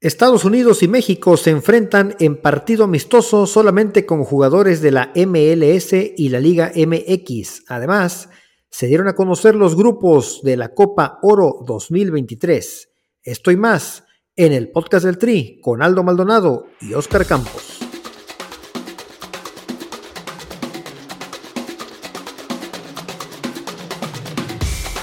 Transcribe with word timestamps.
Estados 0.00 0.46
Unidos 0.46 0.82
y 0.82 0.88
México 0.88 1.36
se 1.36 1.50
enfrentan 1.50 2.16
en 2.20 2.40
partido 2.40 2.84
amistoso 2.84 3.46
solamente 3.46 4.06
con 4.06 4.24
jugadores 4.24 4.80
de 4.80 4.92
la 4.92 5.12
MLS 5.14 5.92
y 5.92 6.30
la 6.30 6.40
Liga 6.40 6.72
MX. 6.74 7.64
Además, 7.68 8.30
se 8.70 8.86
dieron 8.86 9.08
a 9.08 9.14
conocer 9.14 9.54
los 9.54 9.76
grupos 9.76 10.40
de 10.42 10.56
la 10.56 10.72
Copa 10.72 11.18
Oro 11.20 11.62
2023. 11.66 12.88
Estoy 13.22 13.56
más 13.56 14.04
en 14.36 14.52
el 14.54 14.70
podcast 14.70 15.04
del 15.04 15.18
Tri 15.18 15.60
con 15.60 15.82
Aldo 15.82 16.02
Maldonado 16.02 16.64
y 16.80 16.94
Oscar 16.94 17.26
Campos. 17.26 17.89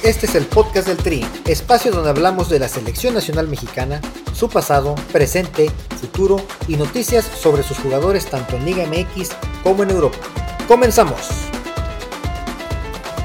Este 0.08 0.26
es 0.26 0.36
el 0.36 0.46
podcast 0.46 0.88
del 0.88 0.96
Tri, 0.96 1.26
espacio 1.48 1.92
donde 1.92 2.10
hablamos 2.10 2.50
de 2.50 2.60
la 2.60 2.70
selección 2.70 3.14
nacional 3.14 3.50
mexicana, 3.50 4.00
su 4.34 4.48
pasado, 4.48 4.96
presente, 5.12 5.70
futuro 6.00 6.38
y 6.66 6.78
noticias 6.78 7.26
sobre 7.26 7.62
sus 7.62 7.78
jugadores 7.78 8.26
tanto 8.26 8.56
en 8.56 8.64
Liga 8.64 8.86
MX 8.86 9.32
como 9.64 9.84
en 9.84 9.90
Europa. 9.90 10.18
Comenzamos. 10.66 11.28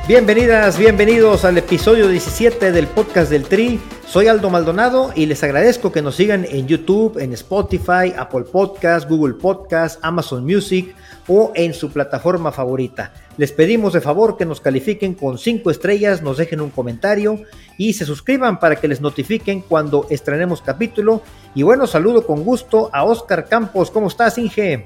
Bienvenidas, 0.08 0.76
bienvenidos 0.76 1.44
al 1.44 1.56
episodio 1.56 2.08
17 2.08 2.72
del 2.72 2.88
podcast 2.88 3.30
del 3.30 3.44
Tri. 3.44 3.80
Soy 4.04 4.26
Aldo 4.26 4.50
Maldonado 4.50 5.12
y 5.14 5.26
les 5.26 5.44
agradezco 5.44 5.92
que 5.92 6.02
nos 6.02 6.16
sigan 6.16 6.44
en 6.50 6.66
YouTube, 6.66 7.16
en 7.18 7.32
Spotify, 7.34 8.12
Apple 8.18 8.42
Podcast, 8.50 9.08
Google 9.08 9.34
Podcast, 9.34 10.00
Amazon 10.02 10.44
Music 10.44 10.96
o 11.28 11.52
en 11.54 11.74
su 11.74 11.92
plataforma 11.92 12.50
favorita. 12.50 13.12
Les 13.38 13.50
pedimos 13.50 13.94
de 13.94 14.02
favor 14.02 14.36
que 14.36 14.44
nos 14.44 14.60
califiquen 14.60 15.14
con 15.14 15.38
5 15.38 15.70
estrellas, 15.70 16.22
nos 16.22 16.36
dejen 16.36 16.60
un 16.60 16.70
comentario 16.70 17.40
y 17.78 17.94
se 17.94 18.04
suscriban 18.04 18.60
para 18.60 18.76
que 18.76 18.88
les 18.88 19.00
notifiquen 19.00 19.62
cuando 19.62 20.06
estrenemos 20.10 20.60
capítulo. 20.60 21.22
Y 21.54 21.62
bueno, 21.62 21.86
saludo 21.86 22.26
con 22.26 22.44
gusto 22.44 22.90
a 22.92 23.04
Oscar 23.04 23.48
Campos. 23.48 23.90
¿Cómo 23.90 24.08
estás, 24.08 24.36
Inge? 24.36 24.84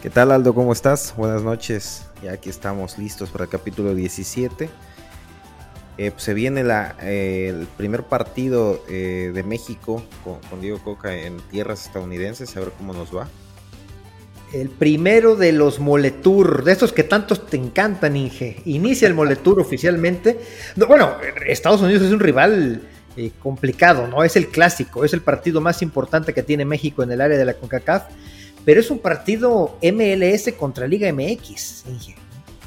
¿Qué 0.00 0.10
tal, 0.10 0.30
Aldo? 0.30 0.54
¿Cómo 0.54 0.72
estás? 0.72 1.12
Buenas 1.16 1.42
noches. 1.42 2.06
Ya 2.22 2.32
aquí 2.32 2.50
estamos 2.50 2.98
listos 2.98 3.30
para 3.30 3.44
el 3.44 3.50
capítulo 3.50 3.96
17. 3.96 4.70
Eh, 5.98 6.12
pues 6.12 6.22
se 6.22 6.34
viene 6.34 6.62
la, 6.62 6.94
eh, 7.02 7.48
el 7.48 7.66
primer 7.66 8.04
partido 8.04 8.80
eh, 8.88 9.32
de 9.34 9.42
México 9.42 10.04
con, 10.22 10.38
con 10.48 10.60
Diego 10.60 10.78
Coca 10.78 11.12
en 11.16 11.38
tierras 11.50 11.86
estadounidenses, 11.86 12.56
a 12.56 12.60
ver 12.60 12.70
cómo 12.78 12.92
nos 12.92 13.14
va. 13.14 13.26
El 14.52 14.70
primero 14.70 15.36
de 15.36 15.52
los 15.52 15.78
Moletour, 15.78 16.64
de 16.64 16.72
estos 16.72 16.92
que 16.92 17.04
tantos 17.04 17.46
te 17.46 17.56
encantan, 17.56 18.16
Inge. 18.16 18.62
Inicia 18.64 19.06
el 19.06 19.14
Moletour 19.14 19.60
oficialmente. 19.60 20.38
bueno, 20.76 21.16
Estados 21.46 21.82
Unidos 21.82 22.02
es 22.02 22.12
un 22.12 22.20
rival 22.20 22.82
eh, 23.16 23.30
complicado, 23.42 24.06
¿no? 24.06 24.24
Es 24.24 24.36
el 24.36 24.48
clásico, 24.48 25.04
es 25.04 25.12
el 25.12 25.20
partido 25.20 25.60
más 25.60 25.82
importante 25.82 26.32
que 26.32 26.42
tiene 26.42 26.64
México 26.64 27.02
en 27.02 27.12
el 27.12 27.20
área 27.20 27.36
de 27.36 27.44
la 27.44 27.54
CONCACAF. 27.54 28.04
Pero 28.64 28.80
es 28.80 28.90
un 28.90 28.98
partido 28.98 29.78
MLS 29.82 30.52
contra 30.58 30.86
Liga 30.86 31.12
MX, 31.12 31.84
Inge. 31.86 32.14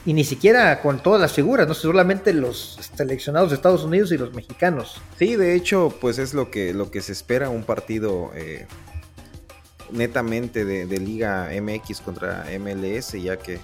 Y 0.06 0.14
ni 0.14 0.24
siquiera 0.24 0.82
con 0.82 1.02
todas 1.02 1.22
las 1.22 1.32
figuras, 1.32 1.68
no 1.68 1.76
solamente 1.76 2.34
los 2.34 2.80
seleccionados 2.98 3.52
de 3.52 3.56
Estados 3.56 3.84
Unidos 3.84 4.12
y 4.12 4.18
los 4.18 4.34
mexicanos. 4.34 5.00
Sí, 5.20 5.36
de 5.36 5.54
hecho, 5.56 5.96
pues 6.02 6.18
es 6.18 6.34
lo 6.34 6.50
que, 6.50 6.74
lo 6.74 6.90
que 6.90 7.02
se 7.02 7.12
espera, 7.12 7.50
un 7.50 7.64
partido 7.64 8.32
eh, 8.36 8.66
netamente 9.92 10.66
de, 10.66 11.00
Liga 11.00 11.50
MX 11.62 12.02
contra 12.02 12.46
MLS, 12.60 13.12
ya 13.14 13.38
que 13.38 13.60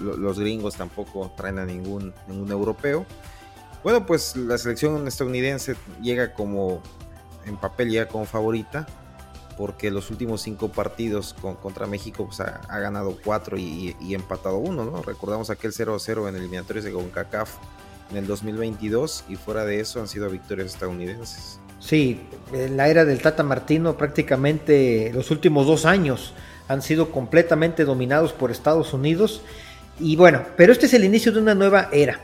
los 0.00 0.38
gringos 0.38 0.76
tampoco 0.76 1.32
traen 1.36 1.58
a 1.58 1.66
ningún, 1.66 2.12
ningún 2.28 2.50
europeo. 2.50 3.06
Bueno, 3.82 4.04
pues 4.04 4.36
la 4.36 4.58
selección 4.58 5.06
estadounidense 5.06 5.76
llega 6.02 6.34
como, 6.34 6.82
en 7.46 7.56
papel 7.56 7.90
ya 7.90 8.08
como 8.08 8.26
favorita, 8.26 8.86
porque 9.56 9.90
los 9.90 10.10
últimos 10.10 10.42
cinco 10.42 10.68
partidos 10.68 11.34
contra 11.34 11.86
México 11.86 12.26
pues, 12.26 12.40
ha, 12.40 12.78
ganado 12.78 13.16
cuatro 13.22 13.58
y, 13.58 13.94
empatado 14.10 14.56
uno, 14.56 14.84
¿no? 14.84 15.02
Recordamos 15.02 15.50
aquel 15.50 15.72
0-0 15.72 16.28
en 16.28 16.36
eliminatorios 16.36 16.84
de 16.84 16.92
CONCACAF 16.92 17.56
en 18.10 18.16
el 18.16 18.26
2022 18.26 19.24
y 19.28 19.36
fuera 19.36 19.64
de 19.64 19.80
eso 19.80 20.00
han 20.00 20.08
sido 20.08 20.28
victorias 20.30 20.68
estadounidenses. 20.68 21.60
Sí, 21.80 22.20
en 22.52 22.76
la 22.76 22.88
era 22.88 23.04
del 23.04 23.20
Tata 23.20 23.42
Martino 23.42 23.96
prácticamente 23.96 25.10
los 25.14 25.30
últimos 25.30 25.66
dos 25.66 25.86
años 25.86 26.34
han 26.68 26.82
sido 26.82 27.10
completamente 27.10 27.84
dominados 27.84 28.32
por 28.32 28.52
Estados 28.52 28.92
Unidos. 28.92 29.42
Y 29.98 30.14
bueno, 30.14 30.44
pero 30.56 30.72
este 30.72 30.86
es 30.86 30.94
el 30.94 31.04
inicio 31.04 31.32
de 31.32 31.40
una 31.40 31.54
nueva 31.54 31.88
era. 31.90 32.20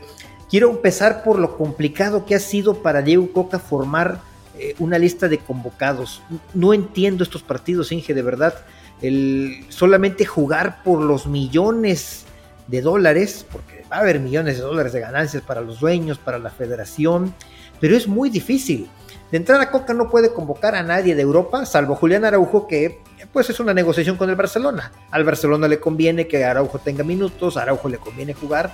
Quiero 0.49 0.69
empezar 0.69 1.23
por 1.23 1.37
lo 1.37 1.57
complicado 1.57 2.25
que 2.25 2.35
ha 2.35 2.39
sido 2.39 2.81
para 2.81 3.01
Diego 3.01 3.29
Coca 3.33 3.59
formar 3.59 4.21
eh, 4.57 4.73
una 4.79 4.97
lista 4.97 5.27
de 5.27 5.39
convocados. 5.39 6.21
No 6.53 6.73
entiendo 6.73 7.23
estos 7.23 7.43
partidos, 7.43 7.91
Inge, 7.91 8.13
de 8.13 8.21
verdad. 8.21 8.53
El 9.01 9.65
solamente 9.67 10.25
jugar 10.25 10.81
por 10.83 11.01
los 11.01 11.27
millones 11.27 12.25
de 12.67 12.81
dólares, 12.81 13.45
porque 13.51 13.83
va 13.91 13.97
a 13.97 13.99
haber 13.99 14.19
millones 14.19 14.57
de 14.57 14.63
dólares 14.63 14.93
de 14.93 15.01
ganancias 15.01 15.43
para 15.43 15.61
los 15.61 15.81
dueños, 15.81 16.17
para 16.17 16.39
la 16.39 16.49
federación, 16.49 17.33
pero 17.81 17.97
es 17.97 18.07
muy 18.07 18.29
difícil. 18.29 18.87
De 19.31 19.37
entrada, 19.37 19.71
Coca 19.71 19.93
no 19.93 20.09
puede 20.09 20.31
convocar 20.31 20.73
a 20.75 20.83
nadie 20.83 21.13
de 21.13 21.21
Europa, 21.21 21.65
salvo 21.65 21.95
Julián 21.95 22.23
Araujo, 22.23 22.65
que 22.65 22.99
pues 23.33 23.49
es 23.49 23.59
una 23.59 23.73
negociación 23.73 24.15
con 24.15 24.29
el 24.29 24.37
Barcelona. 24.37 24.91
Al 25.11 25.25
Barcelona 25.25 25.67
le 25.67 25.81
conviene 25.81 26.27
que 26.27 26.45
Araujo 26.45 26.79
tenga 26.79 27.03
minutos, 27.03 27.57
a 27.57 27.63
Araujo 27.63 27.89
le 27.89 27.97
conviene 27.97 28.33
jugar, 28.33 28.71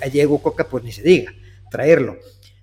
a 0.00 0.08
Diego 0.08 0.40
Coca 0.40 0.64
pues 0.64 0.82
ni 0.82 0.92
se 0.92 1.02
diga, 1.02 1.32
traerlo. 1.70 2.16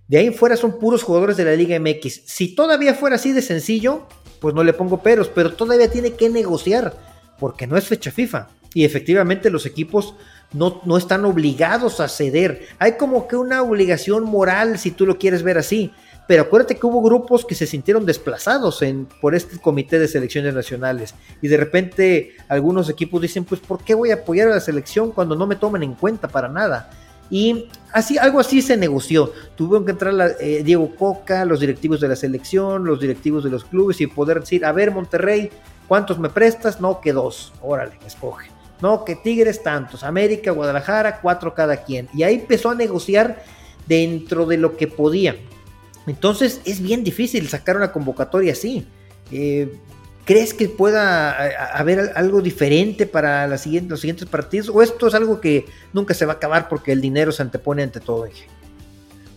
De 0.07 0.17
ahí 0.17 0.25
en 0.25 0.33
fuera 0.33 0.57
son 0.57 0.79
puros 0.79 1.03
jugadores 1.03 1.37
de 1.37 1.45
la 1.45 1.53
Liga 1.53 1.79
MX. 1.79 2.23
Si 2.25 2.55
todavía 2.55 2.95
fuera 2.95 3.17
así 3.17 3.31
de 3.31 3.43
sencillo, 3.43 4.07
pues 4.39 4.55
no 4.55 4.63
le 4.63 4.73
pongo 4.73 5.03
peros, 5.03 5.29
pero 5.29 5.53
todavía 5.53 5.91
tiene 5.91 6.13
que 6.13 6.29
negociar, 6.29 6.97
porque 7.37 7.67
no 7.67 7.77
es 7.77 7.85
fecha 7.85 8.09
FIFA. 8.09 8.47
Y 8.73 8.85
efectivamente 8.85 9.51
los 9.51 9.67
equipos 9.67 10.15
no, 10.51 10.81
no 10.85 10.97
están 10.97 11.25
obligados 11.25 11.99
a 11.99 12.07
ceder. 12.07 12.67
Hay 12.79 12.93
como 12.93 13.27
que 13.27 13.35
una 13.35 13.61
obligación 13.61 14.23
moral, 14.23 14.79
si 14.79 14.89
tú 14.89 15.05
lo 15.05 15.19
quieres 15.19 15.43
ver 15.43 15.59
así 15.59 15.93
pero 16.29 16.43
acuérdate 16.43 16.75
que 16.75 16.85
hubo 16.85 17.01
grupos 17.01 17.43
que 17.43 17.55
se 17.55 17.65
sintieron 17.65 18.05
desplazados 18.05 18.83
por 19.19 19.33
este 19.33 19.57
comité 19.57 19.97
de 19.97 20.07
selecciones 20.07 20.53
nacionales 20.53 21.15
y 21.41 21.47
de 21.47 21.57
repente 21.57 22.35
algunos 22.47 22.87
equipos 22.87 23.19
dicen, 23.19 23.45
pues 23.45 23.59
¿por 23.59 23.83
qué 23.83 23.95
voy 23.95 24.11
a 24.11 24.13
apoyar 24.21 24.47
a 24.49 24.51
la 24.51 24.59
selección 24.59 25.09
cuando 25.09 25.35
no 25.35 25.47
me 25.47 25.55
toman 25.55 25.81
en 25.81 25.95
cuenta 25.95 26.27
para 26.27 26.47
nada? 26.47 26.91
Y 27.31 27.67
así, 27.93 28.19
algo 28.19 28.39
así 28.39 28.61
se 28.61 28.77
negoció. 28.77 29.33
Tuvieron 29.55 29.85
que 29.85 29.91
entrar 29.93 30.35
eh, 30.39 30.61
Diego 30.63 30.95
Coca, 30.95 31.45
los 31.45 31.61
directivos 31.61 31.99
de 31.99 32.09
la 32.09 32.15
selección, 32.15 32.85
los 32.85 32.99
directivos 32.99 33.43
de 33.43 33.49
los 33.49 33.65
clubes 33.65 33.99
y 33.99 34.05
poder 34.05 34.41
decir, 34.41 34.65
a 34.65 34.71
ver 34.71 34.91
Monterrey, 34.91 35.49
¿cuántos 35.87 36.19
me 36.19 36.29
prestas? 36.29 36.79
No, 36.79 37.01
que 37.01 37.11
dos, 37.11 37.53
órale, 37.59 37.93
escoge. 38.05 38.51
No, 38.83 39.03
que 39.03 39.15
Tigres 39.15 39.63
tantos, 39.63 40.03
América, 40.03 40.51
Guadalajara, 40.51 41.21
cuatro 41.21 41.55
cada 41.55 41.77
quien. 41.77 42.07
Y 42.13 42.21
ahí 42.21 42.35
empezó 42.35 42.69
a 42.69 42.75
negociar 42.75 43.43
dentro 43.87 44.45
de 44.45 44.57
lo 44.57 44.77
que 44.77 44.85
podían. 44.85 45.37
Entonces 46.09 46.61
es 46.65 46.81
bien 46.81 47.03
difícil 47.03 47.47
sacar 47.47 47.77
una 47.77 47.91
convocatoria 47.91 48.53
así. 48.53 48.85
Eh, 49.31 49.73
¿Crees 50.25 50.53
que 50.53 50.69
pueda 50.69 51.75
haber 51.75 52.11
algo 52.15 52.41
diferente 52.41 53.07
para 53.07 53.47
los 53.47 53.61
siguientes 53.61 54.25
partidos? 54.29 54.69
¿O 54.69 54.83
esto 54.83 55.07
es 55.07 55.15
algo 55.15 55.41
que 55.41 55.65
nunca 55.91 56.13
se 56.13 56.25
va 56.25 56.33
a 56.33 56.35
acabar 56.35 56.69
porque 56.69 56.91
el 56.91 57.01
dinero 57.01 57.31
se 57.31 57.41
antepone 57.41 57.81
ante 57.81 57.99
todo? 57.99 58.27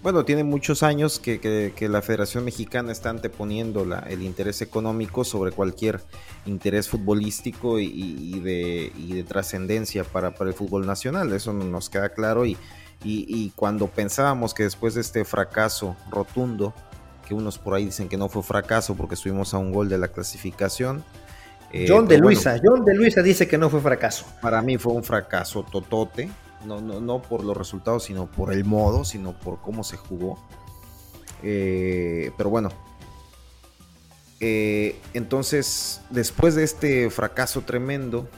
Bueno, 0.02 0.24
tiene 0.24 0.44
muchos 0.44 0.82
años 0.82 1.18
que, 1.18 1.72
la 1.88 2.02
Federación 2.02 2.44
Mexicana 2.44 2.92
está 2.92 3.08
anteponiendo 3.08 3.86
el 4.06 4.22
interés 4.22 4.60
económico 4.60 5.24
sobre 5.24 5.52
cualquier 5.52 6.00
interés 6.44 6.88
futbolístico 6.88 7.78
y, 7.78 8.40
de, 8.40 9.24
trascendencia 9.26 10.04
para, 10.04 10.34
para, 10.34 10.50
el 10.50 10.56
fútbol 10.56 10.84
nacional. 10.84 11.32
Eso 11.32 11.54
nos 11.54 11.88
queda 11.88 12.10
claro 12.10 12.44
y, 12.44 12.58
y, 13.04 13.50
cuando 13.56 13.88
pensábamos 13.88 14.54
que 14.54 14.62
después 14.64 14.94
de 14.94 15.00
este 15.00 15.24
fracaso 15.24 15.96
rotundo, 16.10 16.72
que 17.26 17.34
unos 17.34 17.58
por 17.58 17.74
ahí 17.74 17.86
dicen 17.86 18.08
que 18.08 18.16
no 18.16 18.28
fue 18.28 18.42
fracaso 18.42 18.94
porque 18.94 19.14
estuvimos 19.14 19.54
a 19.54 19.58
un 19.58 19.72
gol 19.72 19.88
de 19.88 19.98
la 19.98 20.08
clasificación. 20.08 21.04
Eh, 21.72 21.86
John 21.88 22.06
de 22.06 22.18
Luisa, 22.18 22.60
John 22.62 22.84
de 22.84 22.94
Luisa 22.94 23.22
dice 23.22 23.48
que 23.48 23.58
no 23.58 23.70
fue 23.70 23.80
fracaso. 23.80 24.24
Para 24.40 24.62
mí 24.62 24.78
fue 24.78 24.92
un 24.92 25.02
fracaso 25.02 25.64
totote, 25.64 26.30
no, 26.64 26.80
no, 26.80 27.00
no 27.00 27.22
por 27.22 27.44
los 27.44 27.56
resultados, 27.56 28.04
sino 28.04 28.30
por 28.30 28.52
el 28.52 28.64
modo, 28.64 29.04
sino 29.04 29.32
por 29.38 29.60
cómo 29.60 29.82
se 29.82 29.96
jugó. 29.96 30.38
Eh, 31.42 32.30
pero 32.36 32.50
bueno, 32.50 32.70
eh, 34.44 34.96
entonces, 35.14 36.00
después 36.10 36.56
de 36.56 36.64
este 36.64 37.10
fracaso 37.10 37.62
tremendo, 37.62 38.28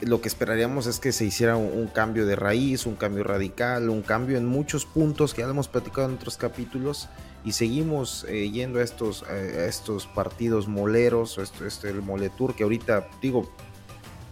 lo 0.00 0.20
que 0.20 0.28
esperaríamos 0.28 0.86
es 0.86 1.00
que 1.00 1.12
se 1.12 1.24
hiciera 1.24 1.56
un, 1.56 1.86
cambio 1.88 2.26
de 2.26 2.36
raíz, 2.36 2.86
un 2.86 2.94
cambio 2.94 3.24
radical, 3.24 3.88
un 3.88 4.02
cambio 4.02 4.38
en 4.38 4.46
muchos 4.46 4.86
puntos 4.86 5.34
que 5.34 5.42
ya 5.42 5.48
hemos 5.48 5.68
platicado 5.68 6.08
en 6.08 6.14
otros 6.14 6.36
capítulos 6.36 7.08
y 7.44 7.52
seguimos 7.52 8.24
eh, 8.28 8.50
yendo 8.50 8.78
a 8.80 8.82
estos, 8.82 9.24
estos 9.28 10.06
partidos 10.06 10.68
moleros, 10.68 11.38
esto, 11.38 11.66
este, 11.66 11.90
el 11.90 12.02
Moletour 12.02 12.54
que 12.54 12.62
ahorita 12.62 13.08
digo 13.20 13.50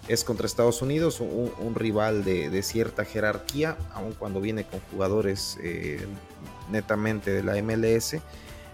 es 0.08 0.22
contra 0.22 0.46
Estados 0.46 0.82
Unidos, 0.82 1.20
un, 1.20 1.74
rival 1.74 2.24
de, 2.24 2.62
cierta 2.62 3.04
jerarquía, 3.04 3.76
aun 3.92 4.12
cuando 4.12 4.40
viene 4.40 4.64
con 4.64 4.80
jugadores 4.92 5.58
eh, 5.62 6.06
netamente 6.70 7.32
de 7.32 7.42
la 7.42 7.60
MLS, 7.60 8.16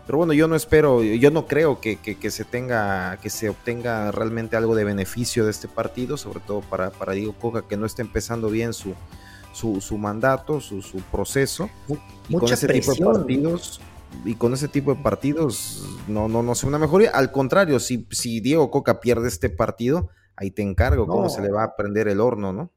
Pero 0.07 0.19
bueno, 0.19 0.33
yo 0.33 0.49
no 0.49 0.57
espero, 0.57 1.03
yo 1.03 1.31
no 1.31 1.47
creo 1.47 1.81
que, 1.81 1.99
se 2.31 2.45
tenga, 2.45 3.19
que 3.19 3.31
se 3.31 3.49
obtenga 3.49 4.11
realmente 4.11 4.57
algo 4.57 4.75
de 4.75 4.85
beneficio 4.85 5.45
de 5.45 5.53
este 5.53 5.69
partido, 5.69 6.17
sobre 6.17 6.41
todo 6.41 6.61
para, 6.61 6.91
para 6.91 7.13
Diego 7.13 7.35
Coca, 7.35 7.63
que 7.69 7.77
no 7.77 7.87
está 7.87 8.03
empezando 8.03 8.49
bien 8.49 8.73
su, 8.73 8.95
su, 9.53 9.99
mandato, 9.99 10.61
su, 10.61 10.83
su 10.83 10.99
proceso. 10.99 11.71
y 12.29 12.37
con 12.37 12.53
ese 12.53 12.67
tipo 12.67 12.93
de 12.93 13.05
partidos, 13.05 13.81
y 14.25 14.35
con 14.35 14.53
ese 14.53 14.69
tipo 14.69 14.95
de 14.95 15.03
partidos, 15.03 15.85
no, 16.09 16.29
no, 16.29 16.43
no 16.43 16.55
sé 16.55 16.67
una 16.67 16.79
mejoría. 16.79 17.11
Al 17.11 17.31
contrario, 17.31 17.79
si, 17.79 18.07
si 18.11 18.41
Diego 18.41 18.71
Coca 18.71 19.01
pierde 19.01 19.29
este 19.29 19.51
partido, 19.51 20.11
ahí 20.37 20.51
te 20.51 20.63
encargo 20.63 21.07
cómo 21.07 21.29
se 21.29 21.43
le 21.43 21.51
va 21.51 21.65
a 21.65 21.77
prender 21.77 22.09
el 22.09 22.21
horno, 22.21 22.53
¿no? 22.53 22.71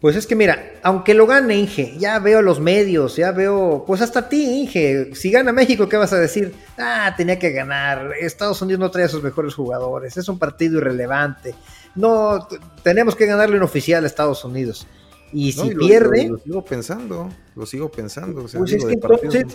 Pues 0.00 0.14
es 0.14 0.28
que 0.28 0.36
mira, 0.36 0.74
aunque 0.84 1.12
lo 1.12 1.26
gane 1.26 1.56
Inge, 1.56 1.96
ya 1.98 2.20
veo 2.20 2.40
los 2.40 2.60
medios, 2.60 3.16
ya 3.16 3.32
veo, 3.32 3.82
pues 3.84 4.00
hasta 4.00 4.28
ti 4.28 4.60
Inge, 4.60 5.12
si 5.14 5.30
gana 5.30 5.50
México, 5.50 5.88
¿qué 5.88 5.96
vas 5.96 6.12
a 6.12 6.18
decir? 6.18 6.54
Ah, 6.78 7.14
tenía 7.16 7.38
que 7.38 7.50
ganar, 7.50 8.12
Estados 8.20 8.62
Unidos 8.62 8.78
no 8.78 8.90
trae 8.92 9.06
a 9.06 9.08
sus 9.08 9.24
mejores 9.24 9.56
jugadores, 9.56 10.16
es 10.16 10.28
un 10.28 10.38
partido 10.38 10.78
irrelevante, 10.78 11.56
no, 11.96 12.46
tenemos 12.84 13.16
que 13.16 13.26
ganarle 13.26 13.56
un 13.56 13.64
oficial 13.64 14.04
a 14.04 14.06
Estados 14.06 14.44
Unidos. 14.44 14.86
Y 15.32 15.50
si 15.52 15.74
pierde... 15.74 16.28
Lo, 16.28 16.38
sigo 16.38 16.64
pensando, 16.64 17.28
lo 17.56 17.66
sigo 17.66 17.90
pensando. 17.90 18.46
pues 18.46 18.72
es 18.72 18.84
que 18.84 18.92
entonces, 18.92 19.46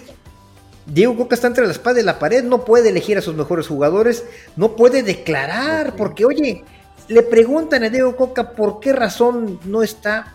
Diego 0.85 1.15
Coca 1.15 1.35
está 1.35 1.47
entre 1.47 1.65
la 1.65 1.71
espada 1.71 1.99
y 1.99 2.03
la 2.03 2.19
pared, 2.19 2.43
no 2.43 2.65
puede 2.65 2.89
elegir 2.89 3.17
a 3.17 3.21
sus 3.21 3.35
mejores 3.35 3.67
jugadores, 3.67 4.25
no 4.55 4.75
puede 4.75 5.03
declarar, 5.03 5.95
porque 5.95 6.25
oye, 6.25 6.63
le 7.07 7.23
preguntan 7.23 7.83
a 7.83 7.89
Diego 7.89 8.15
Coca 8.15 8.51
por 8.51 8.79
qué 8.79 8.93
razón 8.93 9.59
no 9.65 9.83
está 9.83 10.33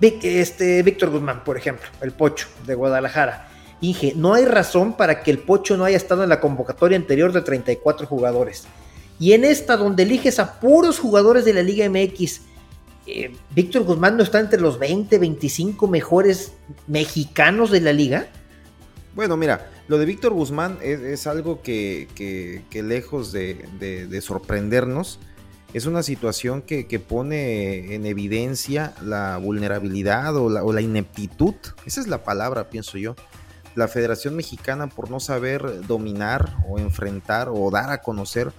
este, 0.00 0.82
Víctor 0.82 1.10
Guzmán, 1.10 1.44
por 1.44 1.56
ejemplo, 1.56 1.88
el 2.00 2.12
Pocho 2.12 2.48
de 2.66 2.74
Guadalajara. 2.74 3.48
Inge, 3.80 4.12
no 4.16 4.34
hay 4.34 4.44
razón 4.44 4.96
para 4.96 5.22
que 5.22 5.30
el 5.30 5.38
Pocho 5.38 5.76
no 5.76 5.84
haya 5.84 5.96
estado 5.96 6.22
en 6.22 6.28
la 6.28 6.40
convocatoria 6.40 6.96
anterior 6.96 7.32
de 7.32 7.40
34 7.40 8.06
jugadores. 8.06 8.64
Y 9.18 9.32
en 9.32 9.44
esta, 9.44 9.76
donde 9.76 10.02
eliges 10.02 10.38
a 10.38 10.58
puros 10.60 10.98
jugadores 10.98 11.44
de 11.44 11.54
la 11.54 11.62
Liga 11.62 11.88
MX, 11.88 12.40
eh, 13.06 13.34
Víctor 13.54 13.84
Guzmán 13.84 14.16
no 14.16 14.22
está 14.22 14.40
entre 14.40 14.60
los 14.60 14.78
20, 14.78 15.18
25 15.18 15.86
mejores 15.86 16.52
mexicanos 16.86 17.70
de 17.70 17.80
la 17.80 17.92
liga. 17.92 18.26
Bueno, 19.14 19.36
mira, 19.36 19.70
lo 19.86 19.98
de 19.98 20.06
Víctor 20.06 20.32
Guzmán 20.32 20.78
es, 20.82 21.26
algo 21.26 21.62
que, 21.62 22.08
lejos 22.72 23.30
de 23.32 24.20
sorprendernos, 24.20 25.20
es 25.74 25.86
una 25.86 26.04
situación 26.04 26.62
que, 26.62 26.84
pone 27.00 27.96
en 27.96 28.06
evidencia 28.06 28.94
la 29.02 29.38
vulnerabilidad 29.38 30.36
o 30.36 30.48
la, 30.72 30.80
ineptitud, 30.80 31.54
esa 31.84 32.00
es 32.00 32.06
la 32.06 32.22
palabra, 32.22 32.70
pienso 32.70 32.96
yo. 32.96 33.16
La 33.74 33.88
Federación 33.88 34.36
Mexicana 34.36 34.86
por 34.86 35.10
no 35.10 35.18
saber 35.18 35.84
dominar 35.88 36.54
o 36.68 36.78
enfrentar 36.78 37.48
o 37.52 37.72
dar 37.72 37.90
a 37.90 38.02
conocer 38.02 38.52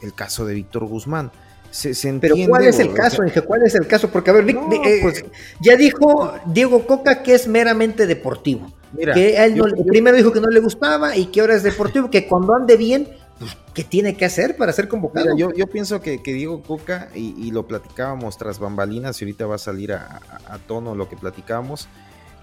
el 0.00 0.14
caso 0.14 0.46
de 0.46 0.54
Víctor 0.54 0.86
Guzmán. 0.86 1.32
Se, 1.72 1.92
Pero 2.20 2.36
¿cuál 2.48 2.64
es 2.64 2.78
el 2.78 2.94
caso, 2.94 3.24
Inge? 3.24 3.42
¿Cuál 3.42 3.64
es 3.64 3.74
el 3.74 3.88
caso? 3.88 4.08
Porque, 4.08 4.30
a 4.30 4.34
ver, 4.34 4.48
eh, 4.48 4.98
pues, 5.02 5.24
ya 5.60 5.74
dijo 5.74 6.34
Diego 6.46 6.86
Coca 6.86 7.22
que 7.24 7.34
es 7.34 7.48
meramente 7.48 8.06
deportivo. 8.06 8.72
que 9.14 9.36
él 9.44 9.60
primero 9.88 10.16
dijo 10.16 10.32
que 10.32 10.40
no 10.40 10.48
le 10.48 10.60
gustaba 10.60 11.16
y 11.16 11.26
que 11.26 11.40
ahora 11.40 11.56
es 11.56 11.64
deportivo, 11.64 12.10
que 12.10 12.28
cuando 12.28 12.54
ande 12.54 12.76
bien 12.76 13.08
pues, 13.40 13.56
¿qué 13.72 13.84
tiene 13.84 14.18
que 14.18 14.26
hacer 14.26 14.54
para 14.58 14.70
ser 14.70 14.86
convocado? 14.86 15.34
yo, 15.34 15.50
yo, 15.54 15.66
pienso 15.66 16.02
que, 16.02 16.18
Diego 16.22 16.62
Coca, 16.62 17.08
y, 17.14 17.50
lo 17.52 17.66
platicábamos 17.66 18.36
tras 18.36 18.58
bambalinas, 18.58 19.20
y 19.20 19.24
ahorita 19.24 19.46
va 19.46 19.54
a 19.54 19.58
salir 19.58 19.94
a, 19.94 20.20
tono 20.68 20.94
lo 20.94 21.08
que 21.08 21.16
platicábamos, 21.16 21.88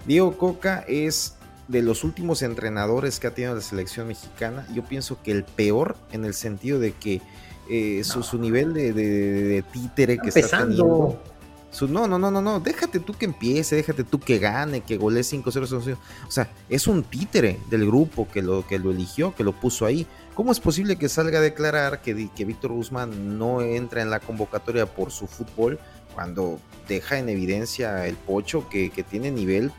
Diego 0.06 0.36
Coca 0.36 0.84
es 0.88 1.36
de 1.68 1.82
los 1.82 2.02
últimos 2.02 2.42
entrenadores 2.42 3.20
que 3.20 3.28
ha 3.28 3.30
tenido 3.30 3.54
la 3.54 3.60
selección 3.60 4.08
mexicana, 4.08 4.66
yo 4.74 4.84
pienso 4.84 5.22
que 5.22 5.30
el 5.30 5.44
peor 5.44 5.96
en 6.10 6.24
el 6.24 6.34
sentido 6.34 6.80
de 6.80 6.90
que 6.90 7.22
eh, 7.70 8.02
su, 8.02 8.36
nivel 8.36 8.74
de, 8.74 9.62
títere 9.72 10.18
que 10.18 10.30
está 10.30 10.58
teniendo 10.58 11.22
no, 11.82 12.08
no, 12.08 12.18
no, 12.18 12.30
no, 12.30 12.42
no, 12.42 12.60
déjate 12.60 12.98
tú 12.98 13.12
que 13.12 13.26
empiece, 13.26 13.76
déjate 13.76 14.02
tú 14.02 14.18
que 14.18 14.38
gane, 14.38 14.80
que 14.80 14.96
golee 14.96 15.20
5-0. 15.20 15.96
O 16.26 16.30
sea, 16.30 16.50
es 16.68 16.86
un 16.86 17.04
títere 17.04 17.60
del 17.70 17.86
grupo 17.86 18.26
que 18.32 18.42
lo, 18.42 18.66
que 18.66 18.78
lo 18.78 18.90
eligió, 18.90 19.34
que 19.34 19.44
lo 19.44 19.52
puso 19.52 19.86
ahí. 19.86 20.06
¿Cómo 20.38 20.52
es 20.52 20.60
posible 20.60 20.94
que 20.94 21.08
salga 21.08 21.40
a 21.40 21.42
declarar 21.42 22.00
que, 22.00 22.28
que 22.32 22.44
Víctor 22.44 22.70
Guzmán 22.70 23.38
no 23.38 23.60
entra 23.60 24.02
en 24.02 24.08
la 24.08 24.20
convocatoria 24.20 24.86
por 24.86 25.10
su 25.10 25.26
fútbol 25.26 25.80
cuando 26.14 26.60
deja 26.86 27.18
en 27.18 27.28
evidencia 27.28 28.06
el 28.06 28.14
pocho 28.14 28.68
que, 28.68 28.88
tiene 29.10 29.32
nivel 29.32 29.72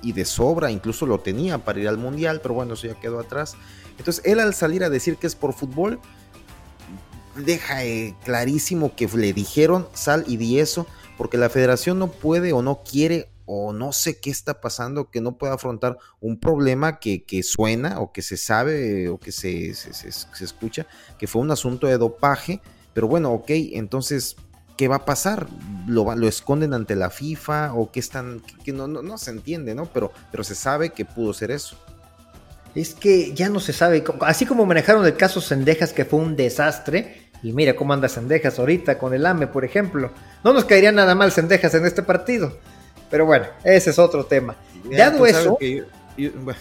y 0.00 0.12
de 0.12 0.24
sobra, 0.24 0.70
incluso 0.70 1.04
lo 1.04 1.20
tenía 1.20 1.58
para 1.58 1.80
ir 1.80 1.86
al 1.86 1.98
mundial, 1.98 2.40
pero 2.42 2.54
bueno, 2.54 2.72
eso 2.72 2.86
ya 2.86 2.94
quedó 2.94 3.20
atrás. 3.20 3.56
Entonces, 3.98 4.24
él 4.24 4.40
al 4.40 4.54
salir 4.54 4.84
a 4.84 4.88
decir 4.88 5.18
que 5.18 5.26
es 5.26 5.34
por 5.34 5.52
fútbol, 5.52 6.00
deja 7.36 7.84
eh, 7.84 8.16
clarísimo 8.24 8.96
que 8.96 9.06
le 9.06 9.34
dijeron 9.34 9.86
sal 9.92 10.24
y 10.26 10.38
di 10.38 10.60
eso 10.60 10.86
porque 11.18 11.36
la 11.36 11.50
federación 11.50 11.98
no 11.98 12.10
puede 12.10 12.54
o 12.54 12.62
no 12.62 12.80
quiere 12.90 13.28
o 13.52 13.72
no 13.72 13.92
sé 13.92 14.20
qué 14.20 14.30
está 14.30 14.60
pasando, 14.60 15.10
que 15.10 15.20
no 15.20 15.36
puede 15.36 15.52
afrontar 15.52 15.98
un 16.20 16.38
problema 16.38 17.00
que, 17.00 17.24
suena 17.42 17.98
o 17.98 18.12
que 18.12 18.22
se 18.22 18.36
sabe 18.36 19.08
o 19.08 19.18
que 19.18 19.32
se, 19.32 19.74
se, 19.74 20.44
escucha, 20.44 20.86
que 21.18 21.26
fue 21.26 21.42
un 21.42 21.50
asunto 21.50 21.88
de 21.88 21.98
dopaje, 21.98 22.60
pero 22.92 23.08
bueno, 23.08 23.32
ok, 23.32 23.50
entonces, 23.72 24.36
¿qué 24.76 24.86
va 24.86 24.96
a 24.96 25.04
pasar? 25.04 25.48
¿Lo, 25.88 26.14
lo 26.14 26.28
esconden 26.28 26.74
ante 26.74 26.94
la 26.94 27.10
FIFA 27.10 27.74
o 27.74 27.90
qué 27.90 27.98
están? 27.98 28.40
Que 28.64 28.72
no, 28.72 28.86
no, 28.86 29.02
no 29.02 29.18
se 29.18 29.32
entiende, 29.32 29.74
¿no? 29.74 29.86
Pero, 29.86 30.12
pero 30.30 30.44
se 30.44 30.54
sabe 30.54 30.90
que 30.90 31.04
pudo 31.04 31.32
ser 31.34 31.50
eso. 31.50 31.76
Es 32.76 32.94
que 32.94 33.34
ya 33.34 33.48
no 33.48 33.58
se 33.58 33.72
sabe, 33.72 34.04
así 34.20 34.46
como 34.46 34.64
manejaron 34.64 35.04
el 35.04 35.16
caso 35.16 35.40
Sendejas, 35.40 35.92
que 35.92 36.04
fue 36.04 36.20
un 36.20 36.36
desastre, 36.36 37.32
y 37.42 37.52
mira 37.52 37.74
cómo 37.74 37.94
anda 37.94 38.08
Sendejas 38.08 38.60
ahorita 38.60 38.96
con 38.96 39.12
el 39.12 39.26
AME, 39.26 39.48
por 39.48 39.64
ejemplo. 39.64 40.12
No 40.44 40.52
nos 40.52 40.66
caería 40.66 40.92
nada 40.92 41.16
mal 41.16 41.32
Sendejas 41.32 41.74
en 41.74 41.84
este 41.84 42.04
partido. 42.04 42.56
Pero 43.10 43.26
bueno, 43.26 43.46
ese 43.64 43.90
es 43.90 43.98
otro 43.98 44.24
tema. 44.24 44.54
Ya, 44.88 45.10
Dado 45.10 45.26
eso. 45.26 45.58
bueno, 46.36 46.58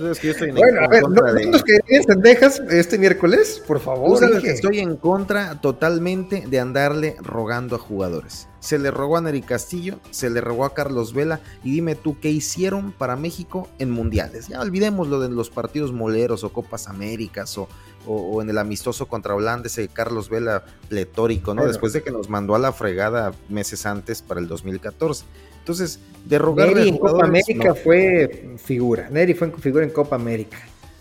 a 0.00 0.88
ver, 0.88 1.02
¿no, 1.02 1.50
nos 1.50 1.62
caerían 1.62 2.02
Sendejas 2.04 2.60
este 2.70 2.98
miércoles? 2.98 3.62
Por 3.66 3.80
favor. 3.80 4.22
estoy 4.44 4.78
en 4.80 4.96
contra 4.96 5.60
totalmente 5.60 6.44
de 6.46 6.60
andarle 6.60 7.16
rogando 7.20 7.76
a 7.76 7.78
jugadores. 7.78 8.48
Se 8.60 8.78
le 8.78 8.90
rogó 8.90 9.16
a 9.16 9.20
Neri 9.20 9.42
Castillo, 9.42 10.00
se 10.10 10.30
le 10.30 10.40
rogó 10.40 10.64
a 10.64 10.74
Carlos 10.74 11.14
Vela. 11.14 11.40
Y 11.64 11.72
dime 11.72 11.94
tú, 11.94 12.18
¿qué 12.20 12.30
hicieron 12.30 12.92
para 12.92 13.16
México 13.16 13.68
en 13.78 13.90
mundiales? 13.90 14.48
Ya 14.48 14.60
olvidemos 14.60 15.08
lo 15.08 15.20
de 15.20 15.28
los 15.28 15.50
partidos 15.50 15.92
moleros 15.92 16.44
o 16.44 16.52
Copas 16.52 16.88
Américas 16.88 17.56
o 17.58 17.68
o, 18.08 18.40
en 18.42 18.50
el 18.50 18.58
amistoso 18.58 19.06
contra 19.06 19.34
Holanda, 19.34 19.66
ese 19.66 19.88
Carlos 19.88 20.28
Vela 20.28 20.64
pletórico, 20.88 21.54
¿no? 21.54 21.66
Después 21.66 21.92
de 21.92 22.02
que 22.02 22.10
nos 22.10 22.28
mandó 22.28 22.54
a 22.54 22.58
la 22.58 22.72
fregada 22.72 23.32
meses 23.48 23.86
antes 23.86 24.22
para 24.22 24.40
el 24.40 24.48
2014. 24.48 25.24
Entonces, 25.68 26.00
de 26.24 26.38
Neri 26.38 26.88
en 26.88 26.96
Copa 26.96 27.26
América 27.26 27.74
fue 27.74 28.56
figura. 28.56 29.10
Neri 29.10 29.34
fue 29.34 29.50
figura 29.60 29.84
en 29.84 29.90
Copa 29.90 30.16
América. 30.16 30.56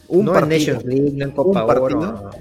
Un 0.10 0.26
partido, 0.26 0.82
en 0.86 1.32
Copa 1.32 1.62
un 1.62 1.68
partido, 1.68 2.32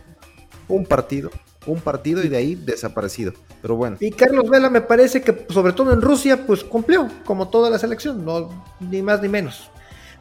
un 0.67 0.87
partido, 0.87 1.31
un 1.67 1.81
partido 1.81 2.25
y 2.25 2.29
de 2.29 2.37
ahí 2.37 2.57
desaparecido. 2.57 3.33
Pero 3.63 3.77
bueno. 3.77 3.97
Y 4.01 4.11
Carlos 4.11 4.51
Vela 4.51 4.69
me 4.71 4.81
parece 4.81 5.23
que, 5.23 5.47
sobre 5.51 5.73
todo 5.73 5.93
en 5.93 6.03
Rusia, 6.03 6.45
pues 6.45 6.65
cumplió, 6.65 7.09
como 7.25 7.47
toda 7.47 7.71
la 7.71 7.79
selección, 7.79 8.25
no 8.25 8.51
ni 8.81 9.03
más 9.03 9.23
ni 9.23 9.29
menos. 9.29 9.71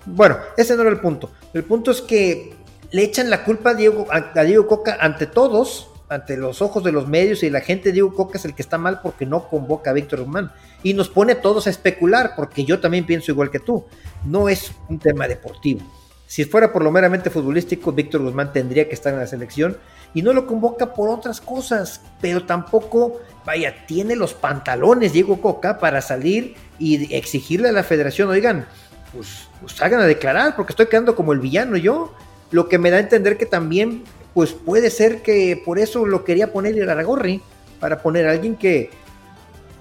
Bueno, 0.05 0.38
ese 0.57 0.75
no 0.75 0.83
era 0.83 0.91
el 0.91 1.00
punto. 1.00 1.31
El 1.55 1.63
punto 1.63 1.89
es 1.89 2.03
que 2.03 2.53
le 2.91 3.03
echan 3.03 3.31
la 3.31 3.43
culpa 3.43 3.71
a 3.71 3.74
Diego, 3.74 4.05
a, 4.12 4.43
Diego 4.43 4.67
Coca 4.67 4.95
ante 5.01 5.25
todos, 5.25 5.89
ante 6.09 6.38
los 6.38 6.62
ojos 6.62 6.83
de 6.83 6.91
los 6.91 7.07
medios 7.07 7.43
y 7.43 7.50
la 7.50 7.62
gente, 7.62 7.91
Diego 7.91 8.13
Coca 8.13 8.38
es 8.38 8.45
el 8.45 8.53
que 8.53 8.62
está 8.62 8.77
mal 8.77 9.01
porque 9.01 9.25
no 9.25 9.47
convoca 9.50 9.89
a 9.89 9.93
Víctor 9.93 10.21
Guzmán. 10.21 10.51
Y 10.83 10.93
nos 10.93 11.09
pone 11.09 11.33
a 11.33 11.41
todos 11.41 11.67
a 11.67 11.71
especular, 11.71 12.33
porque 12.35 12.63
yo 12.63 12.79
también 12.79 13.05
pienso 13.05 13.31
igual 13.31 13.50
que 13.50 13.59
tú. 13.59 13.85
No 14.24 14.50
es 14.50 14.71
un 14.88 15.00
tema 15.00 15.27
deportivo. 15.27 15.81
Si 16.27 16.43
fuera 16.45 16.74
por 16.74 16.83
lo 16.83 16.91
meramente 16.91 17.29
futbolístico, 17.29 17.91
Víctor 17.91 18.21
Guzmán 18.24 18.51
tendría 18.51 18.88
que 18.88 18.95
estar 18.95 19.13
en 19.13 19.19
la 19.19 19.27
selección 19.27 19.77
y 20.13 20.21
no 20.21 20.33
lo 20.33 20.47
convoca 20.47 20.93
por 20.93 21.09
otras 21.09 21.39
cosas, 21.39 22.01
pero 22.19 22.45
tampoco, 22.45 23.21
vaya, 23.45 23.85
tiene 23.85 24.15
los 24.15 24.33
pantalones 24.33 25.13
Diego 25.13 25.39
Coca 25.39 25.77
para 25.77 26.01
salir 26.01 26.55
y 26.79 27.13
exigirle 27.13 27.69
a 27.69 27.71
la 27.71 27.83
federación, 27.83 28.29
oigan, 28.29 28.65
pues, 29.13 29.47
pues 29.62 29.79
a 29.81 29.89
declarar 29.89 30.55
porque 30.55 30.71
estoy 30.71 30.88
quedando 30.88 31.15
como 31.15 31.31
el 31.31 31.39
villano 31.39 31.77
yo 31.77 32.13
lo 32.51 32.69
que 32.69 32.77
me 32.77 32.91
da 32.91 32.97
a 32.97 33.01
entender 33.01 33.38
que 33.38 33.45
también, 33.45 34.03
pues 34.35 34.51
puede 34.51 34.91
ser 34.91 35.23
que 35.23 35.59
por 35.65 35.79
eso 35.79 36.05
lo 36.05 36.23
quería 36.23 36.51
poner 36.53 36.77
el 36.77 36.89
Aragorri, 36.89 37.41
para 37.79 38.01
poner 38.01 38.27
a 38.27 38.31
alguien 38.31 38.55
que 38.55 38.91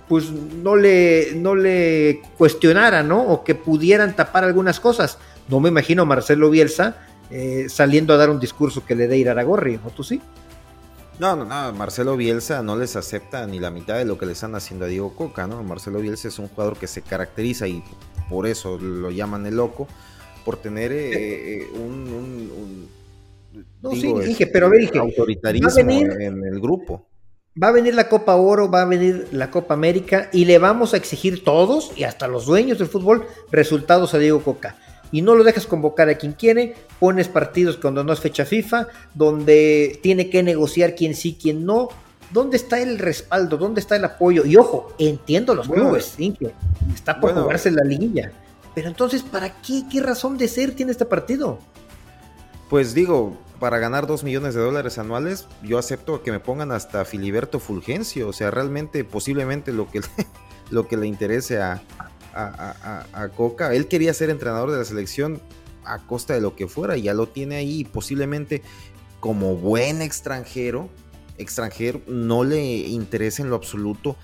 pues 0.08 0.30
no 0.30 0.76
le, 0.76 1.32
no 1.34 1.54
le 1.54 2.22
cuestionara, 2.38 3.02
¿no? 3.02 3.22
O 3.22 3.44
que 3.44 3.54
pudieran 3.54 4.14
tapar 4.14 4.44
algunas 4.44 4.78
cosas. 4.78 5.18
No 5.48 5.60
me 5.60 5.70
imagino 5.70 6.02
a 6.02 6.04
Marcelo 6.04 6.50
Bielsa 6.50 6.98
eh, 7.30 7.66
saliendo 7.68 8.14
a 8.14 8.16
dar 8.16 8.30
un 8.30 8.38
discurso 8.38 8.84
que 8.86 8.94
le 8.94 9.08
dé 9.08 9.18
Iraragorri, 9.18 9.80
¿o 9.84 9.90
tú 9.90 10.04
sí? 10.04 10.20
No, 11.18 11.34
no, 11.34 11.44
no, 11.44 11.72
Marcelo 11.72 12.16
Bielsa 12.16 12.62
no 12.62 12.76
les 12.76 12.96
acepta 12.96 13.46
ni 13.46 13.58
la 13.58 13.70
mitad 13.70 13.96
de 13.96 14.04
lo 14.04 14.18
que 14.18 14.26
le 14.26 14.32
están 14.32 14.54
haciendo 14.54 14.84
a 14.84 14.88
Diego 14.88 15.14
Coca, 15.14 15.46
¿no? 15.46 15.62
Marcelo 15.62 15.98
Bielsa 16.00 16.28
es 16.28 16.38
un 16.38 16.48
jugador 16.48 16.76
que 16.76 16.86
se 16.86 17.02
caracteriza 17.02 17.66
y 17.66 17.82
por 18.28 18.46
eso 18.46 18.78
lo 18.78 19.10
llaman 19.10 19.46
el 19.46 19.56
loco, 19.56 19.88
por 20.44 20.58
tener 20.58 20.92
eh, 20.92 21.62
eh, 21.62 21.70
un, 21.74 22.88
no, 23.82 23.92
sí, 23.92 24.12
dije, 24.24 24.46
pero 24.46 24.66
a 24.66 24.68
ver, 24.70 24.80
dije, 24.80 24.98
autoritarismo 24.98 25.70
en 25.78 26.44
el 26.44 26.60
grupo. 26.60 27.06
Va 27.60 27.68
a 27.68 27.72
venir 27.72 27.94
la 27.94 28.08
Copa 28.08 28.34
Oro, 28.34 28.68
va 28.68 28.82
a 28.82 28.84
venir 28.84 29.28
la 29.30 29.50
Copa 29.50 29.74
América 29.74 30.28
y 30.32 30.44
le 30.44 30.58
vamos 30.58 30.92
a 30.92 30.96
exigir 30.96 31.44
todos 31.44 31.92
y 31.96 32.02
hasta 32.02 32.26
los 32.26 32.46
dueños 32.46 32.78
del 32.78 32.88
fútbol 32.88 33.26
resultados 33.52 34.12
a 34.12 34.18
Diego 34.18 34.42
Coca. 34.42 34.76
Y 35.12 35.22
no 35.22 35.36
lo 35.36 35.44
dejas 35.44 35.66
convocar 35.66 36.08
a 36.08 36.16
quien 36.16 36.32
quiere, 36.32 36.74
pones 36.98 37.28
partidos 37.28 37.76
cuando 37.76 38.02
no 38.02 38.12
es 38.12 38.18
fecha 38.18 38.44
FIFA, 38.44 38.88
donde 39.14 40.00
tiene 40.02 40.30
que 40.30 40.42
negociar 40.42 40.96
quién 40.96 41.14
sí, 41.14 41.38
quién 41.40 41.64
no. 41.64 41.90
¿Dónde 42.32 42.56
está 42.56 42.80
el 42.80 42.98
respaldo? 42.98 43.56
¿Dónde 43.56 43.80
está 43.80 43.94
el 43.94 44.04
apoyo? 44.04 44.44
Y 44.44 44.56
ojo, 44.56 44.92
entiendo 44.98 45.54
los 45.54 45.68
clubes, 45.68 46.16
está 46.92 47.20
por 47.20 47.32
jugarse 47.34 47.70
la 47.70 47.84
liguilla. 47.84 48.32
Pero 48.74 48.88
entonces, 48.88 49.22
¿para 49.22 49.62
qué? 49.62 49.84
¿Qué 49.88 50.00
razón 50.00 50.36
de 50.36 50.48
ser 50.48 50.74
tiene 50.74 50.90
este 50.90 51.04
partido? 51.04 51.60
Pues 52.68 52.94
digo, 52.94 53.36
para 53.60 53.78
ganar 53.78 54.06
2 54.06 54.24
millones 54.24 54.54
de 54.54 54.60
dólares 54.60 54.98
anuales, 54.98 55.46
yo 55.62 55.78
acepto 55.78 56.22
que 56.22 56.32
me 56.32 56.40
pongan 56.40 56.72
hasta 56.72 57.04
Filiberto 57.04 57.60
Fulgencio. 57.60 58.28
O 58.28 58.32
sea, 58.32 58.50
realmente, 58.50 59.04
posiblemente 59.04 59.72
lo 59.72 59.90
que, 59.90 60.00
lo 60.70 60.88
que 60.88 60.96
le 60.96 61.06
interese 61.06 61.60
a, 61.60 61.82
a, 62.34 63.28
Coca. 63.36 63.74
Él 63.74 63.86
quería 63.88 64.12
ser 64.14 64.30
entrenador 64.30 64.70
de 64.70 64.78
la 64.78 64.84
selección 64.84 65.40
a 65.84 65.98
costa 66.06 66.34
de 66.34 66.40
lo 66.40 66.56
que 66.56 66.66
fuera. 66.66 66.96
Ya 66.96 67.14
lo 67.14 67.28
tiene 67.28 67.56
ahí. 67.56 67.84
Posiblemente, 67.84 68.62
como 69.20 69.56
buen 69.56 70.02
extranjero, 70.02 70.88
extranjero, 71.38 72.00
no 72.06 72.44
le 72.44 72.60
interesa 72.60 73.42
en 73.42 73.50
lo 73.50 73.56
absoluto 73.56 74.16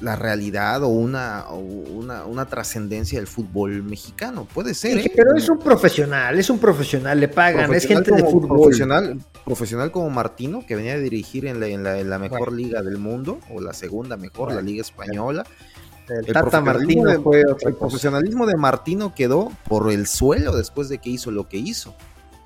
la 0.00 0.16
realidad 0.16 0.82
o 0.82 0.88
una, 0.88 1.46
una, 1.50 2.24
una 2.24 2.46
trascendencia 2.46 3.18
del 3.18 3.26
fútbol 3.26 3.82
mexicano. 3.82 4.46
Puede 4.52 4.74
ser. 4.74 4.98
¿eh? 4.98 5.12
Pero 5.14 5.36
es 5.36 5.48
un 5.48 5.58
profesional, 5.58 6.38
es 6.38 6.50
un 6.50 6.58
profesional, 6.58 7.20
le 7.20 7.28
pagan, 7.28 7.72
es 7.72 7.86
gente 7.86 8.12
de 8.12 8.24
fútbol. 8.24 8.60
Profesional, 8.60 9.20
profesional 9.44 9.90
como 9.90 10.10
Martino, 10.10 10.64
que 10.66 10.76
venía 10.76 10.94
a 10.94 10.98
dirigir 10.98 11.46
en 11.46 11.60
la, 11.60 11.68
en 11.68 12.10
la, 12.10 12.18
mejor 12.18 12.52
liga 12.52 12.82
del 12.82 12.98
mundo, 12.98 13.38
o 13.50 13.60
la 13.60 13.72
segunda 13.72 14.16
mejor, 14.16 14.52
la 14.52 14.62
Liga 14.62 14.82
Española. 14.82 15.44
El, 16.08 16.26
Tata 16.26 16.60
Martino 16.60 17.08
El 17.08 17.74
profesionalismo 17.76 18.46
de 18.46 18.56
Martino 18.56 19.14
quedó 19.14 19.50
por 19.66 19.90
el 19.90 20.06
suelo 20.06 20.54
después 20.54 20.90
de 20.90 20.98
que 20.98 21.08
hizo 21.08 21.30
lo 21.30 21.48
que 21.48 21.56
hizo. 21.56 21.94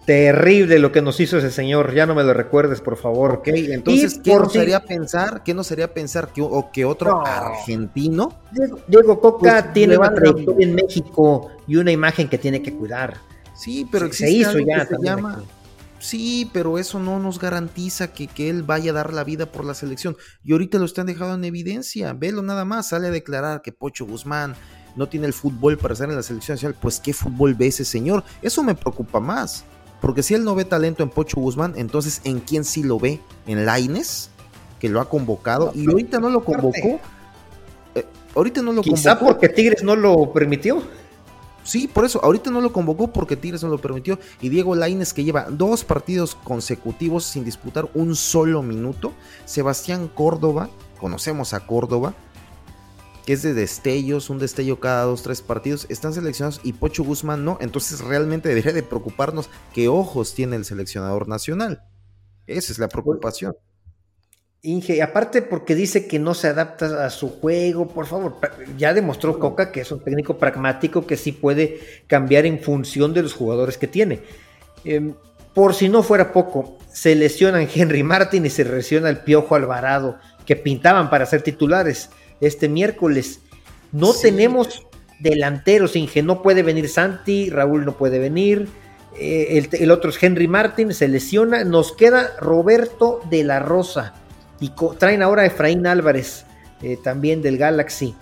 Terrible 0.08 0.78
lo 0.78 0.90
que 0.90 1.02
nos 1.02 1.20
hizo 1.20 1.36
ese 1.36 1.50
señor, 1.50 1.92
ya 1.92 2.06
no 2.06 2.14
me 2.14 2.24
lo 2.24 2.32
recuerdes, 2.32 2.80
por 2.80 2.96
favor. 2.96 3.40
Ok, 3.40 3.48
entonces, 3.48 4.18
¿qué 4.24 4.34
nos 4.36 4.56
haría 4.56 4.82
pensar? 4.82 5.42
¿Qué 5.44 5.52
nos 5.52 5.70
haría 5.70 5.92
pensar 5.92 6.32
que, 6.32 6.40
o 6.40 6.70
que 6.72 6.86
otro 6.86 7.26
argentino? 7.26 8.40
Diego, 8.86 9.20
Coca 9.20 9.60
pues, 9.60 9.72
tiene 9.74 9.98
una 9.98 10.14
trayectoria 10.14 10.66
en 10.66 10.74
México 10.74 11.50
y 11.66 11.76
una 11.76 11.92
imagen 11.92 12.26
que 12.26 12.38
tiene 12.38 12.62
que 12.62 12.72
cuidar. 12.72 13.18
Sí, 13.54 13.86
pero 13.92 14.10
se, 14.10 14.30
hizo 14.30 14.58
ya. 14.60 14.86
se 14.86 14.96
llama, 15.02 15.42
Sí, 15.98 16.48
pero 16.54 16.78
eso 16.78 16.98
no 16.98 17.18
nos 17.18 17.38
garantiza 17.38 18.10
que, 18.10 18.28
que, 18.28 18.48
él 18.48 18.62
vaya 18.62 18.92
a 18.92 18.94
dar 18.94 19.12
la 19.12 19.24
vida 19.24 19.52
por 19.52 19.66
la 19.66 19.74
selección. 19.74 20.16
Y 20.42 20.52
ahorita 20.52 20.78
lo 20.78 20.86
están 20.86 21.04
dejando 21.04 21.34
en 21.34 21.44
evidencia. 21.44 22.14
Velo 22.14 22.40
nada 22.40 22.64
más, 22.64 22.88
sale 22.88 23.08
a 23.08 23.10
declarar 23.10 23.60
que 23.60 23.72
Pocho 23.72 24.06
Guzmán 24.06 24.54
no 24.96 25.06
tiene 25.06 25.26
el 25.26 25.34
fútbol 25.34 25.76
para 25.76 25.92
estar 25.92 26.08
en 26.08 26.16
la 26.16 26.22
selección 26.22 26.54
nacional. 26.54 26.78
Pues, 26.80 26.98
¿qué 26.98 27.12
fútbol 27.12 27.52
ve 27.52 27.66
ese 27.66 27.84
señor? 27.84 28.24
Eso 28.40 28.62
me 28.62 28.74
preocupa 28.74 29.20
más. 29.20 29.66
Porque 30.00 30.22
si 30.22 30.34
él 30.34 30.44
no 30.44 30.54
ve 30.54 30.64
talento 30.64 31.02
en 31.02 31.10
Pocho 31.10 31.40
Guzmán, 31.40 31.74
entonces 31.76 32.20
¿en 32.24 32.40
quién 32.40 32.64
sí 32.64 32.82
lo 32.82 32.98
ve? 32.98 33.20
¿En 33.46 33.66
Laines? 33.66 34.30
Que 34.78 34.88
lo 34.88 35.00
ha 35.00 35.08
convocado 35.08 35.72
y 35.74 35.88
ahorita 35.88 36.20
no 36.20 36.30
lo 36.30 36.44
convocó. 36.44 37.00
Eh, 37.94 38.04
ahorita 38.34 38.62
no 38.62 38.72
lo 38.72 38.82
Quizá 38.82 39.18
porque 39.18 39.48
Tigres 39.48 39.82
no 39.82 39.96
lo 39.96 40.32
permitió. 40.32 40.82
Sí, 41.64 41.86
por 41.86 42.06
eso, 42.06 42.24
ahorita 42.24 42.50
no 42.50 42.62
lo 42.62 42.72
convocó 42.72 43.08
porque 43.08 43.36
Tigres 43.36 43.62
no 43.62 43.68
lo 43.68 43.78
permitió. 43.78 44.18
Y 44.40 44.48
Diego 44.48 44.74
Laines, 44.74 45.12
que 45.12 45.22
lleva 45.22 45.48
dos 45.50 45.84
partidos 45.84 46.34
consecutivos 46.34 47.24
sin 47.24 47.44
disputar 47.44 47.90
un 47.92 48.16
solo 48.16 48.62
minuto. 48.62 49.12
Sebastián 49.44 50.08
Córdoba, 50.08 50.70
conocemos 50.98 51.52
a 51.52 51.66
Córdoba, 51.66 52.14
que 53.28 53.34
es 53.34 53.42
de 53.42 53.52
destellos, 53.52 54.30
un 54.30 54.38
destello 54.38 54.80
cada 54.80 55.02
dos, 55.02 55.22
tres 55.22 55.42
partidos, 55.42 55.84
están 55.90 56.14
seleccionados 56.14 56.62
y 56.64 56.72
Pocho 56.72 57.04
Guzmán 57.04 57.44
no. 57.44 57.58
Entonces 57.60 58.00
realmente 58.00 58.48
debería 58.48 58.72
de 58.72 58.82
preocuparnos 58.82 59.50
qué 59.74 59.86
ojos 59.86 60.32
tiene 60.32 60.56
el 60.56 60.64
seleccionador 60.64 61.28
nacional. 61.28 61.82
Esa 62.46 62.72
es 62.72 62.78
la 62.78 62.88
preocupación. 62.88 63.54
Inge, 64.62 65.02
aparte 65.02 65.42
porque 65.42 65.74
dice 65.74 66.08
que 66.08 66.18
no 66.18 66.32
se 66.32 66.48
adapta 66.48 67.04
a 67.04 67.10
su 67.10 67.28
juego, 67.28 67.88
por 67.88 68.06
favor, 68.06 68.36
ya 68.78 68.94
demostró 68.94 69.38
Coca 69.38 69.72
que 69.72 69.82
es 69.82 69.92
un 69.92 70.02
técnico 70.02 70.38
pragmático 70.38 71.06
que 71.06 71.18
sí 71.18 71.32
puede 71.32 71.80
cambiar 72.06 72.46
en 72.46 72.58
función 72.58 73.12
de 73.12 73.24
los 73.24 73.34
jugadores 73.34 73.76
que 73.76 73.88
tiene. 73.88 74.22
Em, 74.86 75.12
por 75.52 75.74
si 75.74 75.90
no 75.90 76.02
fuera 76.02 76.32
poco, 76.32 76.78
se 76.90 77.14
lesionan 77.14 77.68
Henry 77.74 78.02
Martin 78.02 78.46
y 78.46 78.48
se 78.48 78.64
lesiona 78.64 79.10
el 79.10 79.18
Piojo 79.18 79.54
Alvarado, 79.54 80.18
que 80.46 80.56
pintaban 80.56 81.10
para 81.10 81.26
ser 81.26 81.42
titulares 81.42 82.08
este 82.40 82.68
miércoles. 82.68 83.40
No 83.92 84.12
tenemos 84.12 84.86
delanteros, 85.20 85.96
Inge, 85.96 86.22
no 86.22 86.42
puede 86.42 86.62
venir 86.62 86.88
Santi, 86.88 87.50
Raúl 87.50 87.84
no 87.84 87.96
puede 87.96 88.18
venir, 88.18 88.68
eh, 89.18 89.68
el, 89.72 89.90
otro 89.90 90.10
es 90.10 90.22
Henry 90.22 90.46
Martin, 90.46 90.94
se 90.94 91.08
lesiona, 91.08 91.64
nos 91.64 91.92
queda 91.92 92.36
Roberto 92.40 93.20
de 93.28 93.42
la 93.42 93.58
Rosa 93.58 94.14
y 94.60 94.72
traen 94.98 95.22
ahora 95.22 95.42
a 95.42 95.46
Efraín 95.46 95.86
Álvarez, 95.86 96.44
eh, 96.82 96.96
también 97.02 97.42
del 97.42 97.58
Galaxy. 97.58 98.14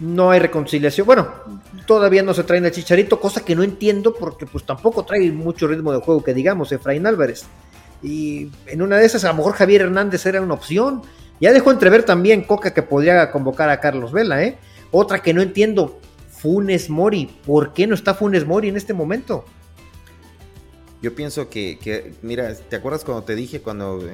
No 0.00 0.30
hay 0.30 0.40
reconciliación. 0.40 1.06
Bueno, 1.06 1.28
todavía 1.86 2.22
no 2.22 2.34
se 2.34 2.44
traen 2.44 2.66
a 2.66 2.70
Chicharito, 2.70 3.20
cosa 3.20 3.44
que 3.44 3.54
no 3.54 3.62
entiendo 3.62 4.14
porque 4.14 4.44
pues 4.44 4.64
tampoco 4.64 5.04
trae 5.04 5.30
mucho 5.30 5.66
ritmo 5.66 5.92
de 5.92 6.00
juego 6.00 6.22
que 6.22 6.34
digamos 6.34 6.72
Efraín 6.72 7.06
Álvarez. 7.06 7.44
Y 8.02 8.50
en 8.66 8.82
una 8.82 8.98
de 8.98 9.06
esas 9.06 9.24
a 9.24 9.28
lo 9.28 9.34
mejor 9.34 9.54
Javier 9.54 9.82
Hernández 9.82 10.26
era 10.26 10.42
una 10.42 10.54
opción 10.54 11.02
ya 11.44 11.52
dejó 11.52 11.70
entrever 11.70 12.04
también 12.04 12.42
Coca 12.42 12.72
que 12.72 12.82
podría 12.82 13.30
convocar 13.30 13.68
a 13.68 13.78
Carlos 13.78 14.12
Vela, 14.12 14.42
¿eh? 14.42 14.56
Otra 14.90 15.20
que 15.20 15.34
no 15.34 15.42
entiendo, 15.42 16.00
Funes 16.30 16.88
Mori. 16.88 17.26
¿Por 17.44 17.74
qué 17.74 17.86
no 17.86 17.94
está 17.94 18.14
Funes 18.14 18.46
Mori 18.46 18.70
en 18.70 18.78
este 18.78 18.94
momento? 18.94 19.44
Yo 21.02 21.14
pienso 21.14 21.50
que, 21.50 22.14
mira, 22.22 22.54
¿te 22.54 22.76
acuerdas 22.76 23.04
cuando 23.04 23.24
te 23.24 23.34
dije, 23.34 23.60
cuando 23.60 24.08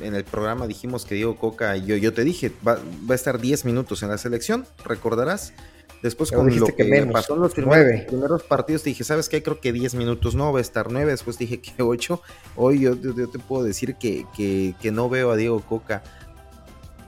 en, 0.00 0.14
el 0.14 0.22
programa 0.22 0.68
dijimos 0.68 1.04
que 1.04 1.16
Diego 1.16 1.34
Coca, 1.34 1.76
yo, 1.78 1.96
yo 1.96 2.12
te 2.12 2.22
dije, 2.22 2.52
va, 2.64 2.78
a 3.08 3.14
estar 3.14 3.40
10 3.40 3.64
minutos 3.64 4.04
en 4.04 4.10
la 4.10 4.18
selección, 4.18 4.66
recordarás? 4.84 5.52
Después 6.00 6.30
con 6.30 6.46
lo 6.56 6.66
que, 6.66 7.08
pasó 7.10 7.34
en 7.34 7.40
los 7.40 7.54
primeros, 7.54 8.44
partidos 8.44 8.84
te 8.84 8.90
dije, 8.90 9.02
¿sabes 9.02 9.28
qué? 9.28 9.42
Creo 9.42 9.58
que 9.58 9.72
10 9.72 9.96
minutos 9.96 10.36
no, 10.36 10.52
va 10.52 10.60
a 10.60 10.62
estar 10.62 10.92
9, 10.92 11.10
después 11.10 11.38
dije 11.38 11.60
que 11.60 11.82
8. 11.82 12.22
Hoy 12.54 12.82
yo, 12.82 12.96
te 12.96 13.40
puedo 13.40 13.64
decir 13.64 13.96
que, 13.96 14.24
que, 14.36 14.92
no 14.92 15.08
veo 15.08 15.32
a 15.32 15.36
Diego 15.36 15.60
Coca 15.60 16.04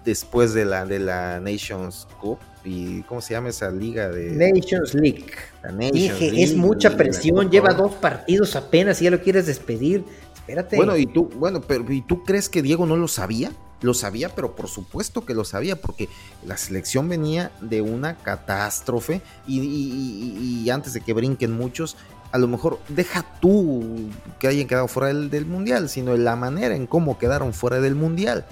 después 0.09 0.55
de 0.55 0.65
la, 0.65 0.87
de 0.87 0.99
la 0.99 1.38
Nations 1.38 2.09
Cup 2.19 2.38
y 2.65 3.03
¿cómo 3.03 3.21
se 3.21 3.35
llama 3.35 3.50
esa 3.50 3.71
liga 3.71 4.09
de 4.09 4.31
Nations 4.31 4.95
League? 4.95 5.27
Dije, 5.93 6.43
es 6.43 6.57
mucha 6.57 6.97
presión, 6.97 7.50
lleva 7.50 7.75
dos 7.75 7.95
partidos 7.95 8.57
apenas 8.57 9.00
y 9.00 9.05
ya 9.05 9.11
lo 9.11 9.21
quieres 9.21 9.47
despedir. 9.47 10.05
Espérate. 10.35 10.77
Bueno, 10.77 10.97
y 10.97 11.07
tú, 11.07 11.29
bueno, 11.37 11.61
pero 11.61 11.91
¿y 11.93 12.00
tú 12.00 12.25
crees 12.25 12.49
que 12.49 12.62
Diego 12.62 12.87
no 12.87 12.97
lo 12.97 13.07
sabía? 13.07 13.53
Lo 13.83 13.93
sabía, 13.93 14.31
pero 14.35 14.57
por 14.57 14.69
supuesto 14.69 15.27
que 15.27 15.35
lo 15.35 15.45
sabía, 15.45 15.77
porque 15.77 16.09
la 16.45 16.57
selección 16.57 17.09
venía 17.09 17.53
de 17.61 17.83
una 17.83 18.17
catástrofe 18.17 19.21
y, 19.47 19.61
y 19.61 20.71
antes 20.71 20.95
de 20.95 21.00
que 21.03 21.12
brinquen 21.12 21.53
muchos, 21.53 21.97
a 22.33 22.38
lo 22.38 22.49
mejor 22.49 22.79
deja 22.88 23.25
tú 23.41 24.11
que 24.38 24.49
hayan 24.49 24.67
quedado 24.67 24.88
fuera 24.88 25.09
del, 25.09 25.31
del 25.31 25.47
mundial, 25.47 25.88
sino 25.88 26.17
la 26.17 26.35
manera 26.35 26.75
en 26.75 26.87
cómo 26.87 27.19
quedaron 27.19 27.53
fuera 27.53 27.81
del 27.81 27.95
mundial. 27.95 28.47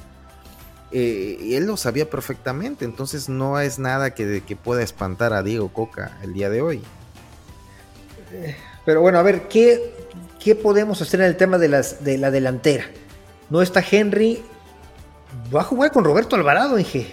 Eh, 0.99 1.55
él 1.59 1.67
lo 1.67 1.77
sabía 1.77 2.09
perfectamente, 2.09 2.87
entonces 2.87 3.29
no 3.29 3.61
es 3.61 3.79
nada 3.79 4.15
que, 4.15 4.43
que 4.47 4.57
pueda 4.57 4.83
espantar 4.83 5.35
a 5.35 5.43
Diego 5.43 5.69
Coca 5.69 6.17
el 6.23 6.33
día 6.33 6.49
de 6.49 6.63
hoy. 6.63 6.83
Pero 8.87 9.03
bueno, 9.03 9.19
a 9.19 9.23
ver, 9.23 9.47
¿qué, 9.47 9.93
qué 10.43 10.55
podemos 10.55 11.03
hacer 11.03 11.21
en 11.21 11.27
el 11.27 11.37
tema 11.37 11.59
de, 11.59 11.69
las, 11.69 12.03
de 12.03 12.17
la 12.17 12.31
delantera? 12.31 12.87
No 13.51 13.61
está 13.61 13.85
Henry, 13.89 14.43
va 15.55 15.61
a 15.61 15.65
jugar 15.65 15.93
con 15.93 16.03
Roberto 16.03 16.35
Alvarado, 16.35 16.79
Inge. 16.79 17.13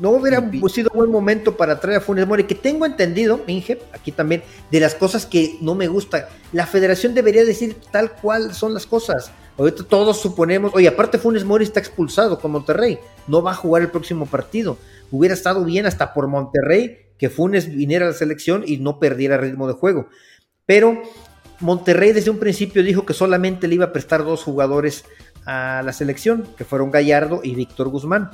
No 0.00 0.10
hubiera 0.10 0.42
sido 0.68 0.90
buen 0.92 1.12
momento 1.12 1.56
para 1.56 1.78
traer 1.78 1.98
a 1.98 2.00
Funes 2.00 2.26
Mori, 2.26 2.42
que 2.42 2.56
tengo 2.56 2.86
entendido, 2.86 3.40
Inge, 3.46 3.80
aquí 3.92 4.10
también, 4.10 4.42
de 4.72 4.80
las 4.80 4.96
cosas 4.96 5.26
que 5.26 5.58
no 5.60 5.76
me 5.76 5.86
gusta. 5.86 6.28
La 6.52 6.66
federación 6.66 7.14
debería 7.14 7.44
decir 7.44 7.76
tal 7.92 8.10
cual 8.10 8.52
son 8.52 8.74
las 8.74 8.84
cosas. 8.84 9.30
Ahorita 9.58 9.84
todos 9.84 10.20
suponemos, 10.20 10.72
oye, 10.74 10.88
aparte 10.88 11.18
Funes 11.18 11.44
Mori 11.44 11.64
está 11.64 11.80
expulsado 11.80 12.38
con 12.38 12.50
Monterrey, 12.52 12.98
no 13.26 13.42
va 13.42 13.52
a 13.52 13.54
jugar 13.54 13.82
el 13.82 13.90
próximo 13.90 14.26
partido. 14.26 14.76
Hubiera 15.10 15.34
estado 15.34 15.64
bien 15.64 15.86
hasta 15.86 16.12
por 16.12 16.28
Monterrey 16.28 16.98
que 17.18 17.30
Funes 17.30 17.74
viniera 17.74 18.06
a 18.06 18.10
la 18.10 18.14
selección 18.14 18.64
y 18.66 18.76
no 18.76 18.98
perdiera 18.98 19.38
ritmo 19.38 19.66
de 19.66 19.72
juego. 19.74 20.08
Pero 20.66 21.00
Monterrey 21.60 22.12
desde 22.12 22.30
un 22.30 22.38
principio 22.38 22.82
dijo 22.82 23.06
que 23.06 23.14
solamente 23.14 23.66
le 23.66 23.76
iba 23.76 23.86
a 23.86 23.92
prestar 23.92 24.24
dos 24.24 24.42
jugadores 24.42 25.04
a 25.46 25.82
la 25.84 25.92
selección, 25.92 26.46
que 26.58 26.64
fueron 26.64 26.90
Gallardo 26.90 27.40
y 27.42 27.54
Víctor 27.54 27.88
Guzmán. 27.88 28.30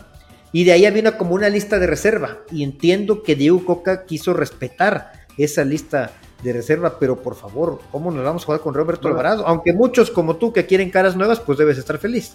Y 0.51 0.65
de 0.65 0.73
ahí 0.73 0.87
había 0.87 1.17
como 1.17 1.35
una 1.35 1.49
lista 1.49 1.79
de 1.79 1.87
reserva. 1.87 2.39
Y 2.51 2.65
entiendo 2.65 3.23
que 3.23 3.37
Diego 3.37 3.65
Coca 3.65 4.05
quiso 4.07 4.35
respetar 4.35 5.13
esa 5.39 5.65
lista 5.65 6.13
de 6.43 6.53
reserva, 6.53 6.99
pero 6.99 7.17
por 7.17 7.35
favor, 7.35 7.81
¿cómo 7.91 8.11
nos 8.11 8.25
vamos 8.25 8.43
a 8.43 8.47
jugar 8.47 8.61
con 8.61 8.75
Roberto 8.75 9.09
Alvarado? 9.09 9.47
Aunque 9.47 9.73
muchos 9.73 10.11
como 10.11 10.37
tú 10.37 10.53
que 10.53 10.67
quieren 10.67 10.91
caras 10.91 11.17
nuevas, 11.17 11.41
pues 11.41 11.59
debes 11.59 11.79
estar 11.79 11.99
feliz. 11.99 12.35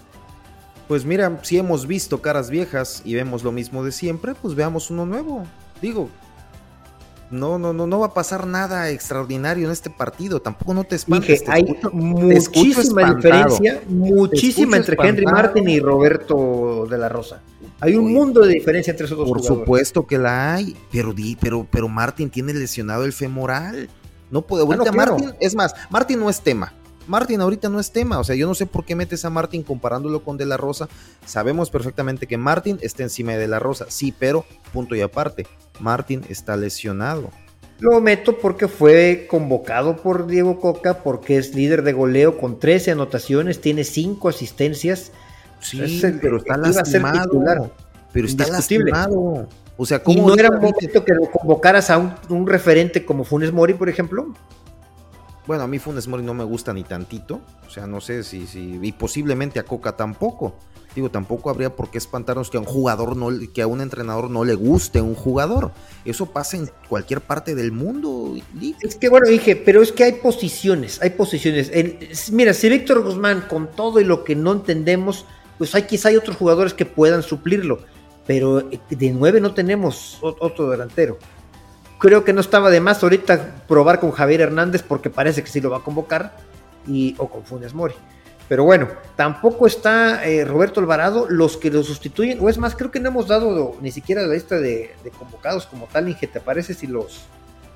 Pues 0.87 1.03
mira, 1.03 1.39
si 1.43 1.57
hemos 1.57 1.85
visto 1.85 2.21
caras 2.21 2.49
viejas 2.49 3.01
y 3.03 3.13
vemos 3.15 3.43
lo 3.43 3.51
mismo 3.51 3.83
de 3.83 3.91
siempre, 3.91 4.35
pues 4.35 4.55
veamos 4.55 4.89
uno 4.89 5.05
nuevo. 5.05 5.43
Digo, 5.81 6.09
no, 7.29 7.59
no, 7.59 7.73
no, 7.73 7.87
no 7.87 7.99
va 7.99 8.07
a 8.07 8.13
pasar 8.13 8.47
nada 8.47 8.89
extraordinario 8.89 9.65
en 9.65 9.71
este 9.71 9.89
partido. 9.89 10.41
Tampoco 10.41 10.73
no 10.73 10.85
te 10.85 10.95
espantes. 10.95 11.43
hay 11.47 11.65
muchísima 11.91 13.13
diferencia, 13.13 13.81
muchísima 13.87 14.77
entre 14.77 14.95
Henry 15.01 15.25
Martin 15.25 15.67
y 15.67 15.79
Roberto 15.81 16.85
de 16.89 16.97
la 16.97 17.09
Rosa. 17.09 17.41
Hay 17.79 17.95
un 17.95 18.11
mundo 18.11 18.41
de 18.41 18.53
diferencia 18.53 18.91
entre 18.91 19.05
esos 19.05 19.17
dos 19.17 19.27
Por 19.27 19.43
supuesto 19.43 20.07
que 20.07 20.17
la 20.17 20.55
hay, 20.55 20.75
pero, 20.91 21.13
pero, 21.39 21.67
pero 21.69 21.87
Martin 21.87 22.29
tiene 22.29 22.53
lesionado 22.53 23.05
el 23.05 23.13
femoral. 23.13 23.89
No 24.31 24.41
puede. 24.41 24.63
Ah, 24.63 24.67
ahorita 24.67 24.91
Martin, 24.91 25.33
es 25.39 25.55
más, 25.55 25.75
Martin 25.89 26.19
no 26.19 26.29
es 26.29 26.41
tema. 26.41 26.73
Martin 27.07 27.39
ahorita 27.39 27.69
no 27.69 27.79
es 27.79 27.91
tema, 27.91 28.19
o 28.19 28.23
sea, 28.23 28.35
yo 28.35 28.47
no 28.47 28.53
sé 28.53 28.65
por 28.65 28.83
qué 28.83 28.93
metes 28.93 29.23
a 29.23 29.29
Martin 29.29 29.63
comparándolo 29.63 30.23
con 30.23 30.37
De 30.37 30.45
La 30.45 30.57
Rosa. 30.57 30.89
Sabemos 31.25 31.69
perfectamente 31.69 32.27
que 32.27 32.37
Martin 32.37 32.79
está 32.81 33.03
encima 33.03 33.31
de 33.31 33.37
De 33.37 33.47
La 33.47 33.59
Rosa, 33.59 33.85
sí, 33.87 34.13
pero 34.17 34.43
punto 34.73 34.93
y 34.93 35.01
aparte, 35.01 35.47
Martin 35.79 36.23
está 36.27 36.57
lesionado. 36.57 37.31
Lo 37.79 38.01
meto 38.01 38.39
porque 38.39 38.67
fue 38.67 39.27
convocado 39.29 39.97
por 39.97 40.27
Diego 40.27 40.59
Coca, 40.59 41.03
porque 41.03 41.37
es 41.37 41.55
líder 41.55 41.83
de 41.83 41.93
goleo 41.93 42.37
con 42.39 42.59
13 42.59 42.91
anotaciones, 42.91 43.61
tiene 43.61 43.83
5 43.83 44.27
asistencias. 44.29 45.11
Sí, 45.59 46.01
pero 46.21 46.37
está 46.37 46.57
lastimado. 46.57 47.71
Pero 48.13 48.27
está 48.27 48.47
lastimado. 48.47 49.47
O 49.77 49.85
sea, 49.85 50.01
¿cómo 50.01 50.17
¿Y 50.17 50.25
no 50.25 50.33
era 50.33 50.49
momento 50.51 51.05
que 51.05 51.13
lo 51.13 51.29
convocaras 51.29 51.89
a 51.91 51.99
un, 51.99 52.13
un 52.29 52.47
referente 52.47 53.05
como 53.05 53.23
Funes 53.23 53.51
Mori, 53.51 53.75
por 53.75 53.89
ejemplo? 53.89 54.33
Bueno, 55.45 55.63
a 55.63 55.67
mí 55.67 55.79
Funes 55.79 56.07
Mori 56.07 56.23
no 56.23 56.33
me 56.33 56.43
gusta 56.43 56.73
ni 56.73 56.83
tantito. 56.83 57.41
O 57.65 57.69
sea, 57.69 57.87
no 57.87 58.01
sé 58.01 58.23
si, 58.23 58.47
si. 58.47 58.79
Y 58.81 58.91
posiblemente 58.91 59.59
a 59.59 59.63
Coca 59.63 59.95
tampoco. 59.95 60.55
Digo, 60.93 61.11
tampoco 61.11 61.51
habría 61.51 61.75
por 61.75 61.91
qué 61.91 61.99
espantarnos 61.99 62.49
que 62.49 62.57
a 62.57 62.59
un 62.59 62.65
jugador 62.65 63.15
no, 63.15 63.29
que 63.53 63.61
a 63.61 63.67
un 63.67 63.81
entrenador 63.81 64.31
no 64.31 64.43
le 64.43 64.55
guste 64.55 64.99
un 64.99 65.13
jugador. 65.13 65.71
Eso 66.05 66.25
pasa 66.25 66.57
en 66.57 66.71
cualquier 66.89 67.21
parte 67.21 67.53
del 67.53 67.71
mundo. 67.71 68.35
Es 68.81 68.95
que 68.95 69.07
bueno, 69.07 69.29
dije, 69.29 69.55
pero 69.55 69.83
es 69.83 69.91
que 69.91 70.03
hay 70.03 70.13
posiciones, 70.13 70.99
hay 71.03 71.11
posiciones. 71.11 71.71
mira, 72.31 72.51
si 72.55 72.67
Víctor 72.67 73.03
Guzmán, 73.03 73.45
con 73.47 73.67
todo 73.67 73.99
y 73.99 74.05
lo 74.05 74.23
que 74.23 74.35
no 74.35 74.53
entendemos, 74.53 75.25
pues 75.57 75.73
hay 75.75 75.83
quizá 75.83 76.09
hay 76.09 76.17
otros 76.17 76.37
jugadores 76.37 76.73
que 76.73 76.85
puedan 76.85 77.23
suplirlo. 77.23 77.79
Pero 78.25 78.61
de 78.61 79.11
nueve 79.11 79.39
no 79.39 79.53
tenemos 79.53 80.17
otro 80.21 80.69
delantero. 80.69 81.17
Creo 81.97 82.23
que 82.23 82.33
no 82.33 82.41
estaba 82.41 82.69
de 82.69 82.81
más 82.81 83.01
ahorita 83.01 83.63
probar 83.67 83.99
con 83.99 84.11
Javier 84.11 84.41
Hernández 84.41 84.83
porque 84.83 85.09
parece 85.09 85.43
que 85.43 85.49
sí 85.49 85.61
lo 85.61 85.69
va 85.69 85.77
a 85.77 85.83
convocar 85.83 86.35
y, 86.85 87.15
o 87.17 87.29
con 87.29 87.43
Funes 87.43 87.73
Mori. 87.73 87.95
Pero 88.47 88.63
bueno, 88.63 88.87
tampoco 89.15 89.67
está 89.67 90.25
eh, 90.25 90.45
Roberto 90.45 90.79
Alvarado, 90.79 91.27
los 91.29 91.57
que 91.57 91.69
lo 91.69 91.83
sustituyen, 91.83 92.39
o 92.41 92.49
es 92.49 92.57
más, 92.57 92.75
creo 92.75 92.91
que 92.91 92.99
no 92.99 93.09
hemos 93.09 93.27
dado 93.27 93.75
ni 93.81 93.91
siquiera 93.91 94.21
la 94.21 94.33
lista 94.33 94.57
de, 94.57 94.95
convocados 95.17 95.65
como 95.65 95.87
tal, 95.87 96.07
Inge, 96.07 96.27
¿te 96.27 96.39
parece 96.39 96.73
si 96.73 96.87
los 96.87 97.25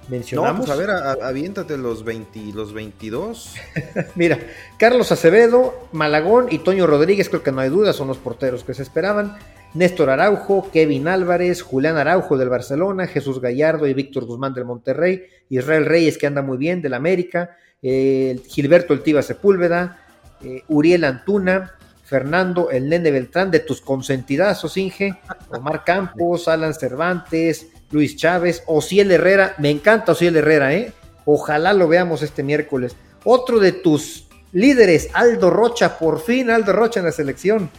mencionamos? 0.10 0.60
No, 0.60 0.66
pues 0.66 0.70
a 0.72 0.76
ver, 0.76 0.90
aviéntate 1.24 1.78
los, 1.78 2.04
20, 2.04 2.40
los 2.54 2.74
22. 2.74 3.56
Mira, 4.16 4.40
Carlos 4.78 5.12
Acevedo, 5.12 5.88
Malagón 5.92 6.48
y 6.52 6.60
Toño 6.60 6.88
Rodríguez, 6.88 7.30
creo 7.30 7.44
que 7.44 7.52
no 7.52 7.62
hay 7.62 7.70
duda, 7.70 7.94
son 7.94 8.08
los 8.08 8.18
porteros 8.18 8.64
que 8.64 8.74
se 8.74 8.84
esperaban. 8.84 9.38
Néstor 9.74 10.10
Araujo, 10.10 10.70
Kevin 10.72 11.08
Álvarez, 11.08 11.62
Julián 11.62 11.98
Araujo 11.98 12.38
del 12.38 12.50
Barcelona, 12.50 13.08
Jesús 13.08 13.40
Gallardo 13.40 13.88
y 13.88 13.94
Víctor 13.94 14.26
Guzmán 14.26 14.54
del 14.54 14.66
Monterrey, 14.66 15.24
Israel 15.50 15.86
Reyes 15.86 16.18
que 16.18 16.28
anda 16.28 16.42
muy 16.42 16.58
bien 16.58 16.82
del 16.82 16.94
América, 16.94 17.56
eh, 17.82 18.38
Gilberto 18.48 18.94
Eltiva 18.94 19.22
Sepúlveda, 19.22 19.98
eh, 20.44 20.64
Uriel 20.68 21.06
Antuna, 21.06 21.76
Fernando 22.12 22.72
El 22.72 22.90
Nene 22.90 23.10
Beltrán 23.10 23.52
de 23.52 23.62
tus 23.62 23.80
consentidazos, 23.80 24.76
Inge, 24.76 25.18
Omar 25.50 25.86
Campos, 25.86 26.50
Alan 26.50 26.74
Cervantes, 26.74 27.68
Luis 27.90 28.18
Chávez, 28.18 28.64
Ociel 28.68 29.10
Herrera, 29.12 29.56
me 29.60 29.70
encanta 29.70 30.12
Ociel 30.12 30.36
Herrera, 30.36 30.74
¿eh? 30.74 30.92
Ojalá 31.24 31.72
lo 31.72 31.88
veamos 31.88 32.22
este 32.22 32.44
miércoles. 32.44 32.98
Otro 33.24 33.62
de 33.62 33.72
tus 33.72 34.28
líderes, 34.52 35.08
Aldo 35.14 35.52
Rocha, 35.52 35.98
por 35.98 36.20
fin 36.20 36.50
Aldo 36.50 36.74
Rocha 36.74 37.00
en 37.00 37.06
la 37.06 37.14
selección. 37.14 37.70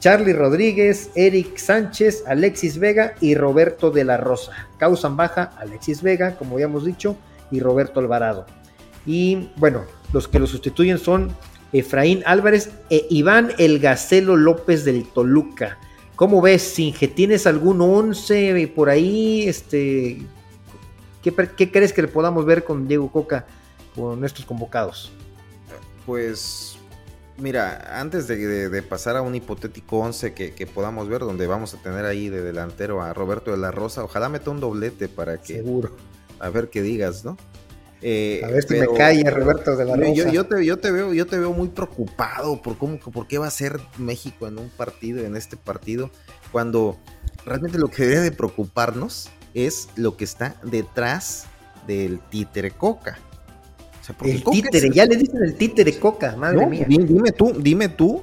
Charlie 0.00 0.32
Rodríguez, 0.32 1.10
Eric 1.14 1.56
Sánchez, 1.56 2.24
Alexis 2.26 2.78
Vega 2.78 3.14
y 3.20 3.36
Roberto 3.36 3.92
de 3.92 4.02
la 4.02 4.16
Rosa. 4.16 4.50
Causan 4.78 5.16
baja 5.16 5.52
Alexis 5.56 6.02
Vega, 6.02 6.34
como 6.34 6.56
habíamos 6.56 6.84
dicho, 6.84 7.16
y 7.52 7.60
Roberto 7.60 8.00
Alvarado. 8.00 8.44
Y 9.06 9.50
bueno, 9.54 9.84
los 10.12 10.26
que 10.26 10.40
lo 10.40 10.48
sustituyen 10.48 10.98
son 10.98 11.32
Efraín 11.72 12.22
Álvarez 12.26 12.70
e 12.90 13.06
Iván 13.10 13.52
El 13.58 13.78
Gacelo 13.78 14.36
López 14.36 14.84
del 14.84 15.06
Toluca. 15.06 15.78
¿Cómo 16.16 16.40
ves, 16.40 16.62
Singe? 16.62 17.08
¿Tienes 17.08 17.46
algún 17.46 17.80
11 17.80 18.72
por 18.74 18.90
ahí? 18.90 19.48
Este, 19.48 20.18
¿qué, 21.22 21.32
¿Qué 21.56 21.70
crees 21.70 21.92
que 21.92 22.02
le 22.02 22.08
podamos 22.08 22.44
ver 22.44 22.64
con 22.64 22.88
Diego 22.88 23.10
Coca 23.10 23.46
con 23.94 24.24
estos 24.24 24.44
convocados? 24.44 25.12
Pues 26.06 26.78
Mira, 27.38 28.00
antes 28.00 28.26
de, 28.26 28.82
pasar 28.82 29.16
a 29.16 29.22
un 29.22 29.32
hipotético 29.32 29.98
11 29.98 30.34
que, 30.34 30.66
podamos 30.66 31.08
ver, 31.08 31.20
donde 31.20 31.46
vamos 31.46 31.72
a 31.72 31.78
tener 31.78 32.04
ahí 32.04 32.28
de 32.28 32.42
delantero 32.42 33.00
a 33.00 33.14
Roberto 33.14 33.52
de 33.52 33.58
la 33.58 33.70
Rosa, 33.70 34.02
ojalá 34.02 34.28
meta 34.28 34.50
un 34.50 34.58
doblete 34.58 35.08
para 35.08 35.40
que. 35.40 35.54
Seguro. 35.54 35.92
A 36.40 36.50
ver 36.50 36.68
qué 36.68 36.82
digas, 36.82 37.24
¿no? 37.24 37.36
Eh, 38.00 38.42
a 38.44 38.48
ver 38.48 38.62
si 38.62 38.74
me 38.74 38.86
cae 38.96 39.28
Roberto 39.28 39.76
de 39.76 39.84
la 39.84 39.96
Rosa. 39.96 40.12
Yo, 40.12 40.46
te, 40.46 40.64
yo, 40.64 40.78
te, 40.78 40.90
veo, 40.90 41.12
yo 41.12 41.26
te 41.26 41.38
veo 41.38 41.52
muy 41.52 41.68
preocupado 41.68 42.62
por 42.62 42.78
cómo, 42.78 42.98
por 42.98 43.26
qué 43.26 43.38
va 43.38 43.48
a 43.48 43.50
ser 43.50 43.80
México 43.98 44.46
en 44.46 44.58
un 44.58 44.68
partido, 44.68 45.24
en 45.24 45.36
este 45.36 45.56
partido, 45.56 46.10
cuando 46.52 46.96
realmente 47.44 47.78
lo 47.78 47.88
que 47.88 48.06
debe 48.06 48.20
de 48.20 48.32
preocuparnos 48.32 49.30
es 49.54 49.88
lo 49.96 50.16
que 50.16 50.24
está 50.24 50.56
detrás 50.62 51.46
del 51.86 52.20
títere 52.30 52.70
Coca 52.70 53.18
el 54.22 54.42
títere, 54.44 54.90
ya 54.90 55.06
le 55.06 55.16
dicen 55.16 55.42
el 55.42 55.54
títere 55.54 55.98
coca, 55.98 56.34
madre 56.36 56.66
mía. 56.66 56.86
Dime, 56.88 57.32
tú, 57.32 57.52
dime 57.58 57.88
tú 57.88 58.22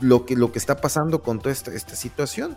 lo 0.00 0.26
que, 0.26 0.36
lo 0.36 0.52
que 0.52 0.58
está 0.58 0.76
pasando 0.76 1.22
con 1.22 1.38
toda 1.38 1.52
esta, 1.52 1.72
situación. 1.78 2.56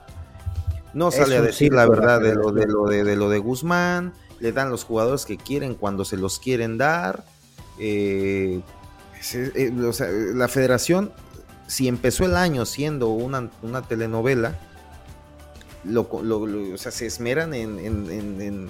No 0.93 1.11
sale 1.11 1.37
a 1.37 1.41
decir 1.41 1.71
la 1.71 1.87
verdad 1.87 2.19
de 2.19 2.33
lo 2.33 2.51
de, 2.51 2.65
lo 2.65 2.85
de, 2.85 3.15
lo 3.15 3.29
de 3.29 3.37
Guzmán, 3.37 4.13
le 4.39 4.51
dan 4.51 4.69
los 4.69 4.83
jugadores 4.83 5.25
que 5.25 5.37
quieren 5.37 5.75
cuando 5.75 6.05
se 6.05 6.17
los 6.17 6.39
quieren 6.39 6.77
dar. 6.77 7.23
Eh, 7.79 8.61
eh, 9.33 9.71
la 10.33 10.47
federación, 10.47 11.11
si 11.67 11.87
empezó 11.87 12.25
el 12.25 12.35
año 12.35 12.65
siendo 12.65 13.09
una, 13.09 13.49
telenovela, 13.87 14.57
lo, 15.83 16.07
se 16.77 17.05
esmeran 17.05 17.53
en, 17.53 17.79
en, 17.79 18.69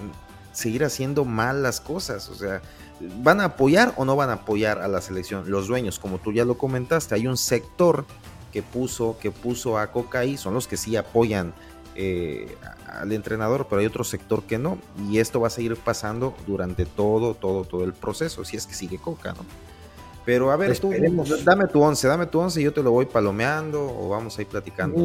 seguir 0.51 0.83
haciendo 0.83 1.25
mal 1.25 1.63
las 1.63 1.81
cosas. 1.81 2.29
O 2.29 2.35
sea, 2.35 2.61
¿Van 2.99 3.39
a 3.39 3.45
apoyar 3.45 3.93
o 3.95 4.03
no 4.03 4.15
van 4.17 4.29
a 4.29 4.33
apoyar 4.33 4.79
a 4.79 4.87
la 4.89 4.99
selección? 4.99 5.49
Los 5.49 5.67
dueños, 5.67 5.99
como 5.99 6.17
tú 6.17 6.33
ya 6.33 6.43
lo 6.43 6.57
comentaste, 6.57 7.15
hay 7.15 7.27
un 7.27 7.37
sector 7.37 8.05
que 8.51 8.61
puso, 8.61 9.17
que 9.21 9.31
puso 9.31 9.77
a 9.77 9.91
Coca 9.91 10.21
son 10.37 10.53
los 10.53 10.67
que 10.67 10.75
sí 10.75 10.97
apoyan 10.97 11.53
eh, 11.95 12.55
al 12.87 13.11
entrenador, 13.11 13.67
pero 13.69 13.81
hay 13.81 13.87
otro 13.87 14.03
sector 14.03 14.43
que 14.43 14.57
no. 14.57 14.77
Y 15.09 15.19
esto 15.19 15.39
va 15.39 15.47
a 15.47 15.51
seguir 15.51 15.75
pasando 15.75 16.35
durante 16.47 16.85
todo, 16.85 17.33
todo, 17.33 17.63
todo 17.63 17.83
el 17.83 17.93
proceso, 17.93 18.45
si 18.45 18.57
es 18.57 18.65
que 18.65 18.73
sigue 18.73 18.97
Coca, 18.97 19.33
¿no? 19.33 19.45
Pero 20.25 20.51
a 20.51 20.57
ver, 20.57 20.77
tú, 20.77 20.91
dame 21.43 21.67
tu 21.67 21.81
11, 21.81 22.07
dame 22.07 22.25
tu 22.27 22.39
11 22.39 22.61
y 22.61 22.63
yo 22.65 22.73
te 22.73 22.83
lo 22.83 22.91
voy 22.91 23.07
palomeando 23.07 23.83
o 23.83 24.09
vamos 24.09 24.37
a 24.37 24.41
ir 24.41 24.47
platicando. 24.47 24.95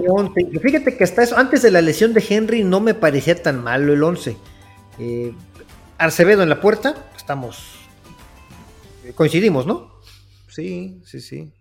Fíjate 0.61 0.97
que 0.97 1.05
hasta 1.05 1.23
eso, 1.23 1.39
antes 1.39 1.63
de 1.63 1.71
la 1.71 1.81
lesión 1.81 2.13
de 2.13 2.23
Henry 2.29 2.63
no 2.63 2.81
me 2.81 2.93
parecía 2.93 3.41
tan 3.41 3.63
malo 3.63 3.95
el 3.95 4.03
11. 4.03 4.37
Eh, 4.99 5.33
Arcevedo 5.97 6.43
en 6.43 6.51
la 6.51 6.61
puerta, 6.61 7.07
estamos 7.17 7.85
coincidimos, 9.13 9.67
¿no? 9.67 10.01
Sí, 10.49 11.03
sí, 11.05 11.21
sí. 11.21 11.53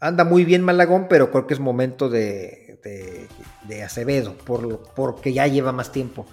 Anda 0.00 0.24
muy 0.24 0.44
bien 0.44 0.62
Malagón, 0.62 1.06
pero 1.08 1.30
creo 1.30 1.46
que 1.46 1.54
es 1.54 1.60
momento 1.60 2.08
de, 2.08 2.63
de, 2.84 3.82
Acevedo, 3.82 4.34
por, 4.34 4.80
porque 4.94 5.32
ya 5.32 5.46
lleva 5.46 5.72
más 5.72 5.90
tiempo 5.92 6.26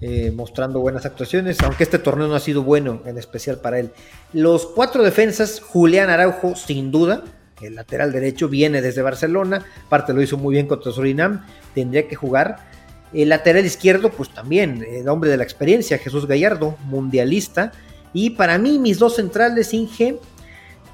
eh, 0.00 0.32
mostrando 0.34 0.80
buenas 0.80 1.06
actuaciones, 1.06 1.60
aunque 1.60 1.84
este 1.84 2.00
torneo 2.00 2.26
no 2.26 2.34
ha 2.34 2.40
sido 2.40 2.64
bueno, 2.64 3.02
en 3.06 3.18
especial 3.18 3.60
para 3.60 3.78
él. 3.78 3.92
Los 4.32 4.66
cuatro 4.66 5.04
defensas, 5.04 5.60
Julián 5.60 6.10
Araujo, 6.10 6.56
sin 6.56 6.90
duda, 6.90 7.22
el 7.60 7.76
lateral 7.76 8.10
derecho 8.10 8.48
viene 8.48 8.82
desde 8.82 9.02
Barcelona, 9.02 9.64
parte 9.88 10.12
lo 10.12 10.20
hizo 10.20 10.36
muy 10.36 10.54
bien 10.54 10.66
contra 10.66 10.90
Surinam, 10.90 11.46
tendría 11.74 12.08
que 12.08 12.16
jugar. 12.16 12.56
El 13.12 13.28
lateral 13.28 13.64
izquierdo, 13.64 14.10
pues 14.10 14.30
también, 14.30 14.84
el 14.88 15.08
hombre 15.08 15.30
de 15.30 15.36
la 15.36 15.44
experiencia, 15.44 15.98
Jesús 15.98 16.26
Gallardo, 16.26 16.76
mundialista. 16.86 17.70
Y 18.12 18.30
para 18.30 18.58
mí, 18.58 18.78
mis 18.80 18.98
dos 18.98 19.16
centrales, 19.16 19.72
Inge, 19.72 20.18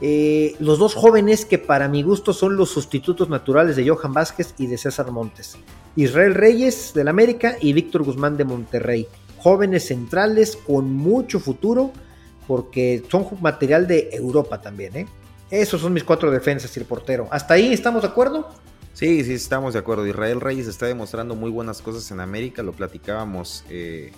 eh, 0.01 0.55
los 0.61 0.79
dos 0.79 0.95
jóvenes 0.95 1.45
que 1.45 1.59
para 1.59 1.89
mi 1.89 2.03
gusto 2.03 2.33
son 2.33 2.57
los 2.57 2.71
sustitutos 2.71 3.29
naturales 3.29 3.77
de 3.77 3.89
Johan 3.89 4.13
Vázquez 4.13 4.55
y 4.59 4.67
de 4.67 4.79
César 4.79 5.11
Montes. 5.11 5.57
Israel 5.97 6.35
Reyes 6.35 6.93
del 6.95 7.09
América 7.09 7.57
y 7.61 7.73
Víctor 7.73 8.05
Guzmán 8.05 8.37
de 8.37 8.45
Monterrey. 8.45 9.09
Jóvenes 9.39 9.87
centrales 9.87 10.57
con 10.57 10.93
mucho 10.93 11.41
futuro 11.41 11.93
porque 12.47 13.03
son 13.11 13.27
material 13.41 13.87
de 13.87 14.11
Europa 14.13 14.61
también, 14.61 14.97
¿eh? 14.97 15.07
Esos 15.51 15.81
son 15.81 15.93
mis 15.93 16.05
cuatro 16.05 16.31
defensas 16.31 16.77
y 16.77 16.81
el 16.81 16.87
portero. 16.87 17.27
¿Hasta 17.31 17.55
ahí 17.55 17.73
estamos 17.73 18.03
de 18.03 18.09
acuerdo? 18.09 18.49
Sí, 18.93 19.25
sí, 19.25 19.35
estamos 19.35 19.75
de 19.75 19.79
acuerdo. 19.79 20.07
Israel 20.07 20.41
Reyes 20.41 20.67
está 20.67 20.87
demostrando 20.87 21.35
muy 21.35 21.51
buenas 21.51 21.81
cosas 21.81 22.11
en 22.11 22.21
América, 22.21 22.63
lo 22.63 22.73
platicábamos, 22.73 23.65
eh, 23.71 24.13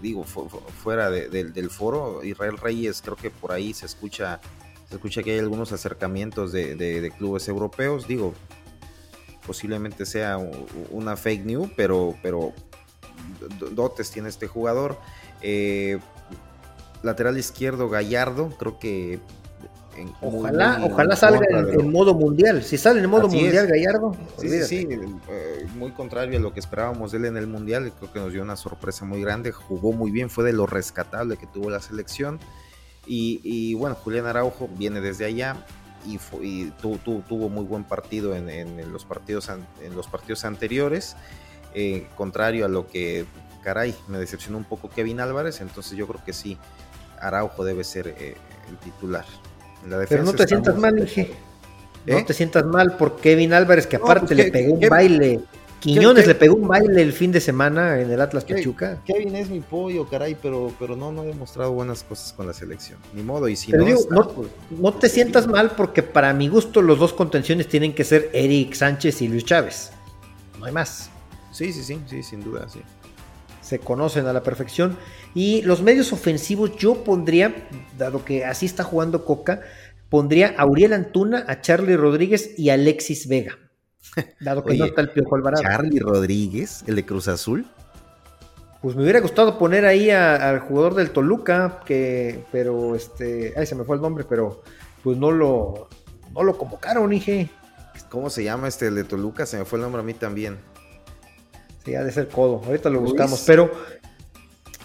digo, 0.00 0.24
fuera 0.24 1.10
del 1.10 1.70
foro. 1.70 2.22
Israel 2.22 2.56
Reyes, 2.56 3.02
creo 3.02 3.16
que 3.16 3.30
por 3.30 3.52
ahí 3.52 3.74
se 3.74 3.86
escucha, 3.86 4.40
se 4.88 4.94
escucha 4.94 5.22
que 5.22 5.32
hay 5.32 5.38
algunos 5.38 5.72
acercamientos 5.72 6.52
de, 6.52 7.12
clubes 7.18 7.46
europeos. 7.48 8.08
Digo, 8.08 8.32
posiblemente 9.46 10.06
sea 10.06 10.38
una 10.90 11.16
fake 11.16 11.44
news, 11.44 11.70
pero, 11.76 12.14
pero 12.22 12.52
dotes 13.72 14.10
tiene 14.10 14.30
este 14.30 14.46
jugador. 14.46 14.98
Eh, 15.42 15.98
lateral 17.02 17.38
izquierdo 17.38 17.88
Gallardo, 17.88 18.48
creo 18.58 18.78
que 18.78 19.20
ojalá, 20.20 20.80
ojalá 20.82 21.16
salga 21.16 21.46
en, 21.50 21.92
modo 21.92 22.14
mundial. 22.14 22.62
Si 22.62 22.78
sale 22.78 23.00
en 23.00 23.10
modo 23.10 23.28
mundial, 23.28 23.66
Gallardo. 23.66 24.16
Sí, 24.38 24.62
sí, 24.62 24.88
eh, 24.90 25.66
muy 25.76 25.90
contrario 25.92 26.38
a 26.38 26.40
lo 26.40 26.54
que 26.54 26.60
esperábamos 26.60 27.12
de 27.12 27.18
él 27.18 27.24
en 27.26 27.36
el 27.36 27.46
mundial. 27.46 27.92
Creo 27.98 28.12
que 28.12 28.20
nos 28.20 28.32
dio 28.32 28.42
una 28.42 28.56
sorpresa 28.56 29.04
muy 29.04 29.20
grande. 29.20 29.52
Jugó 29.52 29.92
muy 29.92 30.10
bien, 30.10 30.30
fue 30.30 30.44
de 30.44 30.54
lo 30.54 30.66
rescatable 30.66 31.36
que 31.36 31.46
tuvo 31.46 31.68
la 31.68 31.80
selección. 31.80 32.38
Y, 33.10 33.74
bueno, 33.74 33.94
Julián 33.96 34.26
Araujo 34.26 34.68
viene 34.76 35.00
desde 35.00 35.24
allá 35.24 35.56
y, 36.06 36.18
tuvo 36.80 37.48
muy 37.48 37.64
buen 37.64 37.84
partido 37.84 38.34
en, 38.36 38.92
los, 38.92 39.04
partidos 39.04 39.48
en 39.48 39.96
los 39.96 40.06
partidos 40.06 40.44
anteriores. 40.44 41.16
Eh, 41.74 42.06
contrario 42.16 42.64
a 42.64 42.68
lo 42.68 42.86
que, 42.86 43.26
caray, 43.62 43.94
me 44.08 44.18
decepcionó 44.18 44.58
un 44.58 44.64
poco 44.64 44.88
Kevin 44.90 45.20
Álvarez. 45.20 45.60
Entonces 45.60 45.96
yo 45.96 46.06
creo 46.06 46.22
que 46.24 46.32
sí, 46.32 46.58
Araujo 47.20 47.64
debe 47.64 47.84
ser 47.84 48.08
eh, 48.18 48.36
el 48.68 48.76
titular. 48.78 49.24
Pero 50.08 50.24
no 50.24 50.32
te 50.32 50.46
sientas 50.46 50.76
mal, 50.76 50.98
Inge. 50.98 51.30
No 52.06 52.18
¿Eh? 52.18 52.24
te 52.26 52.32
sientas 52.32 52.64
mal 52.64 52.96
por 52.96 53.16
Kevin 53.16 53.52
Álvarez, 53.52 53.86
que 53.86 53.96
aparte 53.96 54.28
pues 54.28 54.36
le 54.36 54.50
pegó 54.50 54.74
un 54.74 54.88
baile. 54.88 55.40
Quiñones 55.80 56.26
le 56.26 56.34
pegó 56.34 56.56
un 56.56 56.66
baile 56.66 57.02
el 57.02 57.12
fin 57.12 57.30
de 57.30 57.40
semana 57.40 58.00
en 58.00 58.10
el 58.10 58.20
Atlas 58.20 58.44
Pachuca. 58.44 59.00
Kevin 59.04 59.36
es 59.36 59.48
mi 59.48 59.60
pollo, 59.60 60.08
caray, 60.08 60.36
pero, 60.40 60.72
pero 60.78 60.96
no, 60.96 61.12
no 61.12 61.22
ha 61.22 61.24
demostrado 61.24 61.72
buenas 61.72 62.02
cosas 62.02 62.32
con 62.32 62.46
la 62.46 62.52
selección. 62.52 62.98
Ni 63.14 63.22
modo, 63.22 63.48
y 63.48 63.54
si 63.54 63.70
no, 63.70 63.84
no, 64.10 64.28
pues, 64.28 64.48
no, 64.70 64.92
te 64.94 65.08
sientas 65.08 65.46
mal 65.46 65.72
porque 65.76 66.02
para 66.02 66.32
mi 66.32 66.48
gusto 66.48 66.82
los 66.82 66.98
dos 66.98 67.12
contenciones 67.12 67.68
tienen 67.68 67.94
que 67.94 68.04
ser 68.04 68.30
Eric 68.32 68.74
Sánchez 68.74 69.22
y 69.22 69.28
Luis 69.28 69.44
Chávez. 69.44 69.92
No 70.58 70.64
hay 70.64 70.72
más. 70.72 71.10
Sí, 71.52 71.72
sí, 71.72 71.84
sí, 71.84 72.00
sí, 72.06 72.22
sin 72.22 72.42
duda, 72.42 72.68
sí. 72.68 72.80
Se 73.60 73.78
conocen 73.78 74.26
a 74.26 74.32
la 74.32 74.42
perfección. 74.42 74.96
Y 75.34 75.62
los 75.62 75.82
medios 75.82 76.12
ofensivos, 76.12 76.76
yo 76.76 77.04
pondría, 77.04 77.68
dado 77.96 78.24
que 78.24 78.44
así 78.44 78.66
está 78.66 78.82
jugando 78.82 79.24
Coca, 79.24 79.60
pondría 80.08 80.54
a 80.56 80.66
Uriel 80.66 80.92
Antuna, 80.92 81.44
a 81.46 81.60
Charlie 81.60 81.96
Rodríguez 81.96 82.58
y 82.58 82.70
a 82.70 82.74
Alexis 82.74 83.28
Vega. 83.28 83.58
Dado 84.40 84.64
que 84.64 84.76
no 84.76 84.84
está 84.84 85.00
el 85.00 85.10
Piojo 85.10 85.36
Alvarado. 85.36 85.62
Charlie 85.62 86.00
Rodríguez, 86.00 86.84
el 86.86 86.96
de 86.96 87.06
Cruz 87.06 87.28
Azul. 87.28 87.66
Pues 88.82 88.94
me 88.94 89.02
hubiera 89.02 89.20
gustado 89.20 89.58
poner 89.58 89.84
ahí 89.84 90.10
al 90.10 90.60
jugador 90.60 90.94
del 90.94 91.10
Toluca, 91.10 91.80
que, 91.84 92.44
pero 92.52 92.94
este, 92.94 93.52
ay, 93.56 93.66
se 93.66 93.74
me 93.74 93.84
fue 93.84 93.96
el 93.96 94.02
nombre, 94.02 94.24
pero 94.28 94.62
pues 95.02 95.18
no 95.18 95.32
lo, 95.32 95.88
no 96.32 96.44
lo 96.44 96.56
convocaron, 96.56 97.10
dije. 97.10 97.50
¿Cómo 98.08 98.30
se 98.30 98.44
llama 98.44 98.68
este 98.68 98.86
el 98.86 98.94
de 98.94 99.04
Toluca? 99.04 99.46
Se 99.46 99.58
me 99.58 99.64
fue 99.64 99.78
el 99.78 99.82
nombre 99.82 100.00
a 100.00 100.04
mí 100.04 100.14
también. 100.14 100.58
Sí, 101.84 101.94
ha 101.96 102.04
de 102.04 102.12
ser 102.12 102.28
Codo. 102.28 102.62
Ahorita 102.64 102.88
lo 102.88 103.00
buscamos, 103.00 103.42
pero 103.46 103.70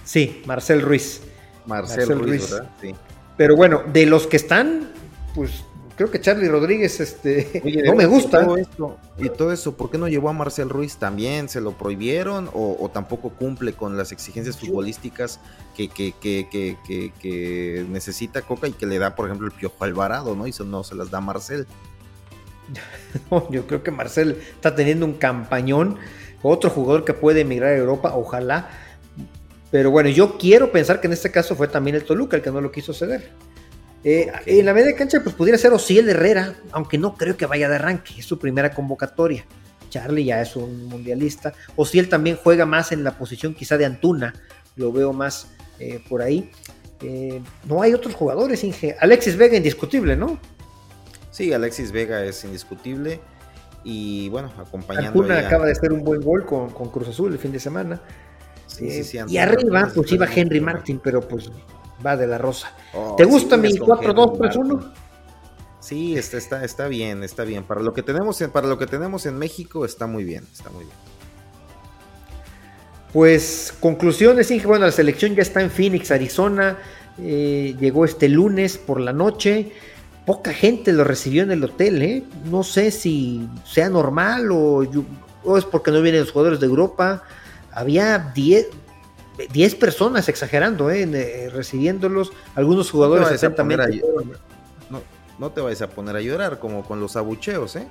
Sí, 0.03 0.41
Marcel 0.45 0.81
Ruiz. 0.81 1.21
Marcel, 1.65 2.19
Ruiz, 2.19 2.51
¿verdad? 2.51 2.69
Sí. 2.81 2.93
Pero 3.38 3.55
bueno, 3.55 3.83
de 3.91 4.05
los 4.05 4.27
que 4.27 4.38
están, 4.38 4.91
pues 5.33 5.63
creo 5.95 6.12
que 6.12 6.19
Charlie 6.19 6.47
Rodríguez 6.47 6.99
este, 6.99 7.62
no 7.86 7.95
me 7.95 8.06
gusta. 8.06 8.41
Y 8.41 8.45
todo, 8.45 8.58
esto, 8.58 8.97
y 9.17 9.29
todo 9.29 9.51
eso, 9.51 9.75
¿por 9.75 9.89
qué 9.89 9.97
no 9.97 10.08
llevó 10.08 10.29
a 10.29 10.34
Marcel 10.34 10.69
Ruiz 10.69 10.97
también? 10.97 11.49
¿Se 11.49 11.62
lo 11.62 11.71
prohibieron 11.73 12.49
o, 12.53 12.89
tampoco 12.93 13.29
cumple 13.29 13.73
con 13.73 13.97
las 13.97 14.12
exigencias 14.12 14.58
futbolísticas 14.58 15.39
que, 15.75 15.88
que, 15.89 16.13
que, 16.19 16.77
que, 17.19 17.86
necesita 17.89 18.41
Coca 18.41 18.67
y 18.67 18.73
que 18.73 18.86
le 18.86 18.99
da, 18.99 19.15
por 19.15 19.27
ejemplo, 19.27 19.47
el 19.47 19.53
Piojo 19.53 19.84
Alvarado, 19.84 20.36
¿no? 20.36 20.47
Y 20.47 20.51
eso 20.51 20.63
no 20.63 20.84
se 20.84 20.95
las 20.95 21.10
da 21.12 21.21
Marcel. 21.21 21.67
yo 23.49 23.67
creo 23.67 23.84
que 23.84 23.91
Marcel 23.91 24.41
está 24.56 24.75
teniendo 24.75 25.06
un 25.06 25.13
campañón. 25.13 25.97
Otro 26.41 26.69
jugador 26.69 27.06
que 27.06 27.13
puede 27.13 27.41
emigrar 27.41 27.71
a 27.71 27.77
Europa, 27.77 28.13
ojalá 28.15 28.69
pero 29.73 29.89
bueno, 29.89 30.08
yo 30.10 30.38
quiero 30.38 30.71
pensar 30.71 31.01
que 31.01 31.08
en 31.08 31.13
este 31.13 31.32
caso 31.32 31.56
fue 31.56 31.67
también 31.67 31.95
el 31.95 32.03
Toluca 32.03 32.38
el 32.38 32.43
que 32.43 32.51
no 32.51 32.62
lo 32.62 32.71
quiso 32.71 32.93
ceder. 32.93 33.32
Eh, 34.04 34.32
en 34.46 34.66
la 34.66 34.74
media 34.74 34.96
cancha, 34.96 35.22
pues 35.24 35.36
pudiera 35.36 35.58
ser 35.58 35.72
Ociel 35.72 36.10
Herrera, 36.10 36.56
aunque 36.72 36.98
no 36.98 37.16
creo 37.16 37.38
que 37.38 37.46
vaya 37.46 37.70
de 37.70 37.76
arranque, 37.76 38.16
es 38.18 38.26
su 38.26 38.38
primera 38.38 38.74
convocatoria. 38.74 39.46
Charlie 39.89 40.26
ya 40.26 40.42
es 40.42 40.56
un 40.56 40.86
mundialista. 40.86 41.54
Ociel 41.76 42.10
también 42.10 42.38
juega 42.42 42.66
más 42.66 42.92
en 42.92 43.04
la 43.04 43.18
posición 43.18 43.54
quizá 43.54 43.78
de 43.78 43.86
Antuna, 43.86 44.34
lo 44.76 44.92
veo 44.92 45.13
más 45.13 45.48
eh, 45.80 46.04
por 46.10 46.22
ahí. 46.22 46.52
Eh, 47.02 47.42
no 47.66 47.82
hay 47.82 47.94
otros 47.94 48.16
jugadores, 48.16 48.63
Inge. 48.63 48.96
Alexis 49.00 49.38
Vega, 49.38 49.56
indiscutible, 49.56 50.16
¿no? 50.16 50.39
Sí, 51.32 51.54
Alexis 51.54 51.92
Vega 51.92 52.24
es 52.24 52.44
indiscutible. 52.44 53.20
Y 53.84 54.30
bueno, 54.30 54.52
acompañando. 54.58 55.10
Antuna 55.10 55.39
acaba 55.39 55.66
de 55.66 55.74
hacer 55.74 55.92
un 55.92 56.04
buen 56.04 56.22
gol 56.22 56.46
con, 56.46 56.70
con 56.72 56.89
Cruz 56.89 57.10
Azul 57.10 57.34
el 57.34 57.39
fin 57.39 57.52
de 57.52 57.60
semana 57.60 58.02
y 59.28 59.38
arriba, 59.38 59.92
pues 59.94 60.12
iba 60.12 60.28
Henry 60.34 60.60
Martin, 60.60 61.00
pero 61.04 61.22
pues 61.28 61.52
va 62.06 62.18
de 62.18 62.28
la 62.28 62.38
rosa. 62.38 62.72
Oh, 62.94 63.16
¿Te 63.18 63.26
gusta 63.26 63.58
mi 63.58 63.70
4-2-3-1? 63.70 64.92
Sí, 65.80 66.16
está, 66.16 66.38
está, 66.38 66.63
está 66.63 66.88
bien, 66.88 67.24
está 67.24 67.44
bien. 67.44 67.63
Para 67.63 67.82
lo 67.82 67.94
que 67.94 68.04
tenemos 68.04 68.39
en, 68.42 68.52
para 68.52 68.68
lo 68.68 68.78
que 68.78 68.88
tenemos 68.88 69.26
en 69.26 69.38
México 69.38 69.84
está 69.84 70.08
muy 70.08 70.24
bien, 70.24 70.46
está 70.54 70.70
muy 70.70 70.86
bien. 70.86 70.96
Pues 73.12 73.74
conclusiones, 73.80 74.50
Inge, 74.50 74.66
bueno, 74.66 74.86
la 74.86 74.92
selección 74.92 75.36
ya 75.36 75.42
está 75.42 75.62
en 75.62 75.70
Phoenix, 75.70 76.10
Arizona, 76.10 76.80
eh, 77.20 77.76
llegó 77.80 78.06
este 78.06 78.28
lunes 78.28 78.78
por 78.78 79.00
la 79.00 79.13
noche, 79.13 79.72
poca 80.26 80.52
gente 80.52 80.94
lo 80.94 81.04
recibió 81.04 81.44
en 81.44 81.52
el 81.52 81.63
hotel, 81.63 82.02
¿eh? 82.02 82.24
no 82.46 82.63
sé 82.63 82.89
si 82.89 83.48
sea 83.66 83.89
normal 83.89 84.52
o, 84.52 84.84
o 85.44 85.58
es 85.58 85.66
porque 85.66 85.92
no 85.92 86.02
vienen 86.02 86.22
los 86.22 86.32
jugadores 86.32 86.60
de 86.60 86.66
Europa, 86.66 87.24
había 87.72 88.32
10 88.34 88.68
10 89.52 89.76
personas 89.76 90.30
exagerando, 90.30 90.91
¿eh? 90.91 91.04
eh, 91.12 91.50
recibiéndolos, 91.52 92.32
algunos 92.56 92.91
jugadores 92.91 93.28
no 93.28 93.34
exactamente. 93.34 94.02
no, 95.39 95.52
te 95.52 95.62
vayas 95.62 95.82
a 95.82 95.89
poner 95.89 96.15
a 96.15 96.22
llorar 96.22 96.60
como 96.60 96.84
con 96.84 97.00
los 97.00 97.15
abucheos, 97.15 97.76
¿eh? 97.76 97.88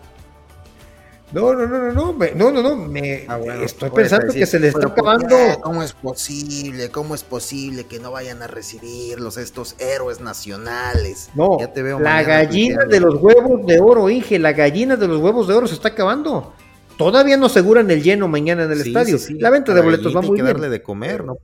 No, 1.32 1.54
no, 1.54 1.66
no, 1.66 1.78
no, 1.78 2.12
no, 2.12 2.34
no, 2.34 2.50
no, 2.50 2.62
no, 2.62 2.76
me 2.76 3.24
ah, 3.26 3.40
estoy 3.62 3.88
pensando 3.88 4.34
que 4.34 4.44
se 4.44 4.60
les 4.60 4.74
está 4.74 4.88
acabando. 4.88 5.34
¿Cómo 5.62 5.82
es 5.82 5.94
posible? 5.94 6.90
¿Cómo 6.90 7.14
es 7.14 7.24
posible 7.24 7.84
que 7.84 7.98
no 7.98 8.10
vayan 8.10 8.42
a 8.42 8.48
recibirlos 8.48 9.38
estos 9.38 9.74
héroes 9.78 10.20
nacionales? 10.20 11.30
No, 11.34 11.58
ya 11.58 11.72
te 11.72 11.82
veo 11.82 11.98
la 12.00 12.22
gallina 12.22 12.84
de 12.84 13.00
los 13.00 13.14
huevos 13.14 13.64
de 13.64 13.80
oro, 13.80 14.10
Inge, 14.10 14.38
la 14.38 14.52
gallina 14.52 14.96
de 14.96 15.08
los 15.08 15.22
huevos 15.22 15.48
de 15.48 15.54
oro 15.54 15.66
se 15.66 15.74
está 15.74 15.88
acabando. 15.88 16.52
Todavía 16.96 17.36
no 17.36 17.46
aseguran 17.46 17.90
el 17.90 18.02
lleno 18.02 18.28
mañana 18.28 18.64
en 18.64 18.72
el 18.72 18.80
estadio. 18.80 19.18
La 19.38 19.50
venta 19.50 19.74
de 19.74 19.80
boletos 19.80 20.14
va 20.14 20.22
muy 20.22 20.36
que 20.36 20.42
darle 20.42 20.68
de 20.68 20.82
comer, 20.82 21.24
¿no? 21.24 21.36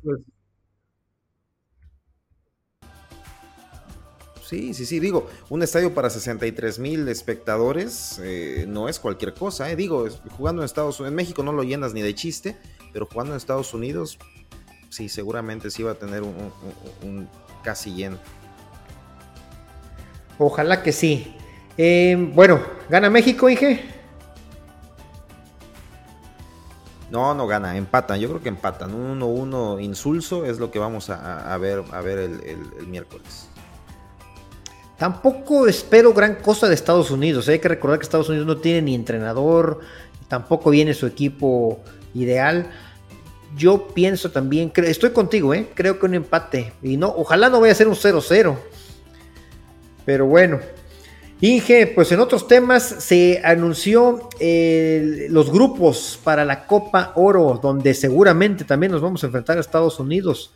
Sí, 4.49 4.73
sí, 4.73 4.87
sí, 4.87 4.99
digo, 4.99 5.29
un 5.51 5.63
estadio 5.63 5.93
para 5.93 6.09
63 6.09 6.79
mil 6.79 7.07
espectadores 7.09 8.19
eh, 8.25 8.65
no 8.67 8.89
es 8.89 8.99
cualquier 8.99 9.35
cosa, 9.35 9.71
eh. 9.71 9.77
digo, 9.77 10.09
jugando 10.39 10.63
en 10.63 10.65
Estados 10.65 10.99
Unidos, 11.01 11.11
en 11.11 11.17
México 11.17 11.43
no 11.43 11.53
lo 11.53 11.65
llenas 11.65 11.93
ni 11.93 12.01
de 12.01 12.15
chiste, 12.15 12.57
pero 12.95 13.05
jugando 13.05 13.35
en 13.35 13.37
Estados 13.37 13.75
Unidos, 13.75 14.19
sí, 14.89 15.11
seguramente 15.11 15.71
sí 15.71 15.83
va 15.83 15.91
a 15.91 15.95
tener 15.97 16.23
un, 16.23 17.29
casi 17.63 17.93
lleno. 17.93 18.17
Ojalá 20.39 20.83
que 20.83 20.93
sí. 20.93 21.35
Eh, 21.77 22.17
bueno, 22.35 22.63
¿gana 22.89 23.11
México, 23.11 23.51
Ige? 23.51 23.98
No, 27.11 27.35
no 27.35 27.47
gana, 27.47 27.77
empatan. 27.77 28.21
Yo 28.21 28.29
creo 28.29 28.42
que 28.42 28.49
empatan. 28.49 28.94
Un 28.94 29.21
1-1 29.21 29.83
insulso 29.83 30.44
es 30.44 30.59
lo 30.59 30.71
que 30.71 30.79
vamos 30.79 31.09
a, 31.11 31.57
ver, 31.59 31.83
a 31.92 32.01
ver 32.01 32.18
el, 32.18 32.87
miércoles. 32.87 33.49
Tampoco 34.99 35.66
espero 35.68 36.12
gran 36.12 36.37
cosa 36.37 36.68
de 36.68 36.75
Estados 36.75 37.11
Unidos. 37.11 37.49
¿eh? 37.49 37.53
Hay 37.53 37.59
que 37.61 37.68
recordar 37.68 37.99
que 37.99 38.03
Estados 38.03 38.29
Unidos 38.29 38.47
no 38.47 38.59
tiene 38.59 38.83
ni 38.83 38.94
entrenador, 38.94 39.81
tampoco 40.27 40.71
viene 40.71 40.92
su 40.92 41.07
equipo 41.07 41.81
ideal. 42.14 42.71
Yo 43.57 43.88
pienso 43.88 44.31
también, 44.31 44.71
estoy 44.77 45.11
contigo, 45.11 45.55
¿eh? 45.55 45.71
creo 45.75 45.99
que 45.99 46.07
un 46.07 46.14
empate. 46.14 46.75
Y 46.83 46.97
no, 46.99 47.09
ojalá 47.09 47.49
no 47.49 47.61
vaya 47.61 47.73
a 47.73 47.77
ser 47.77 47.88
un 47.88 47.94
0-0. 47.94 48.57
Pero 50.05 50.27
bueno, 50.27 50.61
Inge, 51.40 51.87
pues 51.87 52.11
en 52.11 52.18
otros 52.18 52.48
temas 52.48 52.83
se 52.83 53.40
anunció 53.44 54.29
eh, 54.40 55.29
los 55.31 55.53
grupos 55.53 56.18
para 56.24 56.44
la 56.44 56.66
Copa 56.66 57.12
Oro, 57.14 57.61
donde 57.62 57.94
seguramente 57.94 58.64
también 58.64 58.90
nos 58.90 59.01
vamos 59.01 59.22
a 59.22 59.27
enfrentar 59.27 59.57
a 59.57 59.61
Estados 59.61 60.01
Unidos. 60.01 60.53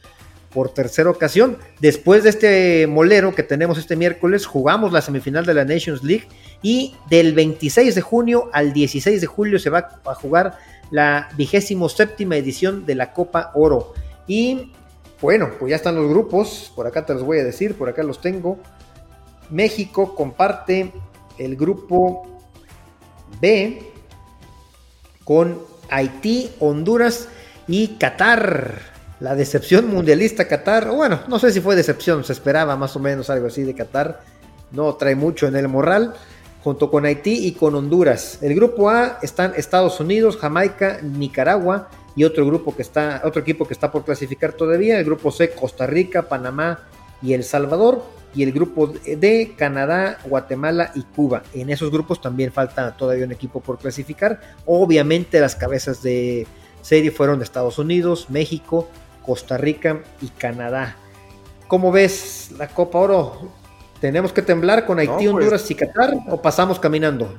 por 0.53 0.69
tercera 0.69 1.09
ocasión. 1.09 1.57
Después 1.81 2.25
de 2.25 2.29
este 2.29 2.87
molero 2.87 3.35
que 3.35 3.43
tenemos 3.43 3.79
este 3.79 3.97
miércoles, 3.97 4.45
jugamos 4.45 4.93
la 4.93 5.01
semifinal 5.01 5.47
de 5.47 5.55
la 5.55 5.65
Nations 5.65 6.03
League 6.03 6.29
y 6.61 6.95
del 7.09 7.33
26 7.33 7.95
de 7.95 8.01
junio 8.03 8.51
al 8.53 8.75
16 8.75 9.19
de 9.19 9.27
julio 9.27 9.59
se 9.59 9.71
va 9.71 10.01
a 10.05 10.15
jugar 10.15 10.59
la 10.91 11.31
vigésimo 11.39 11.89
séptima 11.89 12.37
edición 12.37 12.85
de 12.85 12.95
la 12.97 13.15
Copa 13.15 13.51
Oro. 13.55 13.95
Y 14.27 14.73
bueno, 15.23 15.53
pues 15.59 15.71
ya 15.71 15.77
están 15.77 15.97
los 15.97 16.09
grupos, 16.11 16.71
por 16.77 16.87
acá 16.87 17.07
te 17.07 17.15
los 17.15 17.23
voy 17.23 17.39
a 17.39 17.45
decir, 17.45 17.75
por 17.75 17.89
acá 17.89 18.03
los 18.03 18.21
tengo. 18.21 18.59
México 19.51 20.15
comparte 20.15 20.93
el 21.39 21.57
grupo 21.57 22.27
B 23.41 23.83
con 25.25 25.59
Haití, 25.91 26.51
Honduras 26.61 27.29
y 27.69 27.89
Qatar. 27.99 28.93
La 29.21 29.35
decepción 29.35 29.89
mundialista 29.89 30.49
Qatar, 30.49 30.91
bueno, 30.91 31.21
no 31.29 31.39
sé 31.39 31.53
si 31.53 31.61
fue 31.61 31.77
decepción, 31.77 32.25
se 32.25 32.33
esperaba 32.33 32.77
más 32.77 32.97
o 32.97 32.99
menos 32.99 33.31
algo 33.31 33.47
así 33.47 33.63
de 33.63 33.75
Qatar. 33.75 34.21
No 34.73 34.95
trae 34.95 35.15
mucho 35.15 35.47
en 35.47 35.55
el 35.55 35.69
moral, 35.69 36.15
junto 36.65 36.91
con 36.91 37.05
Haití 37.05 37.47
y 37.47 37.53
con 37.53 37.75
Honduras. 37.75 38.39
El 38.43 38.55
grupo 38.55 38.89
A 38.91 39.19
están 39.23 39.53
Estados 39.57 40.01
Unidos, 40.01 40.37
Jamaica, 40.37 40.99
Nicaragua 41.03 41.89
y 42.17 42.25
otro 42.25 42.47
grupo 42.47 42.75
que 42.75 42.83
está, 42.83 43.23
otro 43.25 43.43
equipo 43.43 43.67
que 43.67 43.75
está 43.75 43.93
por 43.93 44.05
clasificar 44.05 44.53
todavía. 44.53 44.99
El 44.99 45.05
grupo 45.05 45.31
C, 45.31 45.51
Costa 45.51 45.87
Rica, 45.87 46.23
Panamá 46.23 46.81
y 47.21 47.35
El 47.35 47.45
Salvador. 47.45 48.03
Y 48.35 48.43
el 48.43 48.53
grupo 48.53 48.87
D, 48.87 49.55
Canadá, 49.57 50.19
Guatemala 50.25 50.93
y 50.95 51.03
Cuba. 51.03 51.43
En 51.53 51.71
esos 51.71 51.91
grupos 51.91 52.21
también 52.21 52.53
falta 52.53 52.97
todavía 52.97 53.27
un 53.27 53.33
equipo 53.33 53.61
por 53.61 53.79
clasificar. 53.79 54.41
Obviamente 54.65 55.41
las 55.41 55.55
cabezas 55.55 56.03
de 56.03 56.47
serie 56.81 57.11
fueron 57.11 57.39
de 57.39 57.45
Estados 57.45 57.79
Unidos, 57.79 58.31
México, 58.31 58.89
Costa 59.25 59.57
Rica 59.59 60.01
y 60.21 60.29
Canadá. 60.29 60.97
¿Cómo 61.69 61.93
ves 61.93 62.53
la 62.59 62.69
Copa 62.69 62.99
Oro? 62.99 63.53
¿Tenemos 64.01 64.33
que 64.33 64.43
temblar 64.43 64.85
con 64.85 64.99
Haití, 64.99 65.13
pues, 65.13 65.29
Honduras 65.29 65.71
y 65.71 65.75
Qatar 65.75 66.15
o 66.29 66.43
pasamos 66.43 66.79
caminando? 66.79 67.35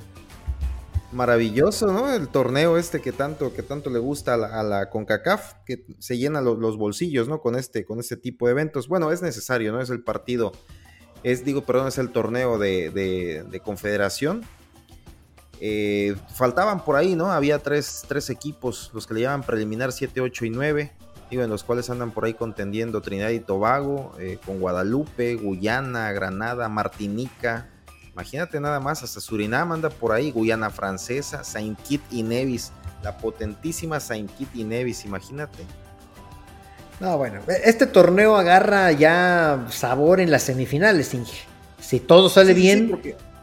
Maravilloso, 1.12 1.91
¿no? 1.93 2.12
El 2.12 2.27
torneo 2.29 2.77
este 2.77 2.99
que 2.99 3.12
tanto, 3.12 3.53
que 3.53 3.62
tanto 3.62 3.91
le 3.91 3.99
gusta 3.99 4.34
a 4.34 4.63
la, 4.63 4.89
CONCACAF, 4.89 5.53
que 5.65 5.86
se 5.99 6.17
llena 6.17 6.41
los 6.41 6.77
bolsillos, 6.77 7.27
¿no? 7.27 7.39
Con 7.39 7.56
este, 7.56 7.86
con 7.86 7.99
este 7.99 8.17
tipo 8.17 8.47
de 8.47 8.53
eventos. 8.53 8.88
Bueno, 8.88 9.12
es 9.12 9.21
necesario, 9.21 9.71
¿no? 9.71 9.82
Es 9.82 9.91
el 9.91 10.03
partido, 10.03 10.53
es, 11.24 11.46
digo, 11.46 11.64
perdón, 11.64 11.88
es 11.88 11.98
el 11.98 12.10
torneo 12.10 12.58
de, 12.58 13.62
confederación. 13.64 14.44
Eh, 15.60 16.16
faltaban 16.34 16.84
por 16.84 16.98
ahí, 16.98 17.16
¿no? 17.16 17.32
Había 17.32 17.60
tres, 17.60 18.04
tres 18.08 18.30
equipos, 18.30 18.92
los 18.94 19.08
que 19.08 19.14
le 19.14 19.22
llaman 19.22 19.44
preliminar 19.44 19.92
7, 19.92 20.20
8 20.20 20.46
y 20.46 20.50
9 20.50 20.92
en 21.42 21.50
los 21.50 21.64
cuales 21.64 21.90
andan 21.90 22.12
por 22.12 22.26
ahí 22.26 22.34
contendiendo 22.34 23.02
Trinidad 23.02 23.30
y 23.30 23.40
Tobago, 23.40 24.14
eh, 24.20 24.38
con 24.46 24.60
Guadalupe, 24.60 25.36
Guyana, 25.36 26.12
Granada, 26.12 26.70
Martinica. 26.70 27.70
Imagínate 28.12 28.60
nada 28.60 28.80
más, 28.80 29.02
hasta 29.02 29.20
Surinam 29.20 29.72
anda 29.72 29.90
por 29.90 30.12
ahí, 30.12 30.32
Guyana 30.32 30.70
Francesa, 30.70 31.44
Saint 31.44 31.80
Kitts 31.82 32.06
y 32.12 32.22
Nevis, 32.22 32.72
la 33.02 33.18
potentísima 33.18 34.00
Saint 34.00 34.30
Kitts 34.36 34.56
y 34.56 34.64
Nevis, 34.64 35.06
imagínate. 35.06 35.66
No, 36.99 37.17
bueno, 37.17 37.41
este 37.63 37.88
torneo 37.88 38.36
agarra 38.36 38.91
ya 38.91 39.65
sabor 39.69 40.19
en 40.19 40.32
las 40.32 40.43
semifinales, 40.43 41.13
Inge. 41.13 41.41
Si 41.79 41.99
todo 41.99 42.29
sale 42.29 42.53
bien, 42.53 42.99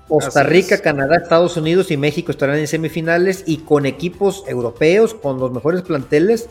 Costa 0.09 0.43
Rica, 0.43 0.79
Canadá, 0.79 1.17
Estados 1.17 1.57
Unidos 1.57 1.91
y 1.91 1.97
México 1.97 2.33
estarán 2.33 2.59
en 2.59 2.67
semifinales 2.67 3.45
y 3.47 3.59
con 3.59 3.87
equipos 3.87 4.45
europeos, 4.49 5.15
con 5.15 5.39
los 5.39 5.53
mejores 5.53 5.83
planteles, 5.83 6.49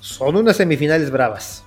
son 0.00 0.36
unas 0.36 0.56
semifinales 0.56 1.10
bravas. 1.10 1.64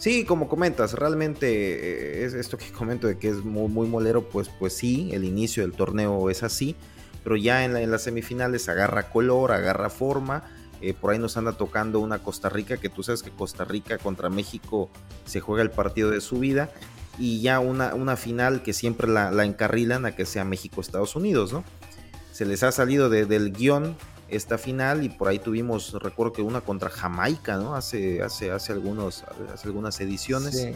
Sí, 0.00 0.24
como 0.24 0.48
comentas, 0.48 0.94
realmente 0.94 1.46
eh, 1.46 2.24
es 2.24 2.32
esto 2.32 2.56
que 2.56 2.72
comento 2.72 3.06
de 3.06 3.18
que 3.18 3.28
es 3.28 3.44
muy, 3.44 3.68
muy 3.68 3.86
molero, 3.86 4.28
pues, 4.28 4.48
pues 4.58 4.72
sí, 4.72 5.10
el 5.12 5.24
inicio 5.24 5.62
del 5.62 5.72
torneo 5.72 6.30
es 6.30 6.42
así, 6.42 6.74
pero 7.22 7.36
ya 7.36 7.64
en, 7.64 7.90
las 7.90 8.02
semifinales 8.02 8.68
agarra 8.68 9.10
color, 9.10 9.52
agarra 9.52 9.90
forma. 9.90 10.44
Eh, 10.80 10.94
por 10.94 11.12
ahí 11.12 11.18
nos 11.18 11.36
anda 11.36 11.52
tocando 11.52 12.00
una 12.00 12.20
Costa 12.20 12.48
Rica, 12.48 12.78
que 12.78 12.88
tú 12.88 13.02
sabes 13.02 13.22
que 13.22 13.30
Costa 13.30 13.64
Rica 13.64 13.98
contra 13.98 14.30
México 14.30 14.90
se 15.26 15.40
juega 15.40 15.62
el 15.62 15.70
partido 15.70 16.10
de 16.10 16.20
su 16.20 16.38
vida, 16.38 16.70
y 17.18 17.42
ya 17.42 17.60
una, 17.60 17.94
una 17.94 18.16
final 18.16 18.62
que 18.62 18.72
siempre 18.72 19.06
la, 19.06 19.44
encarrilan 19.44 20.06
a 20.06 20.16
que 20.16 20.24
sea 20.24 20.44
México-Estados 20.44 21.16
Unidos, 21.16 21.52
¿no? 21.52 21.64
Se 22.32 22.46
les 22.46 22.62
ha 22.62 22.72
salido 22.72 23.10
del 23.10 23.52
guion 23.52 23.96
esta 24.30 24.56
final 24.56 25.04
y 25.04 25.08
por 25.08 25.28
ahí 25.28 25.38
tuvimos, 25.38 25.92
recuerdo 25.92 26.32
que 26.32 26.42
una 26.42 26.60
contra 26.60 26.88
Jamaica, 26.88 27.56
¿no? 27.56 27.74
Hace, 27.74 28.22
hace, 28.22 28.50
hace, 28.50 28.72
algunos, 28.72 29.24
hace 29.52 29.68
algunas 29.68 30.00
ediciones. 30.00 30.68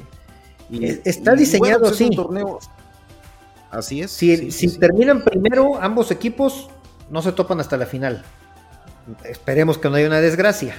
Y, 0.69 0.85
Está 1.09 1.35
diseñado 1.35 1.81
pues, 1.81 1.93
así. 1.93 2.11
torneo. 2.11 2.59
Así 3.71 4.03
es. 4.03 4.11
Si, 4.11 4.51
si 4.51 4.79
terminan 4.79 5.25
primero 5.25 5.81
ambos 5.81 6.11
equipos, 6.11 6.69
no 7.11 7.23
se 7.23 7.33
topan 7.33 7.61
hasta 7.61 7.77
la 7.77 7.87
final. 7.87 8.25
Esperemos 9.25 9.79
que 9.79 9.89
no 9.91 9.97
haya 9.97 10.07
una 10.07 10.21
desgracia. 10.21 10.75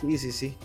Sí, 0.00 0.18
sí, 0.18 0.32
sí. 0.32 0.56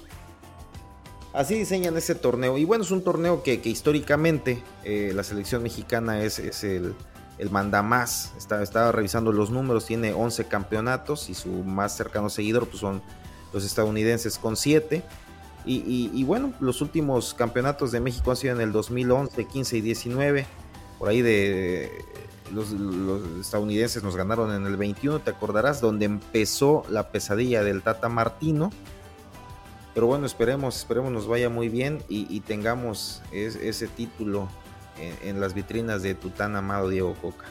Así 1.34 1.56
diseñan 1.56 1.96
ese 1.98 2.16
torneo. 2.16 2.58
Y 2.58 2.66
bueno, 2.66 2.84
es 2.84 2.92
un 2.92 3.04
torneo 3.04 3.44
que, 3.44 3.62
históricamente 3.64 4.64
eh, 4.84 5.12
la 5.16 5.24
selección 5.24 5.64
mexicana 5.64 6.24
es, 6.24 6.40
es 6.40 6.64
el, 6.64 6.94
el 7.38 7.50
mandamás, 7.50 8.34
está, 8.38 8.62
estaba 8.62 8.92
revisando 8.92 9.32
los 9.32 9.50
números, 9.50 9.86
tiene 9.86 10.14
11 10.14 10.46
campeonatos 10.46 11.30
y 11.30 11.34
su 11.34 11.50
más 11.50 11.96
cercano 11.96 12.30
seguidor 12.30 12.68
pues 12.68 12.80
son 12.80 13.02
los 13.54 13.66
estadounidenses 13.66 14.38
con 14.38 14.56
7. 14.56 15.04
Y, 15.64 16.24
bueno, 16.24 16.54
los 16.60 16.82
últimos 16.82 17.36
campeonatos 17.36 17.92
de 17.92 18.00
México 18.00 18.32
han 18.32 18.38
sido 18.38 18.56
en 18.56 18.62
el 18.62 18.72
2011, 18.72 19.46
15 19.46 19.78
y 19.78 19.82
19. 19.82 20.46
Por 20.98 21.10
ahí 21.10 21.22
de 21.22 21.92
los, 22.54 22.74
estadounidenses 23.40 24.04
nos 24.04 24.16
ganaron 24.16 24.54
en 24.54 24.66
el 24.66 24.78
21, 24.78 25.20
te 25.20 25.32
acordarás, 25.32 25.82
donde 25.82 26.06
empezó 26.06 26.84
la 26.90 27.10
pesadilla 27.12 27.64
del 27.64 27.82
Tata 27.82 28.10
Martino. 28.10 28.72
Pero 29.94 30.08
bueno, 30.08 30.26
esperemos, 30.26 30.78
esperemos 30.78 31.12
nos 31.12 31.28
vaya 31.28 31.50
muy 31.50 31.68
bien 31.68 32.02
y, 32.08 32.40
tengamos 32.42 33.22
ese 33.32 33.88
título 33.88 34.48
en, 35.24 35.42
las 35.42 35.54
vitrinas 35.54 36.02
de 36.02 36.16
tu 36.16 36.30
tan 36.30 36.56
amado 36.56 36.90
Diego 36.90 37.14
Coca. 37.22 37.46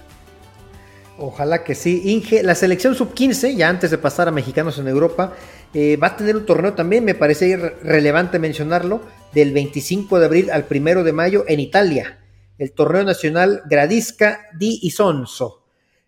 Ojalá 1.18 1.64
que 1.64 1.74
sí. 1.74 2.00
Inge, 2.06 2.42
la 2.42 2.54
selección 2.54 2.94
sub-15, 2.94 3.54
ya 3.54 3.68
antes 3.68 3.90
de 3.90 3.98
pasar 3.98 4.28
a 4.28 4.30
mexicanos 4.30 4.78
en 4.78 4.88
Europa, 4.88 5.34
eh, 5.74 5.98
va 5.98 6.08
a 6.08 6.16
tener 6.16 6.34
un 6.34 6.46
torneo 6.46 6.72
también, 6.72 7.04
me 7.04 7.14
parece 7.14 7.56
relevante 7.82 8.38
mencionarlo, 8.38 9.02
del 9.34 9.52
25 9.52 10.18
de 10.18 10.24
abril 10.24 10.50
al 10.50 10.64
1 10.68 11.04
de 11.04 11.12
mayo 11.12 11.44
en 11.46 11.60
Italia. 11.60 12.19
El 12.60 12.72
torneo 12.72 13.04
nacional 13.04 13.62
Gradisca 13.64 14.42
di 14.52 14.80
Isonzo. 14.82 15.62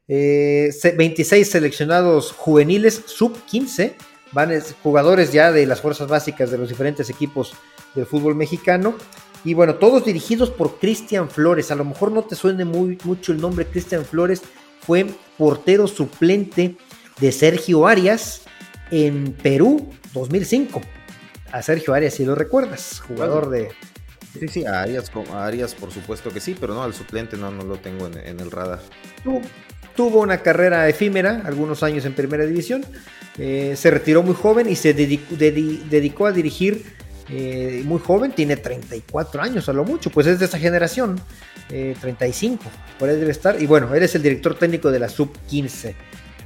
26 0.07 1.33
eh, 1.33 1.51
seleccionados 1.51 2.33
juveniles 2.33 3.05
sub-15, 3.07 3.95
van 4.33 4.51
jugadores 4.83 5.33
ya 5.33 5.51
de 5.51 5.65
las 5.65 5.81
fuerzas 5.81 6.09
básicas 6.09 6.51
de 6.51 6.59
los 6.59 6.69
diferentes 6.69 7.09
equipos 7.09 7.55
del 7.95 8.05
fútbol 8.05 8.35
mexicano. 8.35 8.95
Y 9.45 9.55
bueno, 9.55 9.77
todos 9.77 10.05
dirigidos 10.05 10.51
por 10.51 10.79
Cristian 10.79 11.31
Flores. 11.31 11.71
A 11.71 11.75
lo 11.75 11.87
mejor 11.87 12.13
no 12.13 12.23
te 12.25 12.37
suene 12.37 12.67
muy, 12.67 12.99
mucho 13.05 13.33
el 13.33 13.41
nombre 13.41 13.65
Cristian 13.65 14.05
Flores. 14.05 14.43
Fue 14.83 15.07
portero 15.39 15.89
suplente 15.89 16.77
de 17.19 17.33
Sergio 17.33 17.87
Arias 17.87 18.43
en 18.91 19.33
Perú 19.33 19.89
2005. 20.13 20.83
A 21.51 21.63
Sergio 21.63 21.95
Arias, 21.95 22.13
si 22.13 22.27
lo 22.27 22.35
recuerdas, 22.35 23.01
jugador 23.01 23.49
de... 23.49 23.71
Sí, 24.39 24.49
sí, 24.49 24.65
a 24.65 24.83
Arias, 24.83 25.75
por 25.75 25.93
supuesto 25.93 26.31
que 26.31 26.41
sí, 26.41 26.57
pero 26.59 26.75
no, 26.75 26.83
al 26.83 26.95
suplente 26.95 27.37
no, 27.37 27.51
no 27.51 27.65
lo 27.65 27.77
tengo 27.77 28.07
en, 28.07 28.41
el 28.41 28.51
radar. 28.51 28.81
tuvo 29.95 30.21
una 30.21 30.39
carrera 30.39 30.89
efímera, 30.89 31.43
algunos 31.45 31.83
años 31.83 32.05
en 32.07 32.15
primera 32.15 32.45
división. 32.47 32.85
Eh, 33.39 33.75
se 33.77 33.91
retiró 33.91 34.23
muy 34.23 34.35
joven 34.35 34.69
y 34.69 34.77
se 34.77 34.95
dedicó 34.95 36.27
a 36.27 36.33
dirigir 36.33 36.85
eh, 37.29 37.83
muy 37.85 38.01
joven, 38.01 38.33
tiene 38.33 38.57
34 38.57 39.43
años 39.43 39.69
a 39.69 39.73
lo 39.73 39.85
mucho, 39.85 40.11
pues 40.11 40.27
es 40.27 40.39
de 40.39 40.47
esa 40.47 40.59
generación, 40.59 41.21
35, 41.69 42.65
eh, 42.65 42.69
por 42.99 43.09
ahí 43.09 43.17
debe 43.17 43.31
estar. 43.31 43.61
Y 43.61 43.67
bueno, 43.67 43.95
eres 43.95 44.15
el 44.15 44.23
director 44.23 44.55
técnico 44.55 44.91
de 44.91 44.99
la 44.99 45.09
sub-15. 45.09 45.95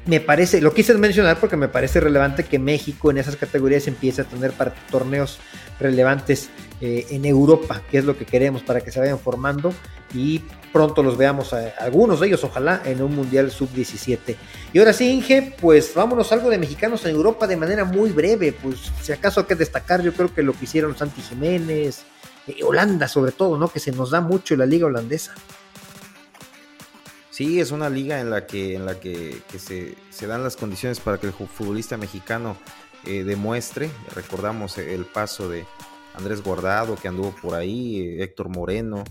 Me 0.06 0.20
parece, 0.20 0.60
lo 0.60 0.72
quise 0.72 0.94
mencionar 0.94 1.40
porque 1.40 1.56
me 1.56 1.66
parece 1.66 1.98
relevante 1.98 2.44
que 2.44 2.60
México 2.60 3.10
en 3.10 3.18
esas 3.18 3.34
categorías 3.34 3.88
empiece 3.88 4.22
a 4.22 4.24
tener 4.24 4.52
torneos 4.90 5.40
relevantes 5.80 6.48
eh, 6.80 7.06
en 7.10 7.24
Europa, 7.24 7.82
que 7.90 7.98
es 7.98 8.04
lo 8.04 8.18
que 8.18 8.26
queremos 8.26 8.62
para 8.62 8.80
que 8.80 8.90
se 8.90 9.00
vayan 9.00 9.18
formando 9.18 9.72
y 10.12 10.40
pronto 10.72 11.02
los 11.02 11.16
veamos, 11.16 11.54
algunos 11.78 12.20
de 12.20 12.26
ellos, 12.26 12.44
ojalá, 12.44 12.82
en 12.84 13.02
un 13.02 13.14
Mundial 13.14 13.50
Sub-17. 13.50 14.36
Y 14.72 14.78
ahora 14.78 14.92
sí, 14.92 15.10
Inge, 15.10 15.56
pues 15.60 15.94
vámonos 15.94 16.32
algo 16.32 16.50
de 16.50 16.58
mexicanos 16.58 17.04
en 17.06 17.14
Europa 17.14 17.46
de 17.46 17.56
manera 17.56 17.84
muy 17.84 18.10
breve, 18.10 18.52
pues 18.52 18.92
si 19.00 19.12
acaso 19.12 19.40
hay 19.40 19.46
que 19.46 19.54
destacar, 19.54 20.02
yo 20.02 20.12
creo 20.12 20.34
que 20.34 20.42
lo 20.42 20.52
que 20.52 20.64
hicieron 20.66 20.96
Santi 20.96 21.22
Jiménez, 21.22 22.02
eh, 22.46 22.62
Holanda 22.62 23.08
sobre 23.08 23.32
todo, 23.32 23.56
¿no? 23.56 23.68
Que 23.68 23.80
se 23.80 23.92
nos 23.92 24.10
da 24.10 24.20
mucho 24.20 24.54
la 24.54 24.66
liga 24.66 24.86
holandesa. 24.86 25.34
Sí, 27.30 27.60
es 27.60 27.70
una 27.70 27.90
liga 27.90 28.20
en 28.20 28.30
la 28.30 28.46
que, 28.46 28.74
en 28.74 28.86
la 28.86 28.98
que, 28.98 29.42
se, 29.58 30.26
dan 30.26 30.42
las 30.42 30.56
condiciones 30.56 31.00
para 31.00 31.18
que 31.18 31.26
el 31.26 31.32
futbolista 31.32 31.96
mexicano 31.96 32.56
eh, 33.04 33.24
demuestre. 33.24 33.90
Recordamos 34.14 34.78
el 34.78 35.04
paso 35.04 35.48
de 35.48 35.66
Andrés 36.16 36.42
Guardado 36.42 36.96
que 36.96 37.08
anduvo 37.08 37.34
por 37.42 37.54
ahí, 37.54 38.20
Héctor 38.20 38.48
Moreno. 38.48 39.04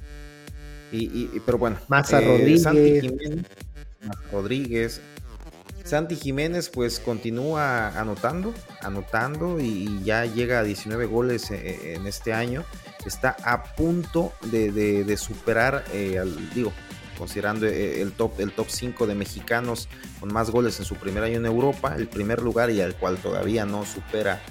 Y, 0.91 1.28
pero 1.46 1.58
bueno, 1.58 1.78
Maza 1.88 2.22
Rodríguez. 2.22 2.63
Santi 2.63 3.02
Jiménez, 3.02 3.46
Rodríguez. 4.32 5.02
Santi 5.84 6.15
Jiménez 6.15 6.70
pues 6.70 7.00
continúa 7.00 7.89
anotando, 8.00 8.54
anotando 8.82 9.60
y, 9.60 10.02
ya 10.04 10.26
llega 10.26 10.60
a 10.60 10.63
19 10.63 11.06
goles 11.06 11.52
en, 11.52 12.08
este 12.08 12.34
año. 12.34 12.63
Está 13.06 13.36
a 13.44 13.76
punto 13.76 14.32
de, 14.41 15.18
superar, 15.18 15.84
al, 15.94 16.54
digo, 16.56 16.72
considerando 17.18 17.65
eh, 17.65 18.02
el 18.02 18.13
top, 18.13 18.39
el 18.39 18.52
top 18.52 18.68
5 18.70 19.08
de 19.08 19.15
mexicanos 19.15 19.88
con 20.20 20.34
más 20.34 20.50
goles 20.50 20.80
en 20.80 20.86
su 20.86 20.96
primer 20.96 21.24
año 21.24 21.38
en 21.38 21.46
Europa, 21.46 21.96
el 21.96 22.08
primer 22.08 22.41
lugar 22.41 22.70
y 22.72 22.82
al 22.82 22.96
cual 22.96 23.18
todavía 23.18 23.65
no 23.65 23.86
supera 23.86 24.41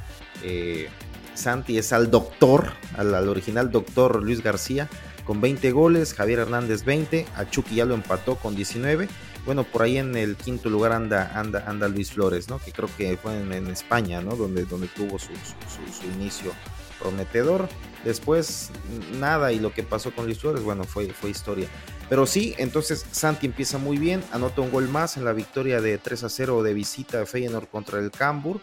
eh, 0.42 0.88
Santi 1.34 1.78
es 1.78 1.92
al 1.92 2.10
doctor, 2.10 2.72
al, 2.96 3.28
original 3.28 3.70
doctor 3.70 4.22
Luis 4.22 4.42
García 4.42 4.88
con 5.24 5.40
20 5.40 5.70
goles, 5.72 6.14
Javier 6.14 6.40
Hernández 6.40 6.84
20, 6.84 7.26
a 7.36 7.48
Chucky 7.48 7.76
ya 7.76 7.84
lo 7.84 7.94
empató 7.94 8.36
con 8.36 8.54
19. 8.54 9.08
Bueno, 9.46 9.64
por 9.64 9.82
ahí 9.82 9.98
en 9.98 10.16
el 10.16 10.36
quinto 10.36 10.70
lugar 10.70 10.92
anda, 10.92 11.38
anda, 11.38 11.64
anda 11.66 11.88
Luis 11.88 12.12
Flores, 12.12 12.48
¿no? 12.48 12.58
Que 12.58 12.72
creo 12.72 12.88
que 12.96 13.16
fue 13.16 13.38
en, 13.38 13.66
España, 13.68 14.20
¿no? 14.20 14.36
Donde, 14.36 14.64
donde 14.64 14.86
tuvo 14.88 15.18
su, 15.18 15.28
su 15.28 16.06
inicio 16.14 16.52
prometedor. 16.98 17.68
Después 18.04 18.70
nada 19.18 19.52
y 19.52 19.58
lo 19.58 19.72
que 19.72 19.82
pasó 19.82 20.14
con 20.14 20.26
Luis 20.26 20.38
Flores, 20.38 20.62
bueno, 20.62 20.84
fue, 20.84 21.08
fue 21.12 21.30
historia. 21.30 21.68
Pero 22.08 22.26
sí, 22.26 22.54
entonces 22.58 23.06
Santi 23.12 23.46
empieza 23.46 23.78
muy 23.78 23.96
bien, 23.96 24.22
anota 24.32 24.60
un 24.60 24.70
gol 24.70 24.88
más 24.88 25.16
en 25.16 25.24
la 25.24 25.32
victoria 25.32 25.80
de 25.80 25.98
3 25.98 26.24
a 26.24 26.28
0 26.28 26.62
de 26.62 26.74
visita 26.74 27.18
de 27.18 27.26
Feyenoord 27.26 27.68
contra 27.68 27.98
el 27.98 28.10
Cambur. 28.10 28.60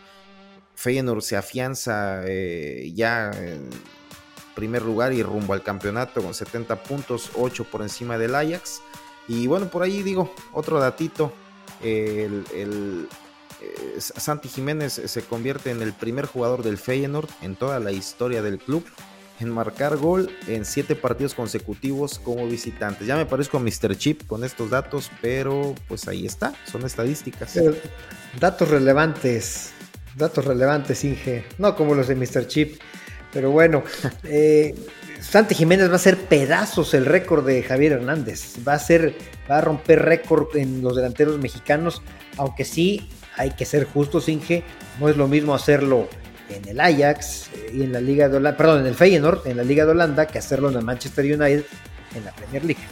Feyenoord 0.81 1.21
se 1.21 1.37
afianza 1.37 2.23
eh, 2.25 2.91
ya 2.95 3.29
en 3.31 3.69
primer 4.55 4.81
lugar 4.81 5.13
y 5.13 5.21
rumbo 5.21 5.53
al 5.53 5.61
campeonato 5.61 6.23
con 6.23 6.33
70 6.33 6.83
puntos, 6.83 7.31
8 7.35 7.65
por 7.65 7.83
encima 7.83 8.17
del 8.17 8.33
Ajax. 8.33 8.81
Y 9.27 9.45
bueno, 9.45 9.67
por 9.69 9.83
ahí 9.83 10.01
digo, 10.01 10.33
otro 10.53 10.79
datito, 10.79 11.31
el, 11.83 12.43
eh, 13.61 13.97
Santi 13.99 14.49
Jiménez 14.49 15.01
se 15.05 15.21
convierte 15.21 15.69
en 15.69 15.83
el 15.83 15.93
primer 15.93 16.25
jugador 16.25 16.63
del 16.63 16.79
Feyenoord 16.79 17.29
en 17.43 17.55
toda 17.55 17.79
la 17.79 17.91
historia 17.91 18.41
del 18.41 18.57
club 18.57 18.83
en 19.39 19.49
marcar 19.49 19.97
gol 19.97 20.29
en 20.47 20.65
siete 20.65 20.95
partidos 20.95 21.33
consecutivos 21.33 22.19
como 22.19 22.47
visitantes. 22.47 23.07
Ya 23.07 23.15
me 23.15 23.25
parezco 23.25 23.57
a 23.57 23.59
Mr. 23.59 23.97
Chip 23.97 24.25
con 24.27 24.43
estos 24.43 24.69
datos, 24.69 25.11
pero 25.21 25.75
pues 25.87 26.07
ahí 26.07 26.25
está, 26.25 26.53
son 26.71 26.85
estadísticas. 26.85 27.59
datos 28.39 28.69
relevantes, 28.69 29.73
datos 30.15 30.45
relevantes, 30.45 31.04
Inge, 31.04 31.45
no 31.58 31.76
como 31.76 31.95
los 31.95 32.08
de 32.08 32.15
Mr. 32.15 32.47
Chip, 32.47 32.80
pero 33.32 33.52
bueno, 33.52 33.84
eh, 34.24 34.76
Santi 35.19 35.56
Jiménez 35.56 35.89
va 35.89 35.95
a 35.95 36.00
ser 36.00 36.17
pedazos 36.17 36.93
el 36.93 37.06
récord 37.06 37.45
de 37.45 37.63
Javier 37.63 37.93
Hernández, 37.93 38.56
va 38.67 38.74
a 38.74 38.80
ser, 38.80 39.15
va 39.50 39.60
a 39.60 39.62
romper 39.62 40.04
récord 40.04 40.56
en 40.56 40.82
los 40.82 40.95
delanteros 40.95 41.38
mexicanos, 41.39 42.02
aunque 42.38 42.65
sí 42.65 43.10
hay 43.38 43.52
que 43.52 43.65
ser 43.65 43.86
justos, 43.86 44.30
Inge, 44.30 44.63
no 45.00 45.10
es 45.10 45.17
lo 45.17 45.28
mismo 45.28 45.54
hacerlo 45.54 46.10
en 46.50 46.67
el 46.67 46.80
Ajax 46.80 47.50
eh, 47.54 47.71
y 47.76 47.84
en 47.84 47.93
la 47.93 48.02
Liga 48.02 48.28
de 48.28 48.38
Holanda, 48.38 48.58
perdón, 48.58 48.82
en 48.82 48.88
el 48.88 48.95
Feyenoord, 48.95 49.47
en 49.47 49.58
la 49.58 49.63
Liga 49.63 49.86
de 49.86 49.91
Holanda, 49.91 50.28
que 50.28 50.39
hacerlo 50.39 50.69
en 50.69 50.78
el 50.78 50.84
Manchester 50.84 51.26
United 51.26 51.65
en 52.15 52.26
la 52.26 52.32
Premier 52.34 52.65
League. 52.65 52.84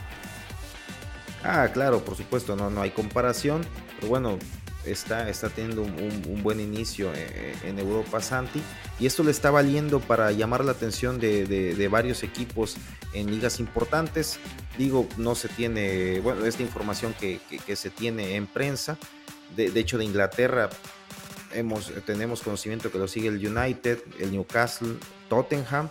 Ah, 1.43 1.69
claro, 1.73 2.03
por 2.03 2.15
supuesto, 2.15 2.55
no, 2.55 2.69
no 2.69 2.81
hay 2.81 2.91
comparación, 2.91 3.61
pero 3.95 4.09
bueno, 4.09 4.37
está, 4.85 5.29
está 5.29 5.49
teniendo 5.49 5.83
un, 5.83 6.43
buen 6.43 6.59
inicio 6.59 7.11
eh, 7.13 7.55
en 7.63 7.79
Europa 7.79 8.21
Santi 8.21 8.61
y 8.99 9.05
esto 9.05 9.23
le 9.23 9.31
está 9.31 9.51
valiendo 9.51 9.99
para 9.99 10.31
llamar 10.31 10.63
la 10.63 10.71
atención 10.71 11.19
de, 11.19 11.87
varios 11.91 12.23
equipos 12.23 12.77
en 13.13 13.31
ligas 13.31 13.59
importantes. 13.59 14.39
Digo, 14.77 15.07
no 15.17 15.35
se 15.35 15.49
tiene, 15.49 16.19
bueno, 16.21 16.45
esta 16.45 16.61
información 16.63 17.13
que, 17.19 17.39
se 17.75 17.89
tiene 17.89 18.35
en 18.35 18.47
prensa, 18.47 18.97
de, 19.55 19.71
de 19.71 19.79
hecho 19.79 19.97
de 19.97 20.05
Inglaterra 20.05 20.69
tenemos 22.05 22.41
conocimiento 22.41 22.91
que 22.91 22.99
lo 22.99 23.07
sigue 23.07 23.29
el 23.29 23.35
United, 23.35 23.99
el 24.19 24.31
Newcastle, 24.31 24.95
Tottenham, 25.29 25.89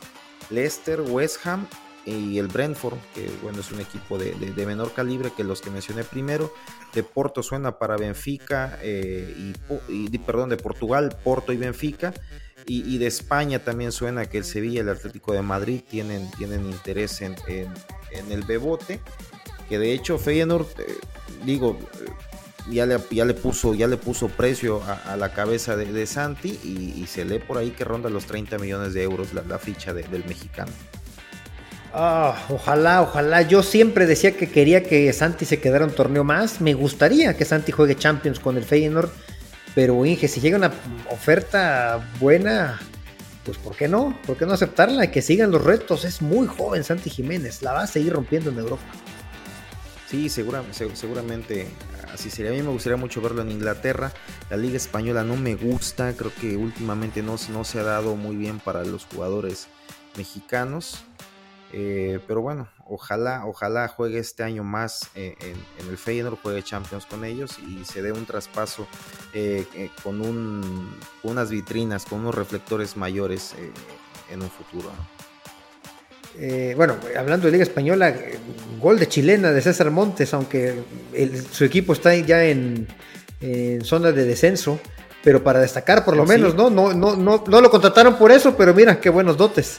Leicester, 0.50 1.00
West 1.00 1.44
Ham 1.46 1.66
y 2.08 2.38
el 2.38 2.48
Brentford, 2.48 2.98
que 3.14 3.30
bueno, 3.42 3.60
es 3.60 3.70
un 3.70 3.80
equipo 3.80 4.18
de, 4.18 4.34
menor 4.66 4.92
calibre 4.92 5.30
que 5.36 5.44
los 5.44 5.60
que 5.60 5.70
mencioné 5.70 6.04
primero. 6.04 6.52
De 6.94 7.02
Porto 7.02 7.42
suena 7.42 7.78
para 7.78 7.96
Benfica, 7.96 8.78
eh, 8.82 9.52
y, 9.88 10.18
perdón, 10.18 10.48
de 10.48 10.56
Portugal, 10.56 11.16
Porto 11.22 11.52
y 11.52 11.56
Benfica. 11.56 12.14
Y, 12.66 12.98
de 12.98 13.06
España 13.06 13.60
también 13.60 13.92
suena 13.92 14.26
que 14.26 14.38
el 14.38 14.44
Sevilla 14.44 14.76
y 14.76 14.78
el 14.80 14.88
Atlético 14.90 15.32
de 15.32 15.40
Madrid 15.40 15.80
tienen, 15.88 16.30
tienen 16.32 16.66
interés 16.66 17.22
en, 17.22 17.36
el 18.30 18.42
Bebote. 18.42 19.00
Que 19.68 19.78
de 19.78 19.92
hecho 19.92 20.18
Feyenoord, 20.18 20.66
eh, 20.78 20.96
digo, 21.44 21.78
ya 22.70 22.86
le, 22.86 22.98
ya 23.10 23.24
le, 23.24 23.34
puso, 23.34 23.74
ya 23.74 23.86
le 23.86 23.96
puso 23.96 24.28
precio 24.28 24.82
a, 24.82 25.16
la 25.16 25.32
cabeza 25.32 25.76
de, 25.76 26.06
Santi 26.06 26.58
y, 26.62 27.06
se 27.06 27.24
lee 27.24 27.38
por 27.38 27.58
ahí 27.58 27.70
que 27.70 27.84
ronda 27.84 28.10
los 28.10 28.26
30 28.26 28.58
millones 28.58 28.94
de 28.94 29.02
euros 29.02 29.32
la, 29.32 29.58
ficha 29.58 29.94
del 29.94 30.24
mexicano. 30.24 30.72
Ah, 32.00 32.46
ojalá, 32.48 33.02
ojalá. 33.02 33.42
Yo 33.42 33.64
siempre 33.64 34.06
decía 34.06 34.36
que 34.36 34.48
quería 34.48 34.84
que 34.84 35.12
Santi 35.12 35.44
se 35.44 35.58
quedara 35.58 35.84
un 35.84 35.90
torneo 35.90 36.22
más. 36.22 36.60
Me 36.60 36.72
gustaría 36.72 37.36
que 37.36 37.44
Santi 37.44 37.72
juegue 37.72 37.96
Champions 37.96 38.38
con 38.38 38.56
el 38.56 38.62
Feyenoord. 38.62 39.10
Pero 39.74 40.06
Inge, 40.06 40.28
si 40.28 40.40
llega 40.40 40.56
una 40.56 40.72
oferta 41.10 42.08
buena, 42.20 42.78
pues 43.44 43.58
¿por 43.58 43.74
qué 43.74 43.88
no? 43.88 44.16
¿Por 44.28 44.36
qué 44.36 44.46
no 44.46 44.52
aceptarla? 44.52 45.10
Que 45.10 45.22
sigan 45.22 45.50
los 45.50 45.64
retos. 45.64 46.04
Es 46.04 46.22
muy 46.22 46.46
joven 46.46 46.84
Santi 46.84 47.10
Jiménez. 47.10 47.62
La 47.62 47.72
va 47.72 47.82
a 47.82 47.86
seguir 47.88 48.12
rompiendo 48.12 48.50
en 48.50 48.58
Europa. 48.58 48.84
Sí, 50.08 50.28
seguramente, 50.28 51.66
así 52.14 52.30
sería. 52.30 52.52
A 52.52 52.54
mí 52.54 52.62
me 52.62 52.70
gustaría 52.70 52.96
mucho 52.96 53.20
verlo 53.20 53.42
en 53.42 53.50
Inglaterra. 53.50 54.12
La 54.50 54.56
liga 54.56 54.76
española 54.76 55.24
no 55.24 55.34
me 55.34 55.56
gusta, 55.56 56.12
creo 56.12 56.30
que 56.40 56.56
últimamente 56.56 57.24
no 57.24 57.36
se 57.38 57.80
ha 57.80 57.82
dado 57.82 58.14
muy 58.14 58.36
bien 58.36 58.60
para 58.60 58.84
los 58.84 59.04
jugadores 59.04 59.66
mexicanos. 60.16 61.02
Eh, 61.72 62.18
pero 62.26 62.40
bueno, 62.40 62.68
ojalá, 62.86 63.44
ojalá 63.46 63.88
juegue 63.88 64.18
este 64.18 64.42
año 64.42 64.64
más 64.64 65.10
eh, 65.14 65.36
en, 65.40 65.88
el 65.88 65.98
Feyenoord, 65.98 66.38
juegue 66.40 66.62
Champions 66.62 67.04
con 67.04 67.24
ellos 67.24 67.58
y 67.58 67.84
se 67.84 68.00
dé 68.00 68.12
un 68.12 68.24
traspaso 68.24 68.86
eh, 69.34 69.90
con 70.02 70.20
unas 71.22 71.50
vitrinas, 71.50 72.06
con 72.06 72.20
unos 72.20 72.34
reflectores 72.34 72.96
mayores 72.96 73.54
en 74.30 74.42
un 74.42 74.50
futuro. 74.50 74.90
Eh, 76.40 76.74
bueno, 76.76 76.96
hablando 77.18 77.46
de 77.46 77.52
Liga 77.52 77.64
Española, 77.64 78.14
gol 78.80 78.98
de 78.98 79.08
chilena 79.08 79.50
de 79.50 79.60
César 79.60 79.90
Montes, 79.90 80.32
aunque 80.34 80.82
su 81.50 81.64
equipo 81.64 81.92
está 81.92 82.14
ya 82.14 82.44
en, 82.44 82.86
zona 83.82 84.12
de 84.12 84.24
descenso, 84.24 84.78
pero 85.24 85.42
para 85.42 85.60
destacar 85.60 86.04
por 86.04 86.16
lo 86.16 86.24
menos, 86.24 86.54
¿no? 86.54 86.70
No, 86.70 86.92
¿no? 86.92 87.16
no, 87.16 87.44
no, 87.46 87.60
lo 87.60 87.70
contrataron 87.70 88.16
por 88.16 88.30
eso, 88.30 88.56
pero 88.56 88.72
mira 88.72 89.00
qué 89.00 89.10
buenos 89.10 89.36
dotes. 89.36 89.78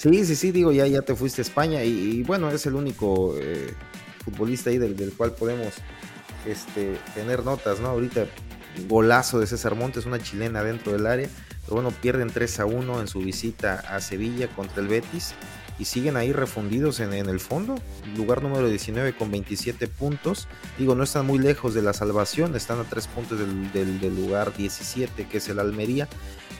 Sí, 0.00 0.24
sí, 0.24 0.34
sí, 0.34 0.50
digo, 0.50 0.72
ya, 0.72 0.86
ya 0.86 1.02
te 1.02 1.14
fuiste 1.14 1.42
a 1.42 1.44
España 1.44 1.84
y, 1.84 2.22
bueno, 2.22 2.50
es 2.50 2.64
el 2.64 2.74
único 2.74 3.36
eh, 3.38 3.74
futbolista 4.24 4.70
ahí 4.70 4.78
del, 4.78 4.96
del, 4.96 5.12
cual 5.12 5.32
podemos 5.32 5.74
este, 6.46 6.96
tener 7.14 7.44
notas, 7.44 7.80
¿no? 7.80 7.88
Ahorita 7.88 8.26
golazo 8.88 9.38
de 9.38 9.46
César 9.46 9.74
Montes, 9.74 10.06
una 10.06 10.18
chilena 10.18 10.62
dentro 10.62 10.92
del 10.92 11.06
área 11.06 11.28
bueno, 11.74 11.90
pierden 11.90 12.30
3 12.30 12.60
a 12.60 12.66
1 12.66 13.00
en 13.00 13.08
su 13.08 13.20
visita 13.20 13.82
a 13.88 14.00
Sevilla 14.00 14.48
contra 14.48 14.82
el 14.82 14.88
Betis 14.88 15.34
y 15.78 15.84
siguen 15.86 16.16
ahí 16.16 16.32
refundidos 16.32 17.00
en, 17.00 17.12
el 17.12 17.40
fondo. 17.40 17.76
Lugar 18.16 18.42
número 18.42 18.68
19 18.68 19.14
con 19.14 19.30
27 19.30 19.86
puntos. 19.88 20.46
Digo, 20.78 20.94
no 20.94 21.04
están 21.04 21.26
muy 21.26 21.38
lejos 21.38 21.72
de 21.72 21.82
la 21.82 21.92
salvación, 21.92 22.54
están 22.54 22.80
a 22.80 22.84
3 22.84 23.06
puntos 23.08 23.38
del, 23.38 24.14
lugar 24.14 24.54
17 24.54 25.26
que 25.26 25.38
es 25.38 25.48
el 25.48 25.58
Almería, 25.58 26.08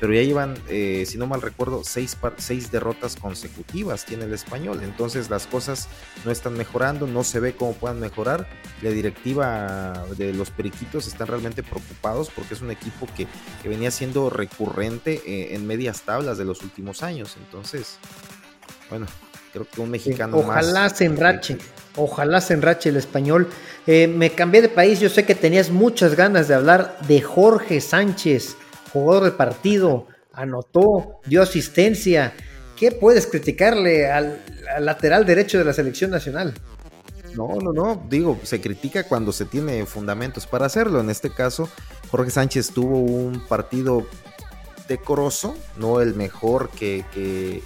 pero 0.00 0.14
ya 0.14 0.22
llevan, 0.22 0.54
eh, 0.68 1.04
si 1.06 1.18
no 1.18 1.26
mal 1.26 1.42
recuerdo, 1.42 1.82
6 1.84 2.16
seis, 2.38 2.72
derrotas 2.72 3.16
consecutivas 3.16 4.06
tiene 4.06 4.25
el 4.25 4.33
español. 4.33 4.81
Entonces 4.83 5.29
las 5.29 5.46
cosas 5.46 5.88
no 6.25 6.31
están 6.31 6.54
mejorando, 6.54 7.06
no 7.06 7.22
se 7.22 7.38
ve 7.38 7.52
cómo 7.52 7.75
puedan 7.75 8.00
mejorar. 8.00 8.48
La 8.81 8.90
directiva 8.90 10.06
de 10.16 10.33
los 10.33 10.50
Periquitos 10.50 11.06
están 11.06 11.27
realmente 11.27 11.62
preocupados 11.62 12.31
porque 12.35 12.54
es 12.54 12.62
un 12.62 12.70
equipo 12.70 13.06
que, 13.14 13.27
venía 13.68 13.90
siendo 13.90 14.31
recurrente 14.31 15.22
eh, 15.27 15.54
en 15.54 15.66
medias 15.66 16.00
tablas 16.02 16.38
de 16.38 16.46
los 16.46 16.62
últimos 16.62 17.02
años. 17.02 17.37
Entonces, 17.38 17.98
bueno, 18.88 19.06
creo 19.52 19.66
que 19.68 19.83
un 19.83 19.90
mexicano 19.90 20.38
ojalá 20.38 20.88
se 20.88 21.04
enrache, 21.04 21.58
ojalá 21.96 22.40
se 22.40 22.54
enrache 22.54 22.88
el 22.88 22.96
español. 22.96 23.48
Eh, 23.87 24.06
me 24.06 24.31
cambié 24.31 24.62
de 24.62 24.70
país, 24.70 24.98
yo 24.98 25.10
sé 25.10 25.27
que 25.27 25.35
tenías 25.35 25.68
muchas 25.68 26.14
ganas 26.14 26.48
de 26.48 26.54
hablar 26.54 26.98
de 27.06 27.20
Jorge 27.20 27.83
Sánchez, 27.83 28.56
jugador 28.92 29.24
de 29.24 29.32
partido, 29.32 30.06
anotó, 30.32 31.20
dio 31.26 31.42
asistencia. 31.42 32.34
¿Qué 32.76 32.92
puedes 32.92 33.26
criticarle 33.26 34.10
al, 34.10 34.40
lateral 34.80 35.26
derecho 35.26 35.58
de 35.58 35.64
la 35.64 35.72
selección 35.72 36.10
nacional? 36.10 36.54
No, 37.34 37.56
no, 37.62 37.72
no, 37.72 38.06
digo, 38.08 38.40
se 38.42 38.60
critica 38.60 39.04
cuando 39.04 39.32
se 39.32 39.44
tiene 39.44 39.86
fundamentos 39.86 40.46
para 40.46 40.66
hacerlo. 40.66 41.00
En 41.00 41.10
este 41.10 41.30
caso, 41.30 41.68
Jorge 42.10 42.30
Sánchez 42.30 42.72
tuvo 42.72 42.98
un 42.98 43.46
partido 43.46 44.06
decoroso, 44.88 45.56
no 45.76 46.00
el 46.00 46.14
mejor 46.14 46.70
que, 46.70 47.04
que, 47.14 47.62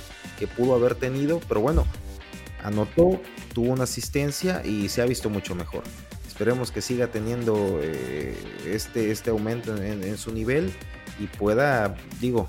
pudo 0.58 0.74
haber 0.74 0.94
tenido, 0.94 1.40
pero 1.48 1.62
bueno, 1.62 1.86
anotó, 2.62 3.18
tuvo 3.54 3.72
una 3.72 3.84
asistencia 3.84 4.60
y 4.62 4.90
se 4.90 5.00
ha 5.00 5.06
visto 5.06 5.30
mucho 5.30 5.54
mejor. 5.54 5.84
Esperemos 6.28 6.70
que 6.70 6.82
siga 6.82 7.06
teniendo 7.06 7.80
eh, 7.80 8.36
este, 8.66 9.10
este 9.10 9.30
aumento 9.30 9.74
en, 9.74 10.18
su 10.18 10.32
nivel 10.32 10.70
y 11.18 11.26
pueda, 11.26 11.94
digo, 12.20 12.48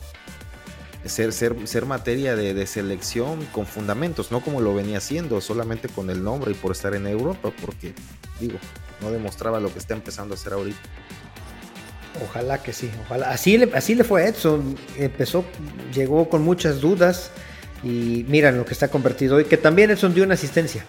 ser, 1.05 1.34
ser, 1.34 1.55
ser 1.68 1.86
materia 1.86 2.36
de, 2.36 2.53
de, 2.53 2.68
selección 2.68 3.45
con 3.51 3.66
fundamentos, 3.66 4.32
no 4.32 4.41
como 4.41 4.61
lo 4.61 4.74
venía 4.74 4.97
haciendo, 4.97 5.39
solamente 5.41 5.88
con 5.89 6.09
el 6.09 6.24
nombre 6.24 6.51
y 6.51 6.53
por 6.55 6.72
estar 6.72 6.95
en 6.95 7.07
Europa, 7.07 7.51
porque, 7.61 7.93
digo, 8.39 8.57
no 9.01 9.11
demostraba 9.11 9.59
lo 9.59 9.72
que 9.72 9.80
está 9.80 9.93
empezando 9.93 10.34
a 10.34 10.38
hacer 10.38 10.53
ahorita. 10.53 10.80
Ojalá 12.24 12.61
que 12.61 12.74
sí, 12.74 12.89
ojalá. 13.05 13.30
Así 13.30 13.57
le, 13.57 13.72
así 13.76 13.93
le 13.95 14.03
fue 14.03 14.24
a 14.24 14.28
Edson. 14.28 14.78
Empezó, 14.97 15.45
llegó 15.93 16.30
con 16.30 16.43
muchas 16.43 16.80
dudas 16.80 17.32
y 17.84 18.26
miran 18.30 18.57
lo 18.57 18.66
que 18.66 18.74
está 18.74 18.88
convertido 18.88 19.36
hoy, 19.36 19.45
que 19.45 19.57
también 19.57 19.91
Edson 19.91 20.13
dio 20.13 20.24
una 20.24 20.36
asistencia. 20.36 20.86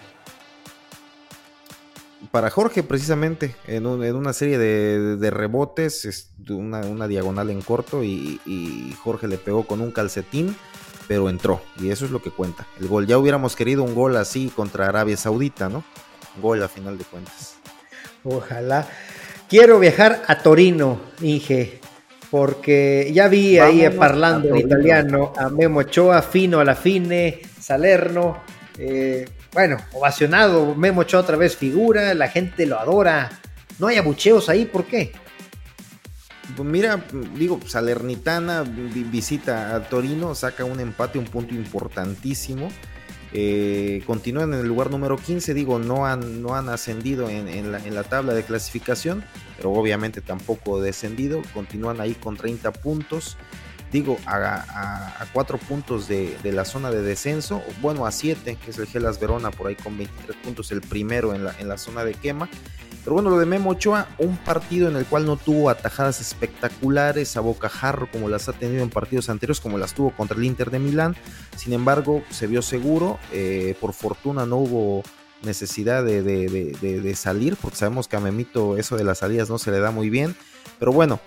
Para 2.31 2.49
Jorge, 2.49 2.83
precisamente, 2.83 3.55
en, 3.67 3.85
una 3.85 4.33
serie 4.33 4.57
de, 4.57 5.29
rebotes, 5.31 6.31
una, 6.49 7.07
diagonal 7.07 7.49
en 7.49 7.61
corto 7.61 8.03
y, 8.03 8.41
y, 8.45 8.93
Jorge 9.03 9.27
le 9.27 9.37
pegó 9.37 9.65
con 9.65 9.81
un 9.81 9.91
calcetín, 9.91 10.55
pero 11.07 11.29
entró. 11.29 11.61
Y 11.79 11.89
eso 11.89 12.05
es 12.05 12.11
lo 12.11 12.21
que 12.21 12.31
cuenta. 12.31 12.67
El 12.79 12.87
gol, 12.87 13.07
ya 13.07 13.17
hubiéramos 13.17 13.55
querido 13.55 13.83
un 13.83 13.95
gol 13.95 14.17
así 14.17 14.51
contra 14.55 14.87
Arabia 14.87 15.17
Saudita, 15.17 15.69
¿no? 15.69 15.83
Gol 16.41 16.61
a 16.61 16.67
final 16.67 16.97
de 16.97 17.05
cuentas. 17.05 17.55
Ojalá. 18.23 18.87
Quiero 19.49 19.79
viajar 19.79 20.23
a 20.27 20.39
Torino, 20.39 20.99
Inge, 21.21 21.79
porque 22.29 23.09
ya 23.13 23.29
vi 23.29 23.57
ahí 23.59 23.89
parlando 23.97 24.49
en 24.49 24.57
italiano 24.57 25.31
a 25.37 25.49
Memo 25.49 25.79
Ochoa, 25.79 26.21
fino 26.21 26.59
a 26.59 26.65
la 26.65 26.75
fine, 26.75 27.39
Salerno. 27.57 28.41
Eh, 28.77 29.25
bueno, 29.53 29.77
ovacionado, 29.93 30.75
Memo 30.75 31.01
Ochoa 31.01 31.21
otra 31.21 31.37
vez 31.37 31.55
figura, 31.55 32.13
la 32.13 32.29
gente 32.29 32.65
lo 32.65 32.79
adora. 32.79 33.29
No 33.79 33.87
hay 33.87 33.97
abucheos 33.97 34.49
ahí, 34.49 34.65
¿por 34.65 34.85
qué? 34.85 35.13
Pues 36.55 36.67
mira, 36.67 37.03
digo, 37.35 37.59
Salernitana 37.65 38.63
visita 38.63 39.75
a 39.75 39.89
Torino, 39.89 40.33
saca 40.33 40.63
un 40.63 40.79
empate, 40.79 41.19
un 41.19 41.25
punto 41.25 41.53
importantísimo. 41.53 42.69
Eh, 43.33 44.03
continúan 44.05 44.53
en 44.53 44.61
el 44.61 44.67
lugar 44.67 44.89
número 44.89 45.17
15, 45.17 45.53
digo, 45.53 45.79
no 45.79 46.05
han, 46.05 46.41
no 46.41 46.55
han 46.55 46.69
ascendido 46.69 47.29
en, 47.29 47.71
la, 47.71 48.03
tabla 48.03 48.33
de 48.33 48.43
clasificación, 48.43 49.23
pero 49.57 49.71
obviamente 49.73 50.21
tampoco 50.21 50.79
descendido, 50.79 51.41
continúan 51.53 51.99
ahí 51.99 52.13
con 52.13 52.37
30 52.37 52.71
puntos, 52.71 53.37
digo, 53.91 54.17
a, 54.25 55.25
4 55.33 55.57
puntos 55.57 56.07
de, 56.07 56.37
la 56.43 56.65
zona 56.65 56.91
de 56.91 57.01
descenso, 57.01 57.61
bueno, 57.81 58.05
a 58.05 58.11
7, 58.11 58.57
que 58.63 58.71
es 58.71 58.77
el 58.77 58.87
Gelas 58.87 59.19
Verona 59.19 59.51
por 59.51 59.67
ahí 59.67 59.75
con 59.75 59.97
23 59.97 60.37
puntos, 60.37 60.71
el 60.71 60.81
primero 60.81 61.33
en 61.33 61.43
la, 61.43 61.55
en 61.59 61.67
la 61.67 61.77
zona 61.77 62.03
de 62.03 62.13
quema, 62.13 62.49
pero 63.07 63.13
bueno, 63.13 63.29
lo 63.29 63.39
de 63.39 63.45
Memo 63.45 63.69
Ochoa, 63.69 64.05
un 64.17 64.35
partido 64.35 64.89
en 64.89 64.97
el 64.97 65.05
cual 65.05 65.25
no 65.25 65.37
tuvo 65.37 65.69
atajadas 65.69 66.19
espectaculares 66.19 67.37
a 67.37 67.39
bocajarro 67.39 68.11
como 68.11 68.27
las 68.27 68.49
ha 68.49 68.51
tenido 68.51 68.83
en 68.83 68.89
partidos 68.89 69.29
anteriores, 69.29 69.61
como 69.61 69.77
las 69.77 69.93
tuvo 69.93 70.11
contra 70.11 70.37
el 70.37 70.43
Inter 70.43 70.71
de 70.71 70.79
Milán. 70.79 71.15
Sin 71.55 71.71
embargo, 71.71 72.21
se 72.31 72.47
vio 72.47 72.61
seguro. 72.61 73.17
Eh, 73.31 73.77
por 73.79 73.93
fortuna 73.93 74.45
no 74.45 74.57
hubo 74.57 75.03
necesidad 75.41 76.03
de, 76.03 77.13
salir, 77.15 77.55
porque 77.55 77.77
sabemos 77.77 78.09
que 78.09 78.17
a 78.17 78.19
Memito 78.19 78.75
eso 78.75 78.97
de 78.97 79.05
las 79.05 79.19
salidas 79.19 79.49
no 79.49 79.57
se 79.57 79.71
le 79.71 79.79
da 79.79 79.91
muy 79.91 80.09
bien. 80.09 80.35
Pero 80.77 80.91
bueno, 80.91 81.21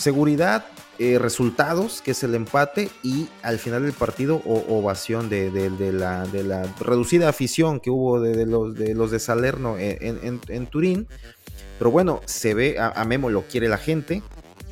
seguridad, 0.00 0.64
eh, 0.98 1.18
resultados, 1.18 2.02
que 2.02 2.12
es 2.12 2.22
el 2.22 2.34
empate, 2.34 2.90
y 3.02 3.28
al 3.42 3.58
final 3.58 3.82
del 3.82 3.92
partido, 3.92 4.42
ovación 4.44 5.28
de, 5.28 5.50
la, 5.92 6.66
reducida 6.80 7.28
afición 7.28 7.80
que 7.80 7.90
hubo 7.90 8.20
de, 8.20 8.46
los, 8.46 8.74
de 8.74 8.94
los 8.94 9.10
de 9.10 9.18
Salerno 9.18 9.76
en, 9.78 10.66
Turín. 10.66 11.06
Pero 11.78 11.90
bueno, 11.90 12.20
se 12.24 12.54
ve, 12.54 12.76
a, 12.78 13.04
Memo 13.04 13.30
lo 13.30 13.42
quiere 13.42 13.68
la 13.68 13.78
gente, 13.78 14.22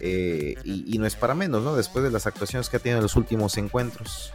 eh, 0.00 0.54
y, 0.64 0.98
no 0.98 1.06
es 1.06 1.16
para 1.16 1.34
menos, 1.34 1.62
¿no? 1.62 1.76
Después 1.76 2.04
de 2.04 2.10
las 2.10 2.26
actuaciones 2.26 2.68
que 2.68 2.76
ha 2.76 2.80
tenido 2.80 2.98
en 2.98 3.02
los 3.02 3.16
últimos 3.16 3.56
encuentros. 3.56 4.32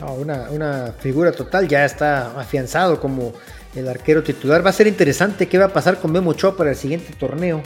Una, 0.00 0.94
figura 1.00 1.32
total, 1.32 1.66
ya 1.66 1.84
está 1.84 2.38
afianzado 2.38 3.00
como 3.00 3.32
el 3.74 3.88
arquero 3.88 4.22
titular. 4.22 4.64
Va 4.64 4.70
a 4.70 4.72
ser 4.72 4.86
interesante 4.86 5.48
qué 5.48 5.58
va 5.58 5.66
a 5.66 5.72
pasar 5.72 5.98
con 5.98 6.12
Memo 6.12 6.30
Ochoa 6.30 6.56
para 6.56 6.70
el 6.70 6.76
siguiente 6.76 7.12
torneo. 7.14 7.62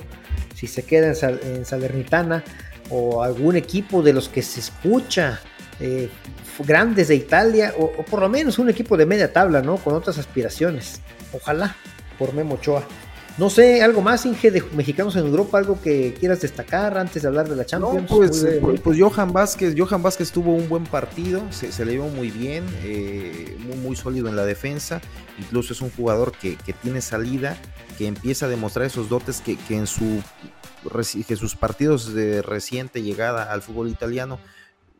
Si 0.63 0.69
se 0.69 0.85
queda 0.85 1.09
en 1.09 1.65
Salernitana 1.65 2.45
o 2.89 3.25
algún 3.25 3.57
equipo 3.57 4.01
de 4.01 4.13
los 4.13 4.29
que 4.29 4.43
se 4.43 4.61
escucha 4.61 5.41
eh, 5.81 6.09
grandes 6.61 7.09
de 7.09 7.17
Italia 7.17 7.75
o, 7.77 7.91
por 8.05 8.21
lo 8.21 8.29
menos 8.29 8.61
un 8.61 8.71
equipo 8.71 8.97
de 8.97 9.05
media 9.05 9.33
tabla, 9.33 9.61
¿no? 9.61 9.79
Con 9.79 9.93
otras 9.97 10.19
aspiraciones. 10.19 11.01
Ojalá 11.33 11.75
por 12.17 12.33
Memo 12.33 12.55
Ochoa. 12.55 12.85
No 13.39 13.49
sé, 13.49 13.83
algo 13.83 14.03
más, 14.03 14.27
Inge, 14.27 14.51
de 14.51 14.63
mexicanos 14.75 15.17
en 15.17 15.27
Europa, 15.27 15.59
algo 15.59 15.81
que 15.81 16.15
quieras 16.19 16.41
destacar 16.41 16.99
antes 16.99 17.23
de 17.23 17.29
hablar 17.29 17.49
de 17.49 17.57
la 17.57 17.65
Champions. 17.65 18.07
pues, 18.09 18.47
pues, 18.83 19.01
Johan 19.01 19.33
Vázquez, 19.33 19.75
Johan 19.77 20.03
Vázquez 20.03 20.31
tuvo 20.33 20.55
un 20.55 20.69
buen 20.69 20.85
partido, 20.85 21.43
se, 21.51 21.85
le 21.85 21.93
vio 21.93 22.09
muy 22.09 22.31
bien, 22.31 22.65
eh, 22.83 23.57
muy, 23.67 23.77
muy, 23.77 23.97
sólido 23.97 24.29
en 24.29 24.37
la 24.37 24.45
defensa, 24.45 25.01
incluso 25.39 25.73
es 25.73 25.81
un 25.81 25.91
jugador 25.91 26.33
que, 26.33 26.57
que, 26.57 26.75
tiene 26.75 27.01
salida, 27.01 27.57
que 27.97 28.07
empieza 28.07 28.47
a 28.47 28.49
demostrar 28.49 28.87
esos 28.87 29.09
dotes 29.09 29.41
que, 29.41 29.57
que 29.57 29.77
en 29.77 29.87
su 29.87 30.23
que 31.27 31.37
sus 31.37 31.55
partidos 31.55 32.13
de 32.13 32.43
reciente 32.43 33.03
llegada 33.03 33.45
al 33.53 33.63
fútbol 33.63 33.89
italiano 33.89 34.39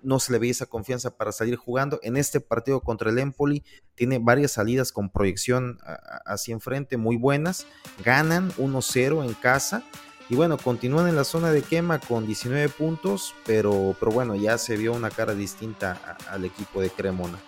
no 0.03 0.19
se 0.19 0.33
le 0.33 0.39
veía 0.39 0.53
esa 0.53 0.67
confianza 0.67 1.17
para 1.17 1.33
salir 1.33 1.57
jugando. 1.57 2.01
En 2.03 2.17
este 2.17 2.41
partido 2.41 2.81
contra 2.81 3.11
el 3.11 3.19
Empoli 3.19 3.65
tiene 3.95 4.19
varias 4.19 4.53
salidas 4.53 4.93
con 4.93 5.11
proyección 5.11 5.79
hacia 6.27 6.53
enfrente 6.53 6.97
muy 6.97 7.17
buenas. 7.17 7.67
Ganan 8.05 8.51
1-0 8.53 9.25
en 9.25 9.35
casa. 9.35 9.83
Y 10.29 10.35
bueno, 10.35 10.57
continúan 10.57 11.09
en 11.09 11.17
la 11.17 11.25
zona 11.25 11.51
de 11.51 11.63
quema 11.63 11.99
con 11.99 12.27
19 12.27 12.69
puntos, 12.71 13.35
pero, 13.45 13.95
pero 14.01 14.13
bueno, 14.13 14.35
ya 14.35 14.57
se 14.57 14.77
vio 14.77 14.95
una 14.95 15.11
cara 15.11 15.35
distinta 15.35 16.17
al 16.31 16.45
equipo 16.45 16.81
de 16.81 16.91
Cremona. 16.91 17.39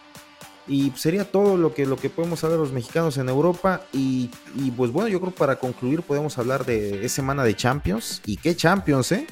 Y 0.67 0.93
sería 0.97 1.31
todo 1.31 1.57
lo 1.57 1.75
que, 1.75 1.85
lo 1.85 1.97
que 1.97 2.09
podemos 2.09 2.43
hablar 2.43 2.59
los 2.59 2.73
mexicanos 2.73 3.19
en 3.19 3.29
Europa. 3.29 3.83
Y, 3.93 4.31
pues 4.77 4.91
bueno, 4.91 5.09
yo 5.09 5.21
creo 5.21 5.33
que 5.33 5.39
para 5.39 5.57
concluir 5.57 6.03
podemos 6.03 6.39
hablar 6.39 6.65
de 6.65 7.05
esa 7.05 7.17
semana 7.17 7.45
de 7.45 7.55
Champions. 7.55 8.23
¿Y 8.25 8.39
qué 8.39 8.57
Champions, 8.57 9.13
eh? 9.13 9.27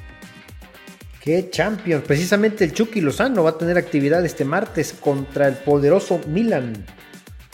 ¿Qué 1.23 1.51
Champions? 1.51 2.03
Precisamente 2.05 2.65
el 2.65 2.73
Chucky 2.73 3.01
Lozano 3.01 3.45
va 3.45 3.51
a 3.51 3.59
tener 3.59 3.79
actividad 3.79 4.25
este 4.25 4.45
martes 4.45 4.93
contra 4.93 5.47
el 5.47 5.55
poderoso 5.55 6.21
Milan 6.27 6.85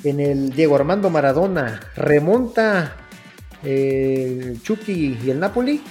en 0.05 0.21
el 0.21 0.51
Diego 0.51 0.75
Armando 0.75 1.11
Maradona. 1.11 1.79
¿Remonta 1.95 2.97
eh, 3.63 4.41
el 4.43 4.63
Chucky 4.63 5.19
y 5.23 5.31
el 5.31 5.39
Napoli? 5.39 5.83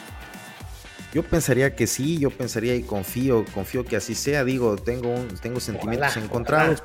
Yo 1.13 1.21
pensaría 1.21 1.75
que 1.75 1.85
sí, 1.85 2.17
yo 2.17 2.31
pensaría 2.31 2.75
y 2.75 2.81
confío, 2.81 3.45
confío 3.53 3.85
que 3.85 3.95
así 3.95 4.15
sea. 4.15 4.43
Digo, 4.43 4.75
tengo, 4.75 5.13
tengo 5.41 5.59
sentimientos 5.59 6.17
encontrados. 6.17 6.81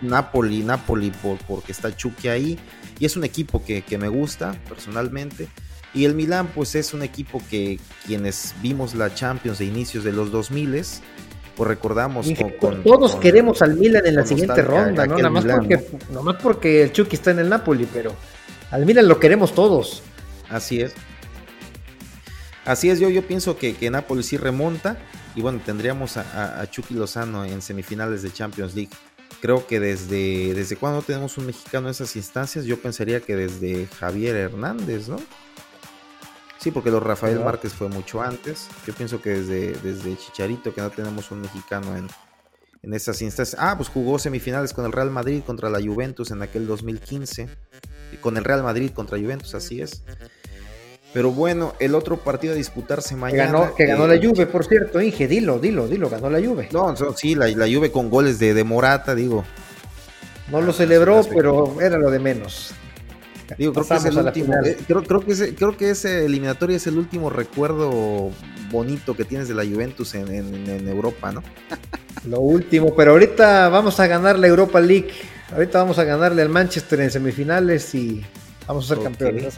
Napoli, 0.00 0.62
Napoli, 0.62 1.10
por, 1.10 1.38
porque 1.46 1.72
está 1.72 1.94
Chucky 1.96 2.28
ahí. 2.28 2.58
Y 3.00 3.06
es 3.06 3.16
un 3.16 3.24
equipo 3.24 3.64
que, 3.64 3.84
me 3.98 4.08
gusta 4.08 4.54
personalmente. 4.68 5.48
Y 5.94 6.04
el 6.04 6.14
Milan, 6.14 6.48
pues 6.54 6.74
es 6.74 6.94
un 6.94 7.02
equipo 7.02 7.42
que 7.50 7.78
quienes 8.06 8.54
vimos 8.62 8.94
la 8.94 9.14
Champions 9.14 9.58
de 9.58 9.66
inicios 9.66 10.04
de 10.04 10.12
los 10.12 10.30
2000 10.30 10.84
pues 11.56 11.68
recordamos 11.68 12.26
con, 12.58 12.82
todos 12.82 13.16
queremos 13.16 13.60
al 13.60 13.76
Milan 13.76 14.06
en 14.06 14.14
la 14.14 14.24
siguiente 14.24 14.62
ronda, 14.62 15.06
¿no? 15.06 15.18
Nada 15.18 15.28
más, 15.28 15.44
porque, 15.44 15.86
más 16.22 16.36
porque 16.42 16.82
el 16.82 16.92
Chucky 16.92 17.16
está 17.16 17.30
en 17.32 17.40
el 17.40 17.48
Napoli, 17.50 17.86
pero 17.92 18.14
al 18.70 18.86
Milan 18.86 19.06
lo 19.06 19.20
queremos 19.20 19.54
todos. 19.54 20.02
Así 20.48 20.80
es. 20.80 20.94
Así 22.64 22.88
es, 22.88 23.00
yo, 23.00 23.10
yo 23.10 23.26
pienso 23.26 23.58
que, 23.58 23.74
que 23.74 23.90
Nápoles 23.90 24.26
sí 24.26 24.36
remonta 24.38 24.96
y 25.34 25.40
bueno, 25.40 25.60
tendríamos 25.64 26.16
a, 26.16 26.66
Chucky 26.70 26.94
Lozano 26.94 27.44
en 27.44 27.62
semifinales 27.62 28.22
de 28.22 28.32
Champions 28.32 28.74
League. 28.74 28.90
Creo 29.40 29.66
que 29.66 29.80
desde, 29.80 30.54
desde 30.54 30.76
cuando 30.76 31.02
tenemos 31.02 31.36
un 31.38 31.46
mexicano 31.46 31.88
en 31.88 31.92
esas 31.92 32.14
instancias, 32.16 32.64
yo 32.64 32.78
pensaría 32.80 33.20
que 33.20 33.34
desde 33.34 33.88
Javier 33.98 34.36
Hernández, 34.36 35.08
¿no? 35.08 35.16
Sí, 36.62 36.70
porque 36.70 36.92
los 36.92 37.02
Rafael 37.02 37.40
Márquez 37.40 37.72
fue 37.72 37.88
mucho 37.88 38.22
antes. 38.22 38.68
Yo 38.86 38.94
pienso 38.94 39.20
que 39.20 39.30
desde, 39.30 39.72
desde 39.82 40.16
Chicharito 40.16 40.72
que 40.72 40.80
no 40.80 40.90
tenemos 40.90 41.32
un 41.32 41.40
mexicano 41.40 41.96
en, 41.96 42.06
en 42.84 42.94
esas 42.94 43.20
instancias. 43.20 43.60
Ah, 43.60 43.74
pues 43.76 43.88
jugó 43.88 44.20
semifinales 44.20 44.72
con 44.72 44.84
el 44.84 44.92
Real 44.92 45.10
Madrid 45.10 45.42
contra 45.44 45.68
la 45.70 45.80
Juventus 45.80 46.30
en 46.30 46.40
aquel 46.40 46.68
2015. 46.68 47.48
Y 48.12 48.16
con 48.18 48.36
el 48.36 48.44
Real 48.44 48.62
Madrid 48.62 48.92
contra 48.92 49.18
Juventus, 49.18 49.56
así 49.56 49.82
es. 49.82 50.04
Pero 51.12 51.32
bueno, 51.32 51.74
el 51.80 51.96
otro 51.96 52.18
partido 52.18 52.52
a 52.52 52.56
disputarse 52.56 53.16
mañana. 53.16 53.72
Que 53.76 53.86
ganó, 53.86 54.06
la 54.06 54.16
Juve, 54.16 54.46
por 54.46 54.64
cierto, 54.64 55.00
Inge, 55.00 55.26
dilo, 55.26 55.58
dilo, 55.58 55.88
dilo, 55.88 56.08
ganó 56.08 56.30
la 56.30 56.38
Juve. 56.38 56.68
No, 56.72 56.94
sí, 57.16 57.34
la, 57.34 57.48
la 57.48 57.66
Juve 57.66 57.90
con 57.90 58.08
goles 58.08 58.38
de, 58.38 58.54
de 58.54 58.62
Morata, 58.62 59.16
digo. 59.16 59.44
No 60.52 60.60
lo 60.60 60.72
celebró, 60.72 61.22
pero 61.24 61.80
era 61.80 61.98
lo 61.98 62.08
de 62.08 62.20
menos. 62.20 62.72
Digo, 63.58 63.72
creo 63.72 63.86
que, 63.86 63.94
es 63.94 64.04
el 64.04 64.18
último, 64.18 64.54
eh, 64.64 64.76
creo, 64.86 65.20
que 65.20 65.32
ese, 65.32 65.54
creo 65.54 65.76
que 65.76 65.90
ese 65.90 66.24
eliminatorio 66.24 66.76
es 66.76 66.86
el 66.86 66.98
último 66.98 67.30
recuerdo 67.30 68.30
bonito 68.70 69.14
que 69.14 69.24
tienes 69.24 69.48
de 69.48 69.54
la 69.54 69.64
Juventus 69.64 70.14
en, 70.14 70.88
Europa, 70.88 71.32
¿no? 71.32 71.42
Lo 72.28 72.40
último, 72.40 72.94
pero 72.94 73.12
ahorita 73.12 73.68
vamos 73.68 73.98
a 73.98 74.06
ganar 74.06 74.38
la 74.38 74.46
Europa 74.46 74.80
League. 74.80 75.10
Ahorita 75.52 75.78
vamos 75.78 75.98
a 75.98 76.04
ganarle 76.04 76.42
al 76.42 76.48
Manchester 76.48 77.00
en 77.00 77.10
semifinales 77.10 77.94
y 77.94 78.24
vamos 78.66 78.90
a 78.90 78.94
ser 78.94 79.02
campeones, 79.02 79.54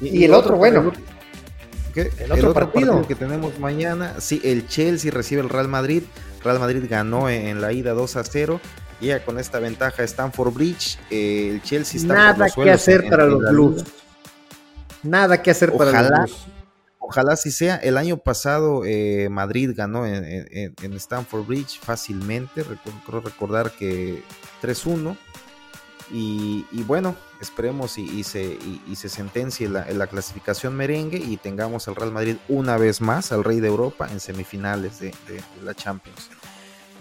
Y, 0.00 0.24
el 0.24 0.32
otro, 0.32 0.56
bueno. 0.56 0.92
El 1.94 2.32
otro, 2.32 2.54
partido? 2.54 3.06
que 3.06 3.14
tenemos 3.14 3.58
mañana, 3.58 4.14
sí, 4.18 4.40
el 4.44 4.66
Chelsea 4.66 5.10
recibe 5.10 5.42
el 5.42 5.50
Real 5.50 5.68
Madrid. 5.68 6.04
Real 6.42 6.58
Madrid 6.58 6.84
ganó 6.88 7.28
en, 7.28 7.60
la 7.60 7.72
ida 7.72 7.92
2 7.92 8.16
a 8.16 8.24
0 8.24 8.60
con 9.24 9.38
esta 9.38 9.58
ventaja 9.58 10.04
Stanford 10.04 10.54
Bridge, 10.54 10.98
eh, 11.10 11.50
el 11.50 11.62
Chelsea 11.62 12.00
está 12.00 12.14
Nada 12.14 12.48
que 12.50 12.70
hacer 12.70 13.08
para 13.08 13.26
los 13.26 13.40
Blues. 13.50 13.84
Nada 15.02 15.42
que 15.42 15.50
hacer 15.50 15.72
para 15.72 15.90
los 15.90 16.08
Blues. 16.08 16.46
Ojalá 16.98 17.36
sí 17.36 17.50
sea. 17.50 17.76
El 17.76 17.98
año 17.98 18.16
pasado 18.18 18.84
eh, 18.86 19.28
Madrid 19.28 19.72
ganó 19.76 20.06
en, 20.06 20.24
en, 20.24 20.92
Stanford 20.94 21.44
Bridge 21.44 21.80
fácilmente. 21.80 22.62
Recuerdo 22.62 23.28
recordar 23.28 23.72
que 23.72 24.22
3-1. 24.62 25.16
Y, 26.14 26.64
bueno, 26.86 27.16
esperemos 27.40 27.98
y, 27.98 28.22
se, 28.22 28.58
se 28.94 29.08
sentencie 29.08 29.68
la, 29.68 29.86
la, 29.90 30.06
clasificación 30.06 30.76
merengue 30.76 31.16
y 31.16 31.38
tengamos 31.38 31.88
al 31.88 31.96
Real 31.96 32.12
Madrid 32.12 32.36
una 32.48 32.76
vez 32.76 33.00
más, 33.00 33.32
al 33.32 33.44
Rey 33.44 33.60
de 33.60 33.68
Europa, 33.68 34.08
en 34.12 34.20
semifinales 34.20 35.00
de 35.00 35.12
la 35.64 35.74
Champions. 35.74 36.28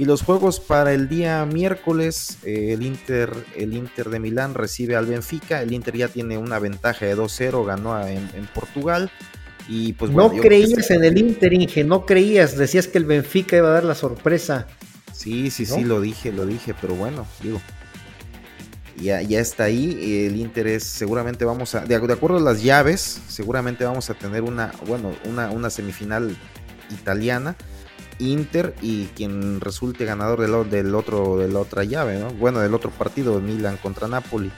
Y 0.02 0.06
los 0.06 0.24
juegos 0.24 0.60
para 0.60 0.94
el 0.94 1.08
día 1.08 1.46
miércoles, 1.46 2.40
eh, 2.44 2.74
el, 2.74 2.82
Inter, 2.82 3.32
el 3.56 3.76
Inter 3.76 4.10
de 4.10 4.20
Milán 4.20 4.56
recibe 4.56 4.96
al 4.96 5.06
Benfica. 5.06 5.62
El 5.62 5.74
Inter 5.74 5.96
ya 5.96 6.08
tiene 6.08 6.40
una 6.40 6.58
ventaja 6.58 7.06
de 7.06 7.16
2-0, 7.16 7.64
ganó 7.64 8.08
en, 8.08 8.48
Portugal. 8.52 9.12
Y 9.70 9.94
pues, 9.94 10.10
no 10.10 10.32
creías 10.32 10.90
en 10.90 11.04
el 11.04 11.20
Inter, 11.20 11.54
Inge, 11.54 11.84
no 11.84 12.08
creías. 12.08 12.58
Decías 12.58 12.88
que 12.88 12.98
el 12.98 13.06
Benfica 13.06 13.58
iba 13.58 13.68
a 13.68 13.74
dar 13.74 13.84
la 13.84 13.94
sorpresa. 13.94 14.66
Sí, 15.14 15.52
sí, 15.52 15.68
sí, 15.68 15.84
lo 15.84 16.02
dije, 16.02 16.32
lo 16.32 16.48
dije, 16.48 16.74
pero 16.82 16.96
bueno, 16.96 17.28
digo. 17.44 17.62
Ya, 19.00 19.22
ya 19.22 19.40
está 19.40 19.66
ahí. 19.66 20.26
El 20.26 20.36
Inter 20.36 20.66
es, 20.66 20.84
seguramente 20.84 21.46
vamos 21.46 21.76
a, 21.76 21.82
de, 21.82 21.94
acuerdo 21.94 22.38
a 22.38 22.42
las 22.42 22.64
llaves, 22.64 23.22
seguramente 23.28 23.86
vamos 23.86 24.10
a 24.10 24.16
tener 24.16 24.42
una, 24.42 24.72
bueno, 24.88 25.12
una, 25.26 25.52
una 25.52 25.70
semifinal 25.70 26.36
italiana 26.90 27.56
Inter 28.20 28.76
y 28.82 29.06
quien 29.08 29.60
resulte 29.60 30.06
ganador 30.06 30.42
del, 30.42 30.70
del, 30.70 30.96
otro 30.96 31.38
de 31.38 31.48
la 31.48 31.60
otra 31.60 31.84
llave, 31.84 32.20
¿no? 32.20 32.30
Bueno, 32.32 32.60
del 32.60 32.74
otro 32.74 32.92
partido, 32.92 33.40
Milan 33.40 33.78
contra 33.78 34.08
Napoli. 34.08 34.52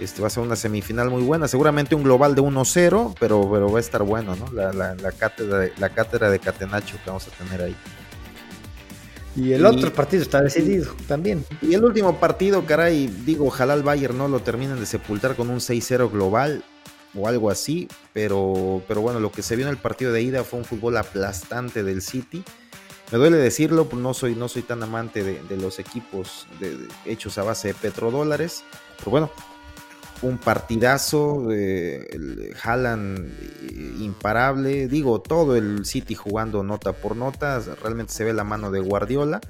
Este 0.00 0.20
va 0.20 0.28
a 0.28 0.30
ser 0.30 0.44
una 0.44 0.54
semifinal 0.54 1.10
muy 1.10 1.22
buena, 1.22 1.48
seguramente 1.48 1.94
un 1.94 2.04
global 2.04 2.34
de 2.34 2.42
1-0, 2.42 3.14
pero, 3.18 3.50
pero 3.50 3.72
va 3.72 3.78
a 3.78 3.80
estar 3.80 4.02
bueno, 4.04 4.36
¿no? 4.36 4.52
La, 4.52 4.72
la, 4.72 5.12
cátedra, 5.12 5.58
de, 5.58 5.72
la 5.78 5.88
cátedra 5.88 6.30
de 6.30 6.38
Catenacho 6.38 6.96
que 7.02 7.10
vamos 7.10 7.26
a 7.26 7.30
tener 7.30 7.62
ahí. 7.62 7.76
Y 9.34 9.52
el 9.52 9.64
otro 9.66 9.92
partido 9.92 10.22
está 10.22 10.40
decidido 10.40 10.94
también. 11.06 11.44
Y 11.62 11.74
el 11.74 11.84
último 11.84 12.18
partido, 12.18 12.64
caray, 12.64 13.06
digo, 13.24 13.46
ojalá 13.46 13.74
el 13.74 13.82
Bayern 13.82 14.18
no 14.18 14.28
lo 14.28 14.40
terminen 14.40 14.80
de 14.80 14.86
sepultar 14.86 15.36
con 15.36 15.50
un 15.50 15.58
6-0 15.58 16.10
global 16.10 16.64
o 17.14 17.28
algo 17.28 17.50
así, 17.50 17.88
pero, 18.12 18.82
pero 18.88 19.00
bueno, 19.00 19.20
lo 19.20 19.30
que 19.30 19.42
se 19.42 19.56
vio 19.56 19.66
en 19.66 19.70
el 19.70 19.78
partido 19.78 20.12
de 20.12 20.22
ida 20.22 20.44
fue 20.44 20.58
un 20.58 20.64
fútbol 20.64 20.96
aplastante 20.96 21.82
del 21.82 22.02
City 22.02 22.42
me 23.10 23.18
duele 23.18 23.38
decirlo, 23.38 23.88
pues 23.88 24.02
no 24.02 24.12
soy, 24.14 24.34
no 24.34 24.48
soy 24.48 24.62
tan 24.62 24.82
amante 24.82 25.22
de, 25.22 25.56
los 25.56 25.78
equipos 25.78 26.46
hechos 27.04 27.38
a 27.38 27.42
base 27.42 27.68
de 27.68 27.74
petrodólares. 27.74 28.64
Pero 28.98 29.10
bueno, 29.10 29.30
un 30.22 30.38
partidazo, 30.38 31.44
de 31.48 32.54
Haaland 32.62 33.18
eh, 33.62 33.94
imparable, 34.00 34.88
digo, 34.88 35.20
todo 35.20 35.56
el 35.56 35.86
City 35.86 36.14
jugando 36.14 36.62
nota 36.62 36.92
por 36.92 37.16
nota, 37.16 37.60
realmente 37.82 38.12
se 38.12 38.24
ve 38.24 38.32
la 38.32 38.44
mano 38.44 38.70
de 38.70 38.80
Guardiola 38.80 39.40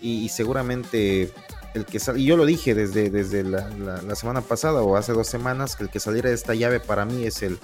y, 0.00 0.28
seguramente 0.28 1.32
el 1.74 1.84
que 1.84 2.00
y 2.16 2.24
yo 2.24 2.36
lo 2.36 2.44
dije 2.44 2.74
desde, 2.74 3.10
desde 3.10 3.42
la, 3.44 4.14
semana 4.14 4.40
pasada 4.40 4.82
o 4.82 4.96
hace 4.96 5.12
dos 5.12 5.28
semanas, 5.28 5.76
que 5.76 5.84
el 5.84 5.90
que 5.90 6.00
saliera 6.00 6.28
de 6.30 6.34
esta 6.34 6.54
llave 6.54 6.80
para 6.80 7.04
mí 7.04 7.24
es 7.24 7.42
el, 7.42 7.58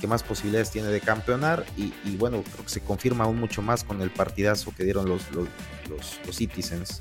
que 0.00 0.06
más 0.06 0.22
posibilidades 0.22 0.70
tiene 0.70 0.88
de 0.88 1.00
campeonar 1.00 1.64
y, 1.76 2.16
bueno, 2.16 2.42
creo 2.42 2.64
que 2.64 2.70
se 2.70 2.80
confirma 2.80 3.24
aún 3.24 3.38
mucho 3.38 3.62
más 3.62 3.84
con 3.84 4.00
el 4.00 4.10
partidazo 4.10 4.72
que 4.76 4.84
dieron 4.84 5.08
los, 5.08 5.22
los, 5.32 6.34
Citizens. 6.34 7.00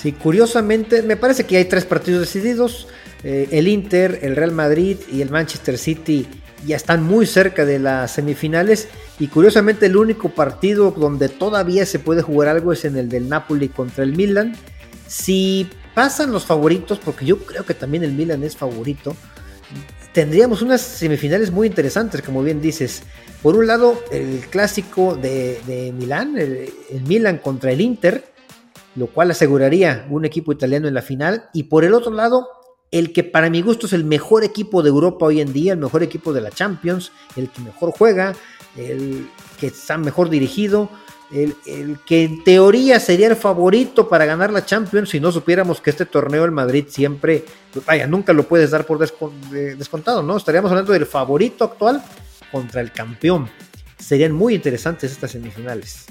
Sí, 0.00 0.12
curiosamente, 0.12 1.02
me 1.02 1.16
parece 1.16 1.44
que 1.44 1.56
hay 1.56 1.66
tres 1.66 1.84
partidos 1.84 2.20
decididos. 2.20 2.88
Eh, 3.22 3.48
el 3.50 3.68
Inter, 3.68 4.20
el 4.22 4.34
Real 4.34 4.52
Madrid 4.52 4.96
y 5.12 5.20
el 5.20 5.30
Manchester 5.30 5.76
City 5.76 6.26
ya 6.66 6.76
están 6.76 7.02
muy 7.02 7.26
cerca 7.26 7.64
de 7.64 7.78
las 7.78 8.12
semifinales. 8.12 8.88
Y 9.18 9.28
curiosamente, 9.28 9.86
el 9.86 9.96
único 9.96 10.30
partido 10.30 10.92
donde 10.92 11.28
todavía 11.28 11.84
se 11.84 11.98
puede 11.98 12.22
jugar 12.22 12.48
algo 12.48 12.72
es 12.72 12.84
en 12.84 12.96
el 12.96 13.08
del 13.08 13.28
Napoli 13.28 13.68
contra 13.68 14.04
el 14.04 14.16
Milan. 14.16 14.56
Si 15.06 15.68
pasan 15.94 16.32
los 16.32 16.46
favoritos, 16.46 16.98
porque 16.98 17.26
yo 17.26 17.38
creo 17.38 17.64
que 17.64 17.74
también 17.74 18.04
el 18.04 18.12
Milan 18.12 18.42
es 18.44 18.56
favorito, 18.56 19.16
tendríamos 20.12 20.62
unas 20.62 20.80
semifinales 20.80 21.50
muy 21.50 21.66
interesantes, 21.66 22.22
como 22.22 22.42
bien 22.42 22.60
dices. 22.60 23.02
Por 23.42 23.56
un 23.56 23.66
lado, 23.66 23.98
el 24.10 24.40
clásico 24.50 25.16
de, 25.16 25.92
Milán, 25.96 26.36
el, 26.38 26.72
Milan 27.06 27.38
contra 27.38 27.72
el 27.72 27.80
Inter, 27.80 28.24
lo 28.96 29.06
cual 29.06 29.30
aseguraría 29.30 30.06
un 30.10 30.24
equipo 30.24 30.52
italiano 30.52 30.88
en 30.88 30.94
la 30.94 31.02
final. 31.02 31.48
Y 31.54 31.64
por 31.64 31.84
el 31.84 31.94
otro 31.94 32.12
lado, 32.12 32.48
el 32.90 33.12
que 33.12 33.24
para 33.24 33.50
mi 33.50 33.62
gusto 33.62 33.86
es 33.86 33.92
el 33.92 34.04
mejor 34.04 34.44
equipo 34.44 34.82
de 34.82 34.90
Europa 34.90 35.26
hoy 35.26 35.40
en 35.40 35.52
día, 35.52 35.72
el 35.72 35.78
mejor 35.78 36.02
equipo 36.02 36.32
de 36.32 36.40
la 36.40 36.50
Champions, 36.50 37.12
el 37.36 37.48
que 37.48 37.62
mejor 37.62 37.92
juega, 37.96 38.34
el 38.76 39.28
que 39.58 39.68
está 39.68 39.96
mejor 39.96 40.28
dirigido, 40.28 40.90
el, 41.32 41.98
que 42.06 42.24
en 42.24 42.42
teoría 42.42 42.98
sería 42.98 43.28
el 43.28 43.36
favorito 43.36 44.08
para 44.08 44.24
ganar 44.24 44.52
la 44.52 44.64
Champions 44.64 45.10
si 45.10 45.20
no 45.20 45.30
supiéramos 45.30 45.80
que 45.80 45.90
este 45.90 46.06
torneo 46.06 46.44
el 46.44 46.50
Madrid 46.50 46.86
siempre, 46.88 47.44
vaya, 47.86 48.06
nunca 48.06 48.32
lo 48.32 48.48
puedes 48.48 48.70
dar 48.70 48.84
por 48.86 48.98
descontado, 48.98 50.22
¿no? 50.22 50.36
Estaríamos 50.36 50.70
hablando 50.70 50.92
del 50.92 51.06
favorito 51.06 51.64
actual 51.64 52.02
contra 52.50 52.80
el 52.80 52.92
campeón. 52.92 53.48
Serían 53.98 54.32
muy 54.32 54.54
interesantes 54.54 55.12
estas 55.12 55.30
semifinales. 55.30 56.06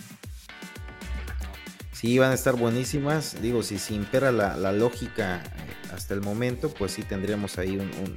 Sí, 1.91 2.17
van 2.17 2.32
a 2.32 2.36
estar 2.36 2.55
buenísimas. 2.55 3.41
Digo, 3.41 3.61
si, 3.61 3.78
si 3.78 3.95
impera 3.95 4.32
la, 4.32 4.72
lógica 4.72 5.43
eh, 5.43 5.93
hasta 5.93 6.13
el 6.13 6.22
momento, 6.22 6.70
pues 6.70 6.93
sí 6.93 7.03
tendríamos 7.03 7.57
ahí 7.57 7.78
un 7.78 8.15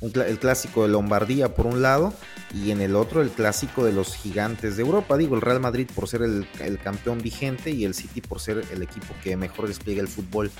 el 0.00 0.38
clásico 0.38 0.82
de 0.82 0.88
Lombardía 0.88 1.54
por 1.54 1.66
un 1.66 1.82
lado 1.82 2.14
y 2.54 2.70
en 2.70 2.80
el 2.80 2.96
otro 2.96 3.20
el 3.20 3.30
clásico 3.30 3.84
de 3.84 3.92
los 3.92 4.14
gigantes 4.14 4.76
de 4.76 4.82
Europa. 4.82 5.16
Digo, 5.16 5.36
el 5.36 5.42
Real 5.42 5.60
Madrid 5.60 5.88
por 5.94 6.08
ser 6.08 6.22
el, 6.22 6.46
campeón 6.82 7.18
vigente 7.18 7.70
y 7.70 7.84
el 7.84 7.94
City 7.94 8.20
por 8.20 8.40
ser 8.40 8.64
el 8.72 8.82
equipo 8.82 9.14
que 9.22 9.36
mejor 9.36 9.68
despliega 9.68 10.00
el 10.00 10.08
fútbol 10.08 10.50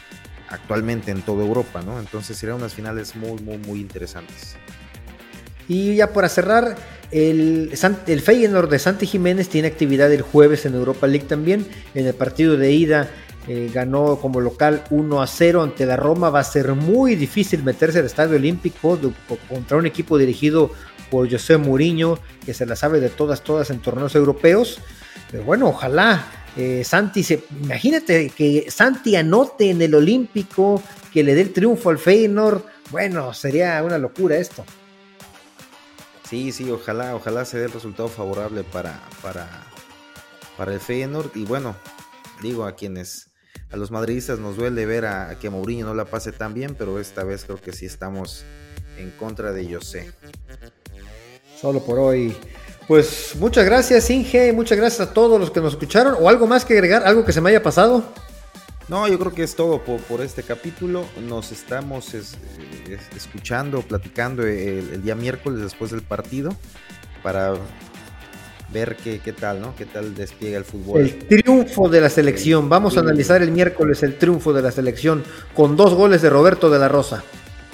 actualmente 0.48 1.10
en 1.10 1.22
toda 1.22 1.44
Europa, 1.44 1.80
¿no? 1.82 1.98
Entonces 1.98 2.36
serían 2.36 2.58
unas 2.58 2.74
finales 2.74 3.16
muy, 3.16 3.40
muy, 3.40 3.56
muy 3.58 3.80
interesantes. 3.80 4.56
Y 5.68 5.94
ya 5.94 6.12
para 6.12 6.28
cerrar, 6.28 6.76
el, 7.12 7.72
el 8.06 8.20
Feyenoord 8.20 8.68
de 8.68 8.78
Santi 8.78 9.06
Jiménez 9.06 9.48
tiene 9.48 9.68
actividad 9.68 10.12
el 10.12 10.22
jueves 10.22 10.66
en 10.66 10.74
Europa 10.74 11.06
League 11.06 11.26
también. 11.26 11.66
En 11.94 12.06
el 12.06 12.14
partido 12.14 12.56
de 12.56 12.72
ida 12.72 13.08
eh, 13.48 13.70
ganó 13.72 14.16
como 14.16 14.40
local 14.40 14.84
1 14.90 15.22
a 15.22 15.26
0 15.26 15.62
ante 15.62 15.86
la 15.86 15.96
Roma. 15.96 16.30
Va 16.30 16.40
a 16.40 16.44
ser 16.44 16.74
muy 16.74 17.16
difícil 17.16 17.62
meterse 17.62 17.98
al 17.98 18.06
Estadio 18.06 18.36
Olímpico 18.36 18.98
contra 19.48 19.76
un 19.76 19.86
equipo 19.86 20.18
dirigido 20.18 20.70
por 21.10 21.30
José 21.30 21.56
Mourinho, 21.56 22.18
que 22.44 22.54
se 22.54 22.66
la 22.66 22.76
sabe 22.76 23.00
de 23.00 23.08
todas, 23.08 23.42
todas 23.42 23.70
en 23.70 23.80
torneos 23.80 24.14
europeos. 24.14 24.78
Pero 25.30 25.44
bueno, 25.44 25.68
ojalá 25.68 26.24
eh, 26.56 26.82
Santi 26.84 27.22
se. 27.22 27.44
Imagínate 27.62 28.30
que 28.30 28.70
Santi 28.70 29.16
anote 29.16 29.70
en 29.70 29.82
el 29.82 29.94
Olímpico, 29.94 30.82
que 31.12 31.22
le 31.22 31.34
dé 31.34 31.42
el 31.42 31.52
triunfo 31.52 31.90
al 31.90 31.98
Feyenoord. 31.98 32.62
Bueno, 32.90 33.32
sería 33.34 33.82
una 33.82 33.98
locura 33.98 34.36
esto. 34.36 34.64
Sí, 36.28 36.52
sí, 36.52 36.70
ojalá, 36.70 37.16
ojalá 37.16 37.44
se 37.44 37.58
dé 37.58 37.64
el 37.64 37.72
resultado 37.72 38.08
favorable 38.08 38.62
para, 38.62 39.00
para, 39.22 39.48
para 40.56 40.72
el 40.74 40.80
Feyenoord. 40.80 41.30
Y 41.34 41.44
bueno, 41.44 41.74
digo 42.40 42.64
a 42.64 42.76
quienes 42.76 43.29
a 43.70 43.76
los 43.76 43.90
madridistas 43.90 44.38
nos 44.38 44.56
duele 44.56 44.84
ver 44.86 45.06
a, 45.06 45.38
que 45.38 45.50
Mourinho 45.50 45.86
no 45.86 45.94
la 45.94 46.04
pase 46.04 46.32
tan 46.32 46.54
bien, 46.54 46.74
pero 46.76 46.98
esta 46.98 47.24
vez 47.24 47.44
creo 47.44 47.60
que 47.60 47.72
sí 47.72 47.86
estamos 47.86 48.44
en 48.98 49.10
contra 49.12 49.52
de 49.52 49.72
José. 49.72 50.12
Solo 51.60 51.80
por 51.84 51.98
hoy. 51.98 52.36
Pues 52.88 53.36
muchas 53.38 53.64
gracias, 53.64 54.10
Inge, 54.10 54.52
muchas 54.52 54.76
gracias 54.76 55.08
a 55.08 55.14
todos 55.14 55.38
los 55.38 55.50
que 55.50 55.60
nos 55.60 55.74
escucharon. 55.74 56.16
¿O 56.18 56.28
algo 56.28 56.46
más 56.46 56.64
que 56.64 56.72
agregar? 56.72 57.04
¿Algo 57.04 57.24
que 57.24 57.32
se 57.32 57.40
me 57.40 57.50
haya 57.50 57.62
pasado? 57.62 58.04
No, 58.88 59.06
yo 59.06 59.20
creo 59.20 59.32
que 59.32 59.44
es 59.44 59.54
todo 59.54 59.80
por, 59.84 60.20
este 60.20 60.42
capítulo. 60.42 61.06
Nos 61.22 61.52
estamos 61.52 62.12
escuchando, 63.14 63.82
platicando 63.82 64.44
el, 64.44 65.00
día 65.04 65.14
miércoles 65.14 65.62
después 65.62 65.92
del 65.92 66.02
partido 66.02 66.56
para 67.22 67.54
ver 68.72 68.96
qué, 68.96 69.20
qué 69.20 69.32
tal, 69.32 69.60
¿no? 69.60 69.74
Qué 69.76 69.84
tal 69.84 70.14
despliega 70.14 70.58
el 70.58 70.64
fútbol. 70.64 71.00
El 71.00 71.18
triunfo 71.18 71.88
de 71.88 72.00
la 72.00 72.10
selección. 72.10 72.68
Vamos 72.68 72.96
a 72.96 73.00
analizar 73.00 73.42
el 73.42 73.50
miércoles 73.50 74.02
el 74.02 74.16
triunfo 74.16 74.52
de 74.52 74.62
la 74.62 74.70
selección 74.70 75.24
con 75.54 75.76
dos 75.76 75.94
goles 75.94 76.22
de 76.22 76.30
Roberto 76.30 76.70
de 76.70 76.78
la 76.78 76.88
Rosa. 76.88 77.22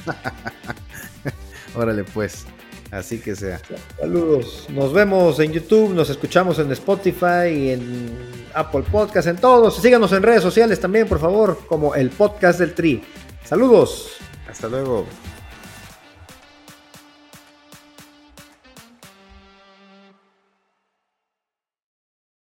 Órale 1.75 2.05
pues. 2.05 2.47
Así 2.91 3.19
que 3.19 3.35
sea. 3.35 3.61
Saludos. 3.99 4.67
Nos 4.71 4.93
vemos 4.93 5.39
en 5.41 5.53
YouTube, 5.53 5.93
nos 5.93 6.09
escuchamos 6.09 6.59
en 6.59 6.71
Spotify, 6.73 7.71
en 7.71 8.11
Apple 8.55 8.85
Podcast, 8.91 9.29
en 9.29 9.37
todos. 9.37 9.77
Síganos 9.77 10.13
en 10.13 10.23
redes 10.23 10.43
sociales 10.43 10.81
también, 10.81 11.09
por 11.09 11.19
favor, 11.19 11.59
como 11.67 11.95
el 11.95 12.11
podcast 12.11 12.61
del 12.61 12.75
Tri. 12.75 13.03
Saludos. 13.45 14.13
Hasta 14.49 14.69
luego. 14.69 15.07